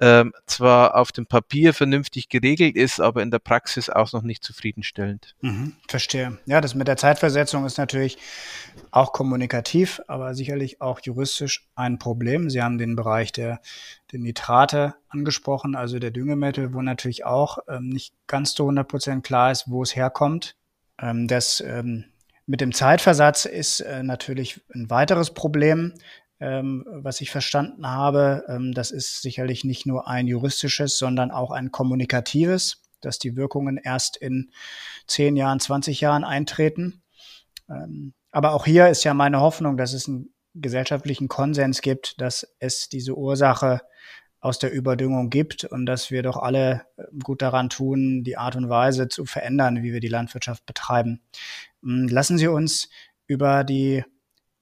ähm, 0.00 0.32
zwar 0.46 0.96
auf 0.96 1.12
dem 1.12 1.26
Papier 1.26 1.72
vernünftig 1.72 2.28
geregelt 2.28 2.76
ist, 2.76 3.00
aber 3.00 3.22
in 3.22 3.30
der 3.30 3.38
Praxis 3.38 3.88
auch 3.88 4.12
noch 4.12 4.22
nicht 4.22 4.42
zufriedenstellend. 4.42 5.36
Mhm, 5.40 5.76
verstehe. 5.88 6.38
Ja, 6.46 6.60
das 6.60 6.74
mit 6.74 6.88
der 6.88 6.96
Zeitversetzung 6.96 7.64
ist 7.64 7.78
natürlich 7.78 8.18
auch 8.90 9.12
kommunikativ, 9.12 10.00
aber 10.08 10.34
sicherlich 10.34 10.80
auch 10.80 11.00
juristisch 11.00 11.68
ein 11.76 11.98
Problem. 11.98 12.50
Sie 12.50 12.60
haben 12.60 12.78
den 12.78 12.96
Bereich 12.96 13.30
der, 13.30 13.60
der 14.10 14.18
Nitrate 14.18 14.94
angesprochen, 15.08 15.76
also 15.76 15.98
der 15.98 16.10
Düngemittel, 16.10 16.74
wo 16.74 16.82
natürlich 16.82 17.24
auch 17.24 17.58
ähm, 17.68 17.88
nicht 17.88 18.14
ganz 18.26 18.54
zu 18.54 18.64
100 18.64 18.88
Prozent 18.88 19.24
klar 19.24 19.52
ist, 19.52 19.70
wo 19.70 19.82
es 19.82 19.94
herkommt. 19.94 20.56
Ähm, 21.00 21.28
das 21.28 21.60
ähm, 21.60 22.06
mit 22.46 22.60
dem 22.60 22.72
Zeitversatz 22.72 23.46
ist 23.46 23.80
äh, 23.80 24.02
natürlich 24.02 24.60
ein 24.74 24.90
weiteres 24.90 25.32
Problem 25.32 25.94
ähm, 26.40 26.84
was 26.86 27.20
ich 27.20 27.30
verstanden 27.30 27.86
habe. 27.86 28.44
Ähm, 28.48 28.72
das 28.72 28.90
ist 28.90 29.22
sicherlich 29.22 29.64
nicht 29.64 29.86
nur 29.86 30.08
ein 30.08 30.26
juristisches, 30.26 30.98
sondern 30.98 31.30
auch 31.30 31.50
ein 31.50 31.70
kommunikatives, 31.70 32.82
dass 33.00 33.18
die 33.18 33.36
Wirkungen 33.36 33.76
erst 33.76 34.16
in 34.16 34.50
zehn 35.06 35.36
Jahren, 35.36 35.60
20 35.60 36.00
Jahren 36.00 36.24
eintreten. 36.24 37.02
Ähm, 37.68 38.14
aber 38.30 38.52
auch 38.52 38.64
hier 38.64 38.88
ist 38.88 39.04
ja 39.04 39.14
meine 39.14 39.40
Hoffnung, 39.40 39.76
dass 39.76 39.92
es 39.92 40.08
einen 40.08 40.34
gesellschaftlichen 40.54 41.28
Konsens 41.28 41.80
gibt, 41.82 42.20
dass 42.20 42.46
es 42.58 42.88
diese 42.88 43.16
Ursache 43.16 43.82
aus 44.40 44.58
der 44.58 44.72
Überdüngung 44.72 45.30
gibt 45.30 45.64
und 45.64 45.86
dass 45.86 46.10
wir 46.10 46.22
doch 46.22 46.36
alle 46.36 46.84
ähm, 46.98 47.20
gut 47.20 47.40
daran 47.40 47.70
tun, 47.70 48.24
die 48.24 48.36
Art 48.36 48.56
und 48.56 48.68
Weise 48.68 49.08
zu 49.08 49.24
verändern, 49.24 49.82
wie 49.82 49.92
wir 49.92 50.00
die 50.00 50.08
Landwirtschaft 50.08 50.66
betreiben. 50.66 51.22
Ähm, 51.82 52.08
lassen 52.08 52.36
Sie 52.36 52.48
uns 52.48 52.90
über 53.26 53.64
die 53.64 54.04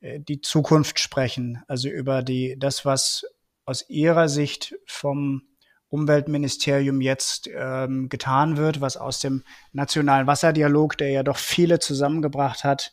die 0.03 0.41
Zukunft 0.41 0.99
sprechen, 0.99 1.63
also 1.69 1.89
über 1.89 2.23
die, 2.23 2.57
das, 2.59 2.85
was 2.85 3.25
aus 3.65 3.89
Ihrer 3.89 4.29
Sicht 4.29 4.75
vom 4.87 5.43
Umweltministerium 5.89 7.01
jetzt 7.01 7.49
ähm, 7.55 8.09
getan 8.09 8.57
wird, 8.57 8.81
was 8.81 8.97
aus 8.97 9.21
dem 9.21 9.45
nationalen 9.73 10.27
Wasserdialog, 10.27 10.97
der 10.97 11.11
ja 11.11 11.23
doch 11.23 11.37
viele 11.37 11.79
zusammengebracht 11.79 12.65
hat, 12.65 12.93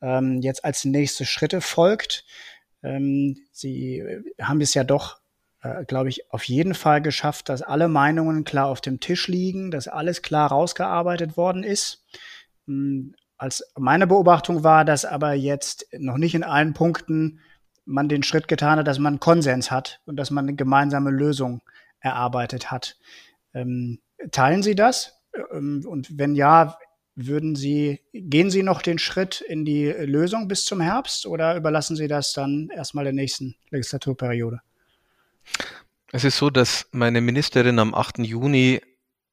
ähm, 0.00 0.40
jetzt 0.42 0.64
als 0.64 0.84
nächste 0.84 1.24
Schritte 1.24 1.60
folgt. 1.60 2.24
Ähm, 2.82 3.38
Sie 3.52 4.02
haben 4.40 4.60
es 4.60 4.74
ja 4.74 4.82
doch, 4.82 5.20
äh, 5.62 5.84
glaube 5.84 6.08
ich, 6.08 6.32
auf 6.32 6.42
jeden 6.44 6.74
Fall 6.74 7.00
geschafft, 7.00 7.48
dass 7.48 7.62
alle 7.62 7.86
Meinungen 7.86 8.42
klar 8.42 8.66
auf 8.66 8.80
dem 8.80 8.98
Tisch 8.98 9.28
liegen, 9.28 9.70
dass 9.70 9.86
alles 9.86 10.20
klar 10.20 10.48
rausgearbeitet 10.50 11.36
worden 11.36 11.62
ist. 11.62 12.04
Als 13.42 13.64
meine 13.76 14.06
Beobachtung 14.06 14.62
war, 14.62 14.84
dass 14.84 15.04
aber 15.04 15.32
jetzt 15.32 15.88
noch 15.98 16.16
nicht 16.16 16.36
in 16.36 16.44
allen 16.44 16.74
Punkten 16.74 17.40
man 17.84 18.08
den 18.08 18.22
Schritt 18.22 18.46
getan 18.46 18.78
hat, 18.78 18.86
dass 18.86 19.00
man 19.00 19.18
Konsens 19.18 19.72
hat 19.72 20.00
und 20.06 20.14
dass 20.14 20.30
man 20.30 20.44
eine 20.44 20.54
gemeinsame 20.54 21.10
Lösung 21.10 21.60
erarbeitet 21.98 22.70
hat. 22.70 22.96
Ähm, 23.52 23.98
teilen 24.30 24.62
Sie 24.62 24.76
das? 24.76 25.24
Ähm, 25.50 25.84
und 25.88 26.16
wenn 26.16 26.36
ja, 26.36 26.78
würden 27.16 27.56
Sie, 27.56 28.02
gehen 28.12 28.48
Sie 28.48 28.62
noch 28.62 28.80
den 28.80 29.00
Schritt 29.00 29.40
in 29.40 29.64
die 29.64 29.88
Lösung 29.88 30.46
bis 30.46 30.64
zum 30.64 30.80
Herbst 30.80 31.26
oder 31.26 31.56
überlassen 31.56 31.96
Sie 31.96 32.06
das 32.06 32.32
dann 32.34 32.68
erstmal 32.72 33.02
der 33.02 33.12
nächsten 33.12 33.56
Legislaturperiode? 33.70 34.60
Es 36.12 36.22
ist 36.22 36.36
so, 36.36 36.48
dass 36.48 36.86
meine 36.92 37.20
Ministerin 37.20 37.80
am 37.80 37.92
8. 37.92 38.18
Juni 38.18 38.80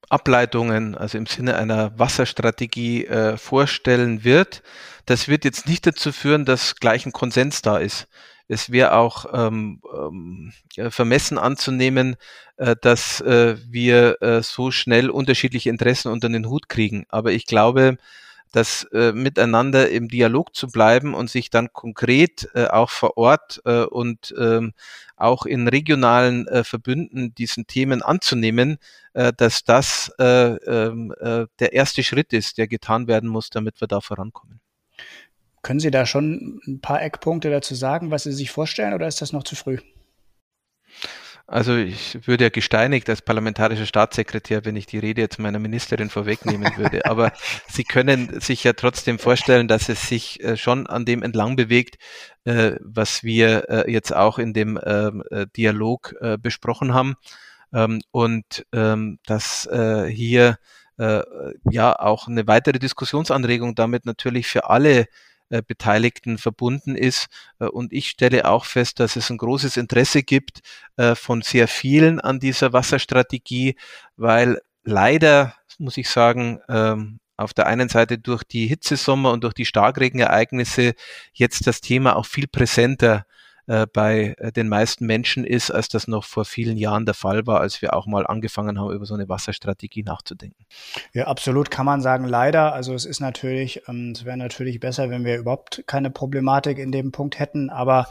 Ableitungen, 0.09 0.95
also 0.95 1.17
im 1.17 1.25
Sinne 1.25 1.55
einer 1.55 1.97
Wasserstrategie 1.97 3.05
äh, 3.05 3.37
vorstellen 3.37 4.23
wird. 4.23 4.63
Das 5.05 5.27
wird 5.27 5.45
jetzt 5.45 5.67
nicht 5.67 5.85
dazu 5.85 6.11
führen, 6.11 6.45
dass 6.45 6.75
gleich 6.75 7.05
ein 7.05 7.11
Konsens 7.11 7.61
da 7.61 7.77
ist. 7.77 8.07
Es 8.47 8.71
wäre 8.71 8.93
auch 8.93 9.27
ähm, 9.31 9.81
ähm, 9.95 10.51
vermessen 10.89 11.37
anzunehmen, 11.37 12.15
äh, 12.57 12.75
dass 12.81 13.21
äh, 13.21 13.57
wir 13.69 14.21
äh, 14.21 14.41
so 14.41 14.71
schnell 14.71 15.11
unterschiedliche 15.11 15.69
Interessen 15.69 16.11
unter 16.11 16.29
den 16.29 16.47
Hut 16.49 16.67
kriegen. 16.67 17.05
Aber 17.09 17.31
ich 17.31 17.45
glaube, 17.45 17.97
das 18.51 18.83
äh, 18.93 19.11
miteinander 19.11 19.89
im 19.89 20.07
Dialog 20.07 20.55
zu 20.55 20.67
bleiben 20.67 21.13
und 21.13 21.29
sich 21.29 21.49
dann 21.49 21.71
konkret 21.71 22.49
äh, 22.53 22.65
auch 22.65 22.89
vor 22.89 23.17
Ort 23.17 23.61
äh, 23.65 23.83
und 23.83 24.33
ähm, 24.37 24.73
auch 25.15 25.45
in 25.45 25.67
regionalen 25.67 26.47
äh, 26.47 26.63
Verbünden 26.63 27.35
diesen 27.35 27.67
Themen 27.67 28.01
anzunehmen, 28.01 28.77
äh, 29.13 29.33
dass 29.35 29.63
das 29.63 30.11
äh, 30.19 30.23
ähm, 30.25 31.13
äh, 31.19 31.45
der 31.59 31.73
erste 31.73 32.03
Schritt 32.03 32.33
ist, 32.33 32.57
der 32.57 32.67
getan 32.67 33.07
werden 33.07 33.29
muss, 33.29 33.49
damit 33.49 33.81
wir 33.81 33.87
da 33.87 34.01
vorankommen. 34.01 34.59
Können 35.61 35.79
Sie 35.79 35.91
da 35.91 36.05
schon 36.05 36.61
ein 36.67 36.79
paar 36.79 37.01
Eckpunkte 37.01 37.49
dazu 37.49 37.75
sagen, 37.75 38.11
was 38.11 38.23
Sie 38.23 38.31
sich 38.31 38.49
vorstellen, 38.49 38.93
oder 38.93 39.07
ist 39.07 39.21
das 39.21 39.33
noch 39.33 39.43
zu 39.43 39.55
früh? 39.55 39.77
Also 41.51 41.75
ich 41.75 42.27
würde 42.27 42.43
ja 42.43 42.49
gesteinigt 42.49 43.09
als 43.09 43.23
parlamentarischer 43.23 43.87
Staatssekretär, 43.87 44.65
wenn 44.65 44.75
ich 44.75 44.85
die 44.85 44.99
Rede 44.99 45.21
jetzt 45.21 45.39
meiner 45.39 45.57
Ministerin 45.57 46.11
vorwegnehmen 46.11 46.77
würde. 46.77 47.05
Aber 47.05 47.31
Sie 47.67 47.83
können 47.83 48.39
sich 48.39 48.63
ja 48.63 48.73
trotzdem 48.73 49.17
vorstellen, 49.17 49.67
dass 49.67 49.89
es 49.89 50.07
sich 50.07 50.43
äh, 50.43 50.57
schon 50.57 50.85
an 50.85 51.05
dem 51.05 51.23
entlang 51.23 51.55
bewegt, 51.55 51.97
äh, 52.43 52.73
was 52.81 53.23
wir 53.23 53.67
äh, 53.67 53.91
jetzt 53.91 54.15
auch 54.15 54.37
in 54.37 54.53
dem 54.53 54.79
ähm, 54.83 55.23
Dialog 55.57 56.13
besprochen 56.39 56.93
haben. 56.93 57.15
Ähm, 57.73 58.01
und 58.11 58.65
ähm, 58.71 59.17
dass 59.25 59.67
hier 59.71 60.57
ja 61.71 61.97
auch 61.97 62.27
eine 62.27 62.45
weitere 62.45 62.77
Diskussionsanregung 62.77 63.73
damit 63.73 64.05
natürlich 64.05 64.47
für 64.47 64.69
alle 64.69 65.05
äh, 65.49 65.61
Beteiligten 65.61 66.37
verbunden 66.37 66.95
ist. 66.95 67.27
Äh, 67.59 67.65
und 67.65 67.93
ich 67.93 68.09
stelle 68.09 68.47
auch 68.47 68.65
fest, 68.65 68.99
dass 68.99 69.15
es 69.15 69.29
ein 69.29 69.37
großes 69.37 69.77
Interesse 69.77 70.23
gibt 70.23 70.61
äh, 70.97 71.15
von 71.15 71.41
sehr 71.41 71.67
vielen 71.67 72.19
an 72.19 72.39
dieser 72.39 72.73
Wasserstrategie, 72.73 73.75
weil 74.15 74.59
leider, 74.83 75.55
muss 75.77 75.97
ich 75.97 76.09
sagen, 76.09 76.59
ähm, 76.69 77.19
auf 77.37 77.53
der 77.53 77.67
einen 77.67 77.89
Seite 77.89 78.17
durch 78.17 78.43
die 78.43 78.67
Hitzesommer 78.67 79.31
und 79.31 79.43
durch 79.43 79.53
die 79.53 79.65
Starkregenereignisse 79.65 80.93
jetzt 81.33 81.67
das 81.67 81.79
Thema 81.79 82.15
auch 82.17 82.25
viel 82.25 82.47
präsenter 82.47 83.25
äh, 83.69 83.85
bei 83.85 84.33
äh, 84.39 84.51
den 84.51 84.67
meisten 84.67 85.05
Menschen 85.05 85.43
ist, 85.43 85.69
als 85.69 85.89
das 85.89 86.07
noch 86.07 86.23
vor 86.23 86.43
vielen 86.43 86.75
Jahren 86.75 87.05
der 87.05 87.13
Fall 87.13 87.45
war, 87.45 87.61
als 87.61 87.83
wir 87.83 87.93
auch 87.93 88.07
mal 88.07 88.25
angefangen 88.25 88.79
haben, 88.79 88.91
über 88.91 89.05
so 89.05 89.13
eine 89.13 89.29
Wasserstrategie 89.29 90.01
nachzudenken. 90.01 90.65
Ja, 91.13 91.27
absolut 91.27 91.69
kann 91.69 91.85
man 91.85 92.01
sagen, 92.01 92.25
leider. 92.25 92.73
Also 92.73 92.95
es 92.95 93.05
ist 93.05 93.19
natürlich, 93.19 93.87
ähm, 93.87 94.13
es 94.15 94.25
wäre 94.25 94.37
natürlich 94.37 94.79
besser, 94.79 95.11
wenn 95.11 95.23
wir 95.23 95.37
überhaupt 95.37 95.83
keine 95.85 96.09
Problematik 96.09 96.79
in 96.79 96.91
dem 96.91 97.11
Punkt 97.11 97.37
hätten, 97.37 97.69
aber 97.69 98.07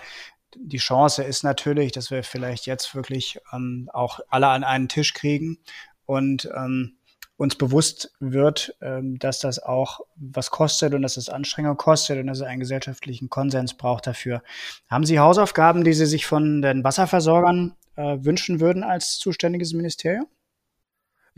die 0.57 0.79
Chance 0.79 1.25
ist 1.25 1.43
natürlich, 1.43 1.91
dass 1.91 2.13
wir 2.13 2.23
vielleicht 2.23 2.67
jetzt 2.67 2.95
wirklich 2.95 3.41
ähm, 3.53 3.91
auch 3.93 4.21
alle 4.29 4.47
an 4.47 4.63
einen 4.63 4.89
Tisch 4.89 5.13
kriegen 5.13 5.59
und 6.07 6.49
ähm, 6.57 6.98
uns 7.39 7.55
bewusst 7.55 8.13
wird, 8.19 8.77
ähm, 8.83 9.19
dass 9.19 9.39
das 9.39 9.63
auch 9.63 10.01
was 10.17 10.51
kostet 10.51 10.93
und 10.93 11.03
dass 11.03 11.17
es 11.17 11.29
Anstrengung 11.29 11.77
kostet 11.77 12.19
und 12.19 12.27
dass 12.27 12.39
es 12.39 12.45
einen 12.45 12.61
gesellschaftlichen 12.61 13.31
Konsens 13.31 13.75
braucht 13.75 14.07
dafür. 14.07 14.43
Haben 14.91 15.05
Sie 15.05 15.21
Hausaufgaben, 15.21 15.85
die 15.85 15.93
Sie 15.93 16.07
sich 16.07 16.27
von 16.27 16.61
den 16.61 16.83
Wasserversorgern 16.83 17.77
äh, 17.95 18.19
wünschen 18.21 18.61
würden 18.61 18.83
als 18.83 19.19
zuständiges 19.19 19.73
Ministerium? 19.73 20.27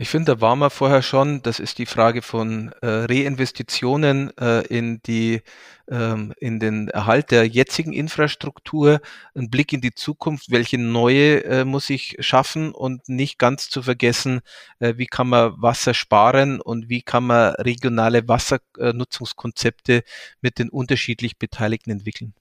Ich 0.01 0.09
finde, 0.09 0.33
da 0.33 0.41
waren 0.41 0.57
wir 0.57 0.71
vorher 0.71 1.03
schon. 1.03 1.43
Das 1.43 1.59
ist 1.59 1.77
die 1.77 1.85
Frage 1.85 2.23
von 2.23 2.71
äh, 2.81 2.87
Reinvestitionen 2.87 4.35
äh, 4.35 4.65
in 4.65 4.99
die 5.03 5.43
ähm, 5.91 6.33
in 6.39 6.59
den 6.59 6.87
Erhalt 6.87 7.29
der 7.29 7.45
jetzigen 7.45 7.93
Infrastruktur, 7.93 8.99
ein 9.35 9.51
Blick 9.51 9.73
in 9.73 9.81
die 9.81 9.93
Zukunft, 9.93 10.49
welche 10.49 10.79
neue 10.79 11.43
äh, 11.43 11.65
muss 11.65 11.91
ich 11.91 12.17
schaffen 12.19 12.71
und 12.71 13.09
nicht 13.09 13.37
ganz 13.37 13.69
zu 13.69 13.83
vergessen, 13.83 14.41
äh, 14.79 14.95
wie 14.97 15.05
kann 15.05 15.29
man 15.29 15.53
Wasser 15.61 15.93
sparen 15.93 16.61
und 16.61 16.89
wie 16.89 17.03
kann 17.03 17.27
man 17.27 17.53
regionale 17.57 18.27
Wassernutzungskonzepte 18.27 20.01
mit 20.41 20.57
den 20.57 20.69
unterschiedlich 20.69 21.37
Beteiligten 21.37 21.91
entwickeln. 21.91 22.33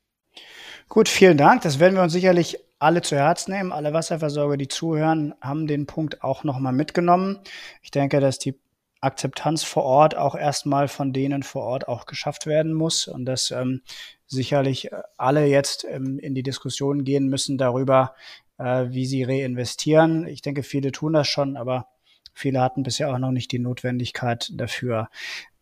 Gut, 0.88 1.10
vielen 1.10 1.36
Dank. 1.36 1.60
Das 1.60 1.78
werden 1.78 1.96
wir 1.96 2.02
uns 2.02 2.14
sicherlich 2.14 2.56
alle 2.80 3.02
zu 3.02 3.14
Herzen 3.14 3.52
nehmen. 3.52 3.70
Alle 3.70 3.92
Wasserversorger, 3.92 4.56
die 4.56 4.66
zuhören, 4.66 5.34
haben 5.40 5.68
den 5.68 5.86
Punkt 5.86 6.24
auch 6.24 6.42
nochmal 6.42 6.72
mitgenommen. 6.72 7.38
Ich 7.82 7.92
denke, 7.92 8.18
dass 8.18 8.38
die 8.38 8.58
Akzeptanz 9.00 9.62
vor 9.62 9.84
Ort 9.84 10.16
auch 10.16 10.34
erstmal 10.34 10.88
von 10.88 11.12
denen 11.12 11.42
vor 11.42 11.62
Ort 11.62 11.88
auch 11.88 12.06
geschafft 12.06 12.46
werden 12.46 12.72
muss 12.72 13.06
und 13.06 13.24
dass 13.24 13.50
ähm, 13.50 13.82
sicherlich 14.26 14.90
alle 15.16 15.46
jetzt 15.46 15.86
ähm, 15.88 16.18
in 16.18 16.34
die 16.34 16.42
Diskussion 16.42 17.04
gehen 17.04 17.28
müssen 17.28 17.56
darüber, 17.56 18.14
äh, 18.58 18.86
wie 18.90 19.06
sie 19.06 19.22
reinvestieren. 19.22 20.26
Ich 20.26 20.42
denke, 20.42 20.62
viele 20.62 20.92
tun 20.92 21.14
das 21.14 21.28
schon, 21.28 21.56
aber 21.56 21.88
viele 22.34 22.60
hatten 22.60 22.82
bisher 22.82 23.12
auch 23.12 23.18
noch 23.18 23.30
nicht 23.30 23.52
die 23.52 23.58
Notwendigkeit 23.58 24.50
dafür. 24.54 25.08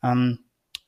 Ähm, 0.02 0.40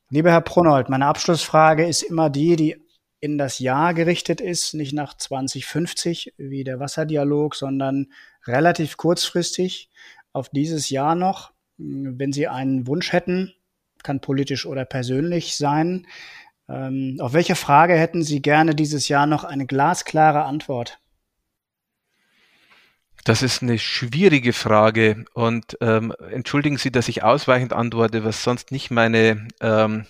lieber 0.08 0.30
Herr 0.30 0.40
Pronold, 0.40 0.88
meine 0.88 1.06
Abschlussfrage 1.06 1.86
ist 1.86 2.02
immer 2.02 2.30
die, 2.30 2.56
die 2.56 2.89
in 3.20 3.38
das 3.38 3.58
Jahr 3.58 3.94
gerichtet 3.94 4.40
ist, 4.40 4.74
nicht 4.74 4.92
nach 4.92 5.14
2050 5.14 6.34
wie 6.38 6.64
der 6.64 6.80
Wasserdialog, 6.80 7.54
sondern 7.54 8.12
relativ 8.46 8.96
kurzfristig 8.96 9.90
auf 10.32 10.48
dieses 10.48 10.90
Jahr 10.90 11.14
noch. 11.14 11.52
Wenn 11.76 12.32
Sie 12.32 12.48
einen 12.48 12.86
Wunsch 12.86 13.12
hätten, 13.12 13.52
kann 14.02 14.20
politisch 14.20 14.66
oder 14.66 14.84
persönlich 14.84 15.56
sein, 15.56 16.06
ähm, 16.68 17.16
auf 17.20 17.32
welche 17.32 17.56
Frage 17.56 17.94
hätten 17.94 18.22
Sie 18.22 18.40
gerne 18.40 18.74
dieses 18.74 19.08
Jahr 19.08 19.26
noch 19.26 19.44
eine 19.44 19.66
glasklare 19.66 20.44
Antwort? 20.44 21.00
Das 23.24 23.42
ist 23.42 23.62
eine 23.62 23.78
schwierige 23.78 24.52
Frage 24.52 25.24
und 25.34 25.76
ähm, 25.80 26.14
entschuldigen 26.30 26.78
Sie, 26.78 26.90
dass 26.90 27.08
ich 27.08 27.22
ausweichend 27.22 27.72
antworte, 27.72 28.24
was 28.24 28.42
sonst 28.42 28.70
nicht 28.70 28.90
meine 28.90 29.48
ähm, 29.60 30.06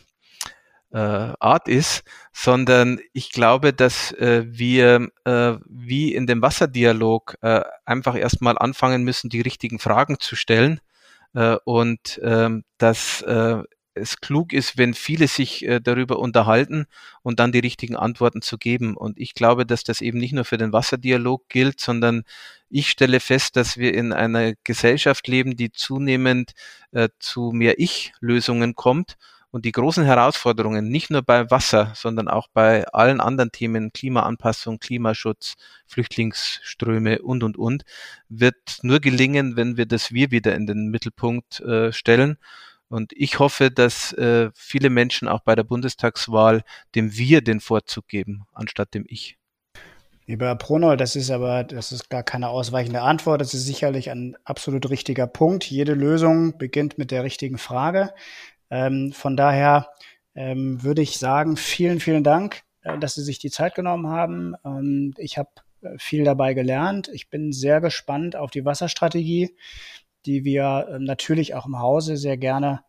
äh, 0.93 0.99
Art 0.99 1.68
ist, 1.68 2.03
sondern 2.32 2.99
ich 3.12 3.30
glaube, 3.30 3.72
dass 3.72 4.12
äh, 4.12 4.45
wir 4.47 5.09
äh, 5.24 5.55
wie 5.66 6.14
in 6.14 6.26
dem 6.26 6.43
Wasserdialog 6.43 7.36
äh, 7.43 7.62
einfach 7.84 8.16
erstmal 8.16 8.59
anfangen 8.59 9.05
müssen, 9.05 9.30
die 9.30 9.41
richtigen 9.41 9.78
Fragen 9.78 10.18
zu 10.18 10.36
stellen 10.36 10.80
äh, 11.34 11.57
und 11.64 12.18
äh, 12.18 12.51
dass 12.78 13.22
äh, 13.22 13.62
es 13.95 14.20
klug 14.20 14.53
ist, 14.53 14.78
wenn 14.78 14.95
viele 14.95 15.28
sich 15.28 15.64
äh, 15.66 15.80
darüber 15.80 16.18
unterhalten 16.18 16.86
und 17.22 17.41
dann 17.41 17.53
die 17.53 17.59
richtigen 17.59 17.97
Antworten 17.97 18.41
zu 18.41 18.57
geben. 18.57 18.97
Und 18.97 19.18
ich 19.18 19.34
glaube, 19.34 19.66
dass 19.66 19.84
das 19.84 20.01
eben 20.01 20.18
nicht 20.18 20.32
nur 20.32 20.45
für 20.45 20.59
den 20.59 20.72
Wasserdialog 20.72 21.49
gilt, 21.49 21.80
sondern 21.80 22.22
ich 22.68 22.88
stelle 22.88 23.20
fest, 23.20 23.57
dass 23.57 23.76
wir 23.78 23.95
in 23.95 24.12
einer 24.12 24.55
Gesellschaft 24.64 25.26
leben, 25.28 25.57
die 25.57 25.72
zunehmend 25.72 26.53
äh, 26.93 27.09
zu 27.18 27.51
mehr 27.53 27.78
Ich-Lösungen 27.78 28.74
kommt 28.74 29.16
und 29.51 29.64
die 29.64 29.72
großen 29.72 30.05
Herausforderungen, 30.05 30.88
nicht 30.88 31.11
nur 31.11 31.22
bei 31.22 31.51
Wasser, 31.51 31.92
sondern 31.94 32.28
auch 32.28 32.48
bei 32.48 32.86
allen 32.88 33.20
anderen 33.20 33.53
Themen, 33.53 33.92
Klimaanpassung, 33.92 34.78
Klimaschutz, 34.78 35.55
Flüchtlingsströme 35.86 37.20
und, 37.22 37.42
und, 37.42 37.57
und, 37.57 37.84
wird 38.28 38.78
nur 38.82 39.01
gelingen, 39.01 39.57
wenn 39.57 39.76
wir 39.76 39.86
das 39.86 40.12
Wir 40.12 40.30
wieder 40.30 40.55
in 40.55 40.66
den 40.66 40.88
Mittelpunkt 40.88 41.61
äh, 41.61 41.92
stellen. 41.92 42.38
Und 42.88 43.12
ich 43.14 43.38
hoffe, 43.38 43.70
dass 43.70 44.12
äh, 44.14 44.51
viele 44.55 44.90
Menschen 44.90 45.28
auch 45.28 45.40
bei 45.40 45.55
der 45.55 45.64
Bundestagswahl 45.64 46.62
dem 46.94 47.16
Wir 47.16 47.40
den 47.40 47.61
Vorzug 47.61 48.09
geben, 48.09 48.46
anstatt 48.53 48.94
dem 48.94 49.05
Ich. 49.09 49.36
Lieber 50.26 50.46
Herr 50.46 50.57
Pronold, 50.57 51.01
das 51.01 51.16
ist 51.16 51.30
aber, 51.30 51.64
das 51.64 51.90
ist 51.90 52.09
gar 52.09 52.22
keine 52.22 52.51
ausweichende 52.51 53.03
Antwort. 53.03 53.40
Das 53.40 53.53
ist 53.53 53.66
sicherlich 53.66 54.11
ein 54.11 54.36
absolut 54.44 54.88
richtiger 54.88 55.26
Punkt. 55.26 55.64
Jede 55.64 55.94
Lösung 55.94 56.57
beginnt 56.57 56.98
mit 56.98 57.11
der 57.11 57.24
richtigen 57.24 57.59
Frage. 57.59 58.12
Ähm, 58.70 59.12
von 59.12 59.36
daher 59.36 59.88
ähm, 60.34 60.82
würde 60.82 61.02
ich 61.02 61.18
sagen, 61.18 61.56
vielen, 61.56 62.00
vielen 62.00 62.24
Dank, 62.24 62.62
äh, 62.82 62.98
dass 62.98 63.14
Sie 63.14 63.22
sich 63.22 63.38
die 63.38 63.50
Zeit 63.50 63.74
genommen 63.74 64.06
haben. 64.08 64.54
Ähm, 64.64 65.14
ich 65.18 65.38
habe 65.38 65.50
äh, 65.82 65.98
viel 65.98 66.24
dabei 66.24 66.54
gelernt. 66.54 67.08
Ich 67.12 67.30
bin 67.30 67.52
sehr 67.52 67.80
gespannt 67.80 68.36
auf 68.36 68.50
die 68.50 68.64
Wasserstrategie, 68.64 69.56
die 70.26 70.44
wir 70.44 70.88
äh, 70.88 70.98
natürlich 70.98 71.54
auch 71.54 71.66
im 71.66 71.78
Hause 71.78 72.16
sehr 72.16 72.36
gerne 72.36 72.84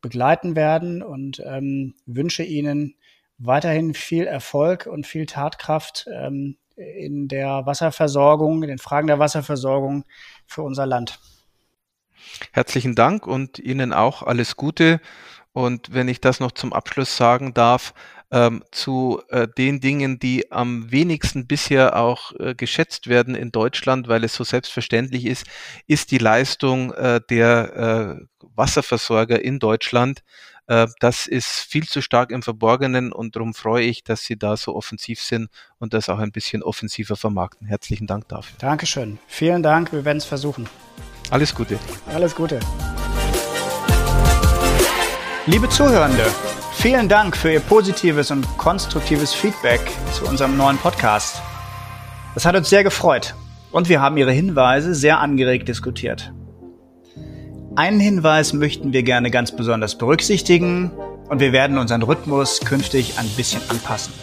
begleiten 0.00 0.56
werden 0.56 1.02
und 1.02 1.42
ähm, 1.44 1.94
wünsche 2.06 2.42
Ihnen 2.42 2.94
weiterhin 3.38 3.94
viel 3.94 4.24
Erfolg 4.24 4.86
und 4.86 5.06
viel 5.06 5.26
Tatkraft 5.26 6.06
ähm, 6.12 6.56
in 6.76 7.28
der 7.28 7.66
Wasserversorgung, 7.66 8.62
in 8.62 8.68
den 8.68 8.78
Fragen 8.78 9.06
der 9.06 9.18
Wasserversorgung 9.18 10.04
für 10.46 10.62
unser 10.62 10.86
Land. 10.86 11.18
Herzlichen 12.52 12.94
Dank 12.94 13.26
und 13.26 13.58
Ihnen 13.58 13.92
auch 13.92 14.22
alles 14.22 14.56
Gute. 14.56 15.00
Und 15.52 15.94
wenn 15.94 16.08
ich 16.08 16.20
das 16.20 16.38
noch 16.40 16.52
zum 16.52 16.72
Abschluss 16.72 17.16
sagen 17.16 17.54
darf, 17.54 17.94
ähm, 18.30 18.62
zu 18.72 19.22
äh, 19.28 19.46
den 19.46 19.80
Dingen, 19.80 20.18
die 20.18 20.50
am 20.50 20.90
wenigsten 20.90 21.46
bisher 21.46 21.96
auch 21.96 22.32
äh, 22.38 22.54
geschätzt 22.54 23.06
werden 23.06 23.34
in 23.34 23.52
Deutschland, 23.52 24.08
weil 24.08 24.24
es 24.24 24.34
so 24.34 24.44
selbstverständlich 24.44 25.26
ist, 25.26 25.46
ist 25.86 26.10
die 26.10 26.18
Leistung 26.18 26.92
äh, 26.92 27.20
der 27.30 28.18
äh, 28.18 28.46
Wasserversorger 28.54 29.42
in 29.42 29.58
Deutschland. 29.58 30.22
Äh, 30.66 30.88
das 31.00 31.26
ist 31.26 31.46
viel 31.46 31.86
zu 31.86 32.02
stark 32.02 32.32
im 32.32 32.42
Verborgenen 32.42 33.12
und 33.12 33.36
darum 33.36 33.54
freue 33.54 33.84
ich, 33.84 34.02
dass 34.02 34.22
Sie 34.22 34.36
da 34.36 34.56
so 34.56 34.74
offensiv 34.74 35.20
sind 35.20 35.48
und 35.78 35.94
das 35.94 36.08
auch 36.08 36.18
ein 36.18 36.32
bisschen 36.32 36.62
offensiver 36.62 37.16
vermarkten. 37.16 37.66
Herzlichen 37.66 38.06
Dank 38.06 38.28
dafür. 38.28 38.56
Dankeschön. 38.58 39.18
Vielen 39.28 39.62
Dank. 39.62 39.92
Wir 39.92 40.04
werden 40.04 40.18
es 40.18 40.24
versuchen. 40.24 40.68
Alles 41.30 41.54
Gute. 41.54 41.78
Alles 42.14 42.34
Gute. 42.34 42.60
Liebe 45.46 45.68
Zuhörende, 45.68 46.24
vielen 46.74 47.08
Dank 47.08 47.36
für 47.36 47.52
Ihr 47.52 47.60
positives 47.60 48.30
und 48.30 48.46
konstruktives 48.58 49.34
Feedback 49.34 49.80
zu 50.12 50.24
unserem 50.26 50.56
neuen 50.56 50.78
Podcast. 50.78 51.42
Das 52.34 52.44
hat 52.44 52.54
uns 52.54 52.70
sehr 52.70 52.84
gefreut 52.84 53.34
und 53.72 53.88
wir 53.88 54.00
haben 54.00 54.16
Ihre 54.16 54.32
Hinweise 54.32 54.94
sehr 54.94 55.18
angeregt 55.18 55.68
diskutiert. 55.68 56.32
Einen 57.74 58.00
Hinweis 58.00 58.52
möchten 58.52 58.92
wir 58.92 59.02
gerne 59.02 59.30
ganz 59.30 59.54
besonders 59.54 59.98
berücksichtigen 59.98 60.92
und 61.28 61.40
wir 61.40 61.52
werden 61.52 61.76
unseren 61.78 62.02
Rhythmus 62.02 62.60
künftig 62.60 63.18
ein 63.18 63.28
bisschen 63.36 63.62
anpassen. 63.68 64.14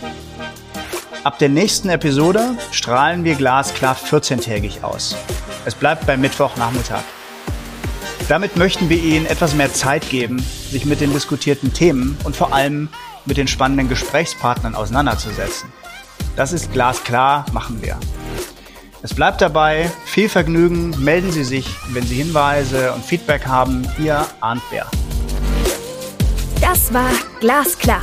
Ab 1.24 1.40
der 1.40 1.48
nächsten 1.48 1.88
Episode 1.88 2.58
strahlen 2.72 3.24
wir 3.24 3.36
glasklar 3.36 3.96
14-tägig 3.96 4.84
aus. 4.84 5.16
Es 5.64 5.74
bleibt 5.74 6.06
beim 6.06 6.20
Mittwochnachmittag. 6.20 7.04
Damit 8.28 8.58
möchten 8.58 8.90
wir 8.90 8.98
Ihnen 8.98 9.26
etwas 9.26 9.56
mehr 9.56 9.72
Zeit 9.72 10.10
geben, 10.10 10.44
sich 10.70 10.84
mit 10.84 11.00
den 11.00 11.14
diskutierten 11.14 11.72
Themen 11.72 12.18
und 12.26 12.36
vor 12.36 12.54
allem 12.54 12.90
mit 13.24 13.38
den 13.38 13.48
spannenden 13.48 13.88
Gesprächspartnern 13.88 14.76
auseinanderzusetzen. 14.76 15.72
Das 16.36 16.52
ist 16.52 16.74
glasklar, 16.74 17.46
machen 17.54 17.82
wir. 17.82 17.98
Es 19.02 19.14
bleibt 19.14 19.40
dabei, 19.40 19.90
viel 20.04 20.28
Vergnügen, 20.28 20.90
melden 21.02 21.32
Sie 21.32 21.46
sich, 21.46 21.70
wenn 21.92 22.06
Sie 22.06 22.16
Hinweise 22.16 22.92
und 22.92 23.06
Feedback 23.06 23.46
haben. 23.46 23.88
Ihr 23.98 24.26
Arndt 24.42 24.70
Bär. 24.70 24.88
Das 26.60 26.94
war 26.94 27.12
Glasklar, 27.40 28.02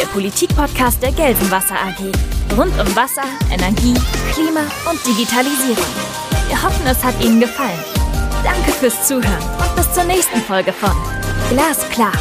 der 0.00 0.06
Politikpodcast 0.06 1.02
der 1.02 1.10
Gelsenwasser 1.10 1.74
AG. 1.74 2.31
Rund 2.56 2.78
um 2.78 2.96
Wasser, 2.96 3.22
Energie, 3.50 3.94
Klima 4.34 4.60
und 4.90 5.06
Digitalisierung. 5.06 5.86
Wir 6.48 6.62
hoffen, 6.62 6.86
es 6.86 7.02
hat 7.02 7.14
Ihnen 7.24 7.40
gefallen. 7.40 7.78
Danke 8.44 8.72
fürs 8.72 9.06
Zuhören 9.06 9.42
und 9.58 9.74
bis 9.76 9.90
zur 9.94 10.04
nächsten 10.04 10.40
Folge 10.42 10.72
von 10.72 10.92
Glasklar. 11.48 12.12